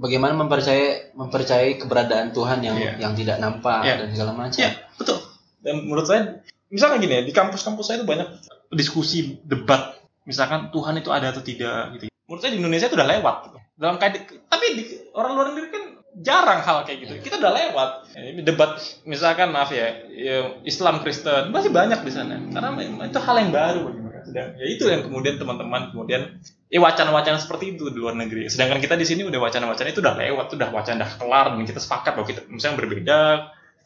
bagaimana 0.00 0.32
mempercayai 0.32 1.12
mempercayai 1.12 1.76
keberadaan 1.76 2.32
Tuhan 2.32 2.64
yang 2.64 2.76
Iya. 2.80 2.92
yang 2.96 3.12
tidak 3.12 3.36
nampak 3.36 3.84
Iya. 3.84 3.94
dan 4.00 4.08
segala 4.16 4.32
macam. 4.32 4.58
Iya, 4.58 4.70
betul. 4.96 5.18
Dan 5.60 5.74
menurut 5.84 6.08
saya, 6.08 6.40
misalnya 6.68 6.96
gini 7.00 7.14
ya, 7.18 7.22
di 7.24 7.34
kampus-kampus 7.34 7.84
saya 7.84 8.00
itu 8.00 8.06
banyak 8.08 8.28
diskusi, 8.72 9.40
debat. 9.44 9.96
Misalkan 10.28 10.68
Tuhan 10.68 11.00
itu 11.00 11.08
ada 11.08 11.32
atau 11.32 11.40
tidak 11.40 11.96
gitu. 11.96 12.12
Menurut 12.28 12.40
saya 12.44 12.52
di 12.52 12.60
Indonesia 12.60 12.86
itu 12.92 12.96
udah 12.96 13.08
lewat. 13.08 13.36
Gitu. 13.48 13.58
Dalam 13.78 13.96
kait, 13.96 14.20
tapi 14.50 14.66
di, 14.76 14.82
orang 15.16 15.32
luar 15.32 15.46
negeri 15.54 15.68
kan 15.72 15.84
jarang 16.20 16.60
hal 16.60 16.84
kayak 16.84 16.98
gitu. 17.08 17.12
Kita 17.24 17.40
udah 17.40 17.52
lewat. 17.56 17.90
Ya, 18.12 18.22
Ini 18.36 18.40
debat, 18.44 18.76
misalkan 19.08 19.48
maaf 19.54 19.72
ya, 19.72 20.04
ya, 20.12 20.60
Islam 20.66 21.00
Kristen 21.00 21.54
masih 21.54 21.72
banyak 21.72 22.04
di 22.04 22.12
sana. 22.12 22.36
Karena 22.36 22.68
itu 23.08 23.18
hal 23.22 23.36
yang 23.40 23.52
baru 23.54 23.80
bagi 23.88 24.00
mereka. 24.04 24.28
Dan 24.28 24.46
ya 24.60 24.66
itu 24.68 24.84
yang 24.92 25.08
kemudian 25.08 25.40
teman-teman 25.40 25.88
kemudian 25.94 26.42
ya 26.68 26.78
wacana-wacana 26.84 27.40
seperti 27.40 27.78
itu 27.78 27.88
di 27.88 27.96
luar 27.96 28.12
negeri. 28.18 28.50
Sedangkan 28.52 28.82
kita 28.82 28.98
di 28.98 29.08
sini 29.08 29.24
udah 29.24 29.40
wacana-wacana 29.40 29.88
itu 29.88 30.04
udah 30.04 30.14
lewat, 30.20 30.46
udah 30.52 30.68
wacana 30.68 30.96
udah 31.00 31.10
kelar 31.16 31.46
dan 31.56 31.64
kita 31.64 31.80
sepakat 31.80 32.12
bahwa 32.12 32.26
kita 32.28 32.40
misalnya 32.50 32.76
berbeda, 32.84 33.20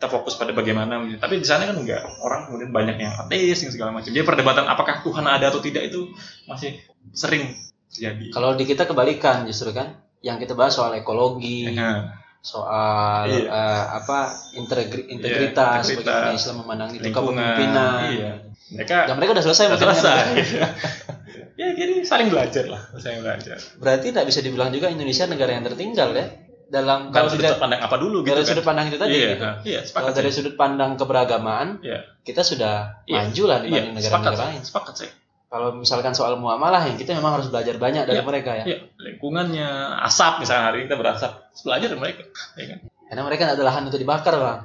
kita 0.02 0.10
fokus 0.10 0.34
pada 0.34 0.50
bagaimana 0.50 0.98
gitu. 1.06 1.22
tapi 1.22 1.38
di 1.38 1.46
sana 1.46 1.62
kan 1.62 1.78
enggak 1.78 2.02
orang 2.18 2.50
kemudian 2.50 2.74
banyak 2.74 2.98
yang 2.98 3.14
ateis 3.16 3.62
yang 3.62 3.70
segala 3.70 3.94
macam 3.94 4.10
jadi 4.10 4.26
perdebatan 4.26 4.66
apakah 4.66 4.98
Tuhan 4.98 5.22
ada 5.22 5.46
atau 5.46 5.62
tidak 5.62 5.86
itu 5.86 6.10
masih 6.44 6.74
sering 7.08 7.54
terjadi 7.86 8.34
Kalau 8.34 8.58
di 8.58 8.64
kita 8.64 8.82
kebalikan 8.82 9.44
justru 9.44 9.70
kan, 9.70 9.94
yang 10.18 10.40
kita 10.40 10.56
bahas 10.56 10.72
soal 10.72 10.90
ekologi, 10.92 11.70
Nah, 11.70 12.18
soal 12.40 13.30
Iya. 13.30 13.46
eh, 13.46 13.84
apa 13.94 14.18
integri- 14.54 15.06
integritas, 15.06 15.86
integritas, 15.86 16.02
bagaimana 16.02 16.34
Islam 16.34 16.56
memandang 16.58 16.90
itu 16.90 17.06
kepemimpinan. 17.06 18.00
iya 18.10 18.32
mereka 18.72 18.96
Ya 19.06 19.14
mereka 19.14 19.30
udah 19.32 19.44
selesai 19.44 19.64
udah 19.68 19.78
selesai 19.78 20.18
kan. 20.18 20.72
ya 21.60 21.68
jadi 21.78 22.02
saling 22.02 22.26
belajar 22.26 22.64
lah 22.66 22.82
saling 22.96 23.22
belajar 23.22 23.54
Berarti 23.76 24.10
tidak 24.10 24.26
bisa 24.26 24.40
dibilang 24.40 24.74
juga 24.74 24.88
Indonesia 24.88 25.30
negara 25.30 25.52
yang 25.52 25.62
tertinggal 25.62 26.10
ya 26.10 26.26
dalam 26.72 27.12
kalau 27.12 27.28
sudut 27.28 27.44
tidak 27.44 27.60
pandang 27.60 27.84
apa 27.84 27.96
dulu 28.00 28.24
gitu 28.24 28.32
dari 28.32 28.40
kan 28.40 28.48
sudut 28.48 28.64
pandang 28.64 28.86
itu 28.88 28.96
tadi 28.96 29.12
iya 29.12 29.28
gitu. 29.36 29.48
iya 29.68 29.80
Kalau 29.92 30.10
dari 30.16 30.30
sudut 30.32 30.54
pandang 30.56 30.96
keberagamaan, 30.96 31.84
Iya. 31.84 32.00
kita 32.24 32.40
sudah 32.40 33.04
Iya. 33.04 33.28
maju 33.28 33.42
lah 33.44 33.58
dibanding 33.60 33.92
sepakat 34.00 34.32
negara-negara 34.32 34.48
lain. 34.56 34.62
sepakat 34.64 34.94
saya 34.96 35.12
Kalau 35.52 35.68
misalkan 35.76 36.16
soal 36.16 36.40
muamalah 36.40 36.88
yang 36.88 36.96
kita 36.96 37.12
memang 37.12 37.36
harus 37.36 37.52
belajar 37.52 37.76
banyak 37.76 38.08
dari 38.08 38.24
Iya. 38.24 38.26
mereka 38.26 38.50
ya. 38.56 38.64
Iya, 38.64 38.78
lingkungannya 38.96 39.68
asap 40.08 40.40
misalnya 40.40 40.64
hari 40.72 40.76
ini 40.80 40.84
kita 40.88 40.96
berasap 40.96 41.32
belajar 41.60 41.86
dari 41.92 42.00
mereka 42.00 42.22
ya 42.56 42.64
kan 42.72 42.78
Karena 43.12 43.22
mereka 43.28 43.42
ada 43.52 43.60
lahan 43.60 43.82
untuk 43.84 44.00
dibakar, 44.00 44.34
Bang. 44.40 44.60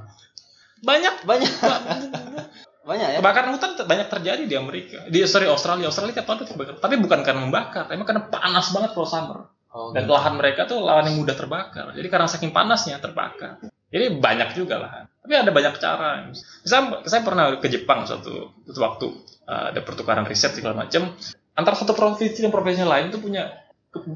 banyak 0.80 1.16
Banyak, 1.28 1.52
banyak 2.88 3.08
ya. 3.12 3.20
Kebakaran 3.20 3.52
hutan 3.52 3.76
banyak 3.84 4.08
terjadi 4.08 4.44
di 4.48 4.56
Amerika. 4.56 5.04
Di 5.12 5.20
sorry 5.28 5.52
Australia, 5.52 5.92
Australia 5.92 6.16
tiap 6.16 6.24
tahun 6.24 6.48
tuh 6.48 6.56
kebakaran. 6.56 6.80
Tapi 6.80 6.96
bukan 7.04 7.20
karena 7.28 7.44
membakar, 7.44 7.92
emang 7.92 8.08
karena 8.08 8.24
panas 8.32 8.72
banget 8.72 8.96
kalau 8.96 9.04
summer. 9.04 9.40
Oh, 9.78 9.94
Dan 9.94 10.10
gitu. 10.10 10.18
lahan 10.18 10.34
mereka 10.42 10.66
tuh 10.66 10.82
lahan 10.82 11.14
yang 11.14 11.22
mudah 11.22 11.38
terbakar. 11.38 11.94
Jadi 11.94 12.08
karena 12.10 12.26
saking 12.26 12.50
panasnya 12.50 12.98
terbakar. 12.98 13.62
Jadi 13.94 14.18
banyak 14.18 14.58
juga 14.58 14.82
lahan. 14.82 15.06
Tapi 15.22 15.34
ada 15.38 15.52
banyak 15.54 15.74
cara. 15.78 16.26
Misalnya 16.34 17.06
saya 17.06 17.22
pernah 17.22 17.62
ke 17.62 17.70
Jepang 17.70 18.10
suatu, 18.10 18.58
suatu 18.66 18.80
waktu 18.82 19.06
uh, 19.46 19.70
ada 19.70 19.86
pertukaran 19.86 20.26
riset 20.26 20.58
segala 20.58 20.74
macam. 20.74 21.14
Antara 21.54 21.78
satu 21.78 21.94
provinsi 21.94 22.42
dan 22.42 22.50
provinsi 22.50 22.82
lain 22.82 23.14
itu 23.14 23.22
punya 23.22 23.54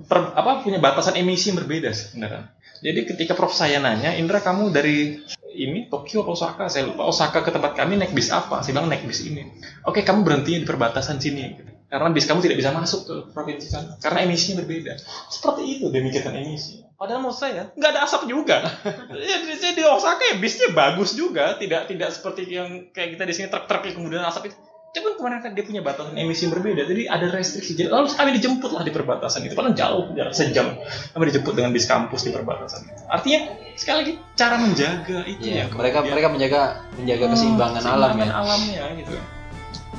per- 0.09 0.33
apa 0.33 0.65
punya 0.65 0.81
batasan 0.81 1.13
emisi 1.21 1.53
yang 1.53 1.61
berbeda 1.61 1.93
sebenarnya. 1.93 2.49
Jadi 2.81 2.99
ketika 3.13 3.37
prof 3.37 3.53
saya 3.53 3.77
nanya, 3.77 4.17
Indra 4.17 4.41
kamu 4.41 4.73
dari 4.73 5.21
ini 5.53 5.85
Tokyo 5.85 6.25
atau 6.25 6.33
Osaka? 6.33 6.65
Saya 6.65 6.89
lupa 6.89 7.05
Osaka 7.05 7.45
ke 7.45 7.53
tempat 7.53 7.77
kami 7.77 8.01
naik 8.01 8.17
bis 8.17 8.33
apa? 8.33 8.65
Saya 8.65 8.81
bilang 8.81 8.89
naik 8.89 9.05
bis 9.05 9.21
ini. 9.21 9.45
Oke, 9.85 10.01
kamu 10.01 10.25
berhenti 10.25 10.57
di 10.57 10.65
perbatasan 10.65 11.21
sini. 11.21 11.41
gitu. 11.53 11.70
Karena 11.91 12.07
bis 12.09 12.23
kamu 12.23 12.39
tidak 12.39 12.55
bisa 12.55 12.71
masuk 12.71 13.01
ke 13.03 13.15
provinsi 13.29 13.67
sana. 13.67 13.99
Karena 13.99 14.23
emisinya 14.23 14.63
berbeda. 14.63 14.95
Seperti 15.27 15.61
itu 15.75 15.91
demikian 15.91 16.31
emisi. 16.31 16.79
Padahal 16.95 17.19
menurut 17.19 17.35
saya 17.35 17.67
nggak 17.75 17.91
ada 17.91 18.01
asap 18.07 18.31
juga. 18.31 18.63
ya, 19.11 19.37
di, 19.43 19.69
di 19.75 19.83
Osaka 19.83 20.23
ya 20.23 20.35
bisnya 20.39 20.71
bagus 20.71 21.11
juga, 21.11 21.59
tidak 21.59 21.91
tidak 21.91 22.09
seperti 22.09 22.47
yang 22.47 22.87
kayak 22.89 23.19
kita 23.19 23.23
di 23.27 23.33
sini 23.35 23.47
truk-truk 23.51 23.83
yang 23.83 23.95
kemudian 23.99 24.23
asap 24.23 24.49
itu. 24.49 24.57
Cuman 24.91 25.15
kemarin 25.15 25.39
kan 25.39 25.51
dia 25.55 25.63
punya 25.63 25.79
batasan 25.79 26.19
emisi 26.19 26.43
yang 26.43 26.51
berbeda, 26.51 26.83
jadi 26.83 27.07
ada 27.07 27.31
restriksi. 27.31 27.75
Jadi 27.75 27.87
lalu 27.87 28.11
kami 28.11 28.35
dijemput 28.35 28.71
lah 28.71 28.83
di 28.83 28.91
perbatasan 28.91 29.47
itu, 29.47 29.55
padahal 29.55 29.71
jauh 29.71 30.03
jarak 30.11 30.35
sejam. 30.35 30.67
Kami 31.15 31.23
dijemput 31.31 31.55
dengan 31.55 31.71
bis 31.71 31.87
kampus 31.87 32.23
di 32.23 32.31
perbatasan 32.31 32.91
itu. 32.91 32.99
Artinya 33.07 33.39
sekali 33.79 33.97
lagi 34.03 34.13
cara 34.35 34.55
menjaga 34.59 35.19
itu 35.23 35.47
Iya, 35.47 35.63
ya. 35.63 35.65
mereka 35.71 36.03
kemudian- 36.03 36.11
mereka 36.11 36.27
menjaga 36.27 36.61
menjaga 36.95 37.23
Hmm, 37.23 37.33
keseimbangan 37.33 37.81
alam 37.81 37.87
ya. 37.87 37.95
keseimbangan 38.19 38.31
alamnya 38.35 38.83
gitu. 38.99 39.15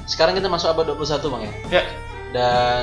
Sekarang 0.04 0.34
kita 0.34 0.46
masuk 0.46 0.70
abad 0.70 0.92
21 0.92 1.28
Bang 1.28 1.42
ya. 1.42 1.52
Ya, 1.70 1.82
Dan 2.32 2.82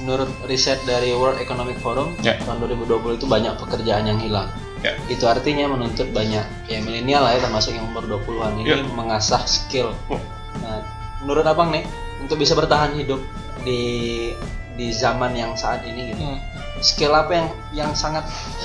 menurut 0.00 0.28
riset 0.44 0.80
dari 0.82 1.12
World 1.12 1.38
Economic 1.38 1.76
Forum 1.78 2.16
Ya. 2.20 2.36
tahun 2.40 2.60
2020 2.60 3.16
itu 3.16 3.26
banyak 3.26 3.54
pekerjaan 3.56 4.04
yang 4.04 4.18
hilang. 4.18 4.48
Ya. 4.80 4.96
Itu 5.06 5.24
artinya 5.24 5.68
menuntut 5.68 6.08
banyak 6.10 6.44
ya 6.66 6.78
milenial 6.80 7.20
lah 7.20 7.36
ya 7.36 7.40
termasuk 7.40 7.72
yang 7.72 7.84
umur 7.86 8.04
20-an 8.06 8.56
ini 8.56 8.68
Ya. 8.70 8.80
mengasah 8.86 9.44
skill. 9.44 9.92
Oh. 10.08 10.16
Nah, 10.58 10.80
menurut 11.20 11.44
Abang 11.44 11.68
nih 11.68 11.84
untuk 12.18 12.36
bisa 12.36 12.56
bertahan 12.56 12.96
hidup 12.96 13.20
di 13.60 14.32
di 14.74 14.88
zaman 14.90 15.36
yang 15.36 15.52
saat 15.52 15.84
ini 15.84 16.12
gitu. 16.12 16.24
Hmm. 16.24 16.40
Skill 16.80 17.12
apa 17.12 17.32
yang 17.34 17.46
yang 17.76 17.90
sangat 17.92 18.24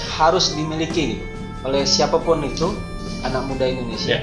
harus 0.10 0.56
dimiliki 0.56 1.20
gitu 1.20 1.26
oleh 1.62 1.82
siapa 1.84 2.16
pun 2.16 2.40
itu 2.40 2.72
anak 3.22 3.44
muda 3.44 3.66
Indonesia. 3.66 4.16
Ya. 4.16 4.22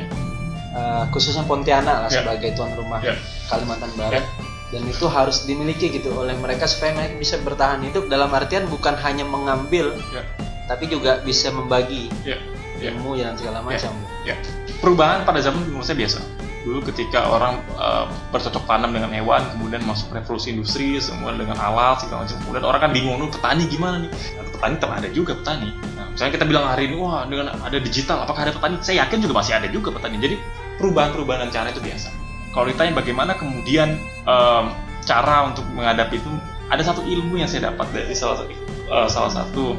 Eh, 0.72 1.02
khususnya 1.12 1.44
Pontianak 1.44 2.06
lah 2.06 2.08
Ya. 2.08 2.24
sebagai 2.24 2.56
tuan 2.56 2.72
rumah 2.72 3.04
Ya. 3.04 3.12
Kalimantan 3.52 3.92
Barat 3.94 4.24
dan 4.72 4.88
itu 4.88 5.04
harus 5.04 5.44
dimiliki 5.44 5.92
gitu 5.92 6.16
oleh 6.16 6.32
mereka 6.34 6.64
supaya 6.64 6.96
mereka 6.96 7.20
bisa 7.20 7.36
bertahan 7.38 7.84
hidup 7.84 8.08
dalam 8.08 8.32
artian 8.32 8.64
bukan 8.66 8.96
hanya 8.96 9.22
mengambil 9.22 9.92
Ya. 10.10 10.24
tapi 10.64 10.88
juga 10.88 11.20
bisa 11.20 11.52
membagi 11.52 12.08
Ya. 12.24 12.40
Ya. 12.80 12.90
ilmu 12.90 13.14
dan 13.14 13.36
segala 13.36 13.60
macam. 13.60 13.92
Ya. 14.24 14.34
Perubahan 14.80 15.22
pada 15.22 15.38
zaman 15.38 15.68
menurut 15.68 15.84
saya 15.84 16.00
biasa. 16.00 16.18
Dulu 16.62 16.78
ketika 16.88 17.26
orang 17.26 17.58
eh, 17.74 18.04
bercocok 18.30 18.64
tanam 18.64 18.94
dengan 18.94 19.10
hewan, 19.10 19.42
kemudian 19.54 19.82
masuk 19.82 20.14
revolusi 20.14 20.54
industri, 20.54 20.96
semua 20.98 21.34
dengan 21.34 21.58
alat 21.58 22.02
segala 22.02 22.22
macam. 22.24 22.38
Kemudian 22.42 22.64
orang 22.64 22.80
kan 22.80 22.90
bingung, 22.94 23.18
"Nuh, 23.18 23.30
petani 23.30 23.66
gimana 23.66 23.98
nih?" 24.02 24.10
Nah, 24.10 24.46
petani 24.46 24.74
tetap 24.78 24.90
ada 24.94 25.08
juga 25.10 25.32
petani. 25.34 25.74
Nah, 25.98 26.06
misalnya 26.14 26.32
kita 26.38 26.46
bilang 26.46 26.64
hari 26.70 26.86
ini, 26.86 26.96
wah 27.02 27.26
dengan 27.26 27.50
ada 27.50 27.78
digital, 27.82 28.22
apakah 28.22 28.46
ada 28.46 28.54
petani? 28.54 28.78
Saya 28.78 29.02
yakin 29.06 29.18
juga 29.26 29.34
masih 29.42 29.52
ada 29.58 29.66
juga 29.70 29.90
petani. 29.90 30.16
Jadi 30.22 30.38
perubahan-perubahan 30.78 31.46
dan 31.46 31.50
cara 31.50 31.66
itu 31.74 31.82
biasa. 31.82 32.08
Kalau 32.52 32.68
ditanya 32.68 32.92
bagaimana 32.92 33.32
kemudian 33.40 33.96
em, 34.28 34.64
cara 35.02 35.48
untuk 35.48 35.64
menghadapi 35.72 36.20
itu, 36.20 36.30
ada 36.68 36.82
satu 36.84 37.04
ilmu 37.04 37.40
yang 37.40 37.48
saya 37.48 37.72
dapat 37.72 37.88
dari 37.92 38.12
salah 38.12 38.44
satu 38.44 38.52
eh, 38.92 39.08
salah 39.08 39.32
satu 39.32 39.76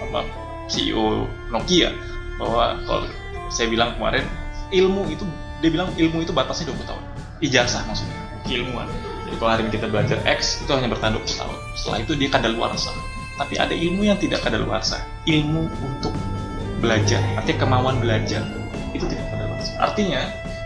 apa, 0.00 0.20
CEO 0.68 1.28
Nokia 1.52 1.92
bahwa 2.40 2.80
kalau 2.88 3.04
saya 3.52 3.68
bilang 3.68 3.96
kemarin 4.00 4.24
ilmu 4.72 5.08
itu 5.12 5.28
dia 5.60 5.68
bilang 5.68 5.92
ilmu 5.92 6.24
itu 6.24 6.32
batasnya 6.32 6.72
20 6.72 6.88
tahun. 6.88 7.02
Ijazah 7.44 7.84
maksudnya 7.84 8.16
keilmuan. 8.48 8.88
Jadi 9.28 9.36
kalau 9.36 9.50
hari 9.52 9.62
ini 9.68 9.72
kita 9.76 9.86
belajar 9.92 10.18
X 10.24 10.64
itu 10.64 10.70
hanya 10.72 10.88
bertahan 10.88 11.20
20 11.20 11.40
tahun. 11.40 11.56
Setelah 11.76 11.98
itu 12.00 12.12
dia 12.16 12.28
kadaluarsa. 12.32 12.90
Tapi 13.36 13.54
ada 13.60 13.72
ilmu 13.76 14.08
yang 14.08 14.16
tidak 14.16 14.40
kadaluarsa. 14.40 15.04
Ilmu 15.28 15.68
untuk 15.84 16.12
belajar 16.80 17.20
artinya 17.36 17.58
kemauan 17.68 18.00
belajar 18.00 18.40
itu 18.96 19.04
tidak 19.04 19.24
kadaluarsa. 19.28 19.72
Artinya 19.76 20.20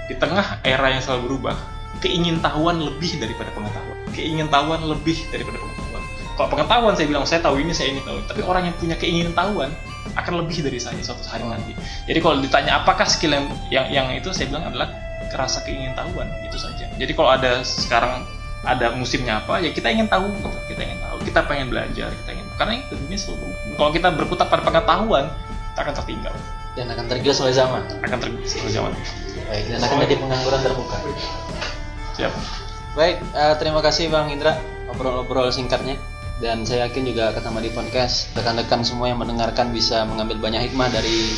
di 0.09 0.15
tengah 0.17 0.61
era 0.65 0.93
yang 0.93 1.01
selalu 1.01 1.33
berubah 1.33 1.57
keingintahuan 2.05 2.77
lebih 2.81 3.17
daripada 3.17 3.49
pengetahuan. 3.57 3.97
Keingintahuan 4.13 4.81
lebih 4.85 5.17
daripada 5.33 5.57
pengetahuan. 5.57 6.03
Kalau 6.35 6.49
pengetahuan 6.51 6.93
saya 6.99 7.07
bilang 7.07 7.25
saya 7.25 7.41
tahu 7.41 7.57
ini 7.63 7.73
saya 7.73 7.95
ingin 7.95 8.05
tahu. 8.05 8.19
Tapi 8.27 8.41
orang 8.45 8.69
yang 8.69 8.77
punya 8.77 8.97
keingintahuan 8.99 9.71
akan 10.15 10.35
lebih 10.45 10.61
dari 10.61 10.79
saya 10.83 11.01
suatu 11.01 11.25
hari 11.31 11.47
nanti. 11.47 11.73
Jadi 12.05 12.19
kalau 12.21 12.37
ditanya 12.43 12.83
apakah 12.83 13.07
skill 13.09 13.33
yang 13.33 13.47
yang, 13.71 13.87
yang 13.89 14.07
itu 14.13 14.31
saya 14.35 14.51
bilang 14.51 14.69
adalah 14.69 14.91
kerasa 15.33 15.63
keingintahuan 15.65 16.29
itu 16.45 16.59
saja. 16.61 16.91
Jadi 17.01 17.13
kalau 17.17 17.31
ada 17.33 17.65
sekarang 17.65 18.27
ada 18.65 18.97
musimnya 18.97 19.45
apa 19.45 19.61
ya 19.61 19.71
kita 19.77 19.93
ingin 19.93 20.09
tahu 20.09 20.25
kita 20.73 20.81
ingin 20.81 20.99
tahu 21.05 21.17
kita 21.21 21.41
pengen 21.45 21.69
belajar 21.69 22.09
kita 22.25 22.31
ingin 22.33 22.47
karena 22.57 22.81
dunia 22.89 23.19
selalu 23.21 23.45
kalau 23.77 23.91
kita 23.93 24.09
berkutat 24.09 24.49
pada 24.49 24.65
pengetahuan 24.65 25.29
kita 25.77 25.81
akan 25.85 25.95
tertinggal 26.01 26.35
Dan 26.75 26.91
akan 26.91 27.07
tergilas 27.07 27.39
oleh 27.39 27.55
zaman. 27.55 27.83
akan 28.03 28.19
tergilas 28.19 28.53
oleh 28.59 28.73
zaman 28.73 28.93
Baik, 29.45 29.65
dan 29.71 29.79
akan 29.79 29.97
jadi 30.03 30.15
pengangguran 30.19 30.61
terbuka. 30.63 30.97
siap 32.15 32.33
Baik, 32.95 33.17
eh, 33.35 33.55
terima 33.59 33.81
kasih 33.83 34.07
Bang 34.11 34.31
Indra 34.31 34.59
obrol-obrol 34.87 35.51
singkatnya. 35.51 35.99
Dan 36.43 36.67
saya 36.67 36.91
yakin 36.91 37.07
juga 37.07 37.31
ketemu 37.31 37.63
di 37.63 37.71
podcast 37.71 38.27
rekan-rekan 38.35 38.83
semua 38.83 39.07
yang 39.07 39.23
mendengarkan 39.23 39.71
bisa 39.71 40.03
mengambil 40.03 40.43
banyak 40.43 40.67
hikmah 40.71 40.91
dari 40.91 41.31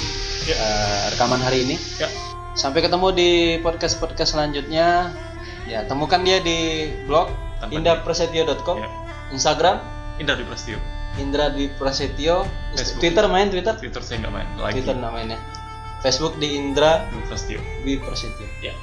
Ya. 0.46 0.56
eh, 0.56 1.04
rekaman 1.12 1.40
hari 1.42 1.68
ini. 1.68 1.76
ya 1.98 2.08
Sampai 2.56 2.80
ketemu 2.80 3.12
di 3.12 3.30
podcast-podcast 3.60 4.32
selanjutnya. 4.32 5.12
Ya, 5.68 5.84
temukan 5.84 6.22
dia 6.24 6.40
di 6.40 6.88
blog 7.04 7.28
Tanpa 7.60 7.72
indaprasetyo.com, 7.74 8.80
Ya. 8.80 8.88
Instagram 9.34 9.76
Prasetyo 10.16 10.95
Indra 11.16 11.48
Dwi 11.48 11.72
Prasetyo, 11.74 12.44
Facebook. 12.72 13.00
Twitter 13.00 13.24
main 13.26 13.48
Twitter, 13.48 13.74
Twitter 13.76 14.02
saya 14.04 14.24
nggak 14.24 14.34
main 14.34 14.48
lagi 14.56 14.80
Twitter 14.80 14.96
namanya. 14.96 15.38
Facebook 16.04 16.36
di 16.36 16.54
Indra 16.54 17.08
Dwi 17.08 17.24
Prasetyo 17.24 17.60
Dwi 17.82 17.94
Prasetyo. 17.98 18.46
ya 18.60 18.74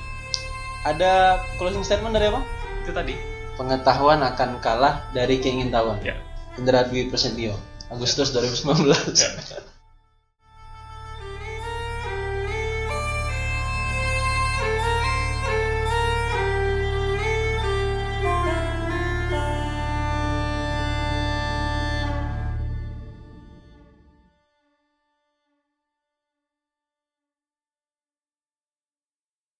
Ada 0.83 1.39
closing 1.55 1.85
statement 1.85 2.11
dari 2.11 2.27
apa? 2.27 2.41
itu 2.83 2.91
tadi 2.91 3.15
Pengetahuan 3.53 4.19
akan 4.25 4.57
kalah 4.59 5.05
dari 5.13 5.37
keingintahuan. 5.37 6.01
ya 6.01 6.17
Indra 6.57 6.85
Dwi 6.85 7.07
Prasetyo, 7.07 7.53
Agustus 7.89 8.33
2019. 8.33 8.89
ya 9.13 9.29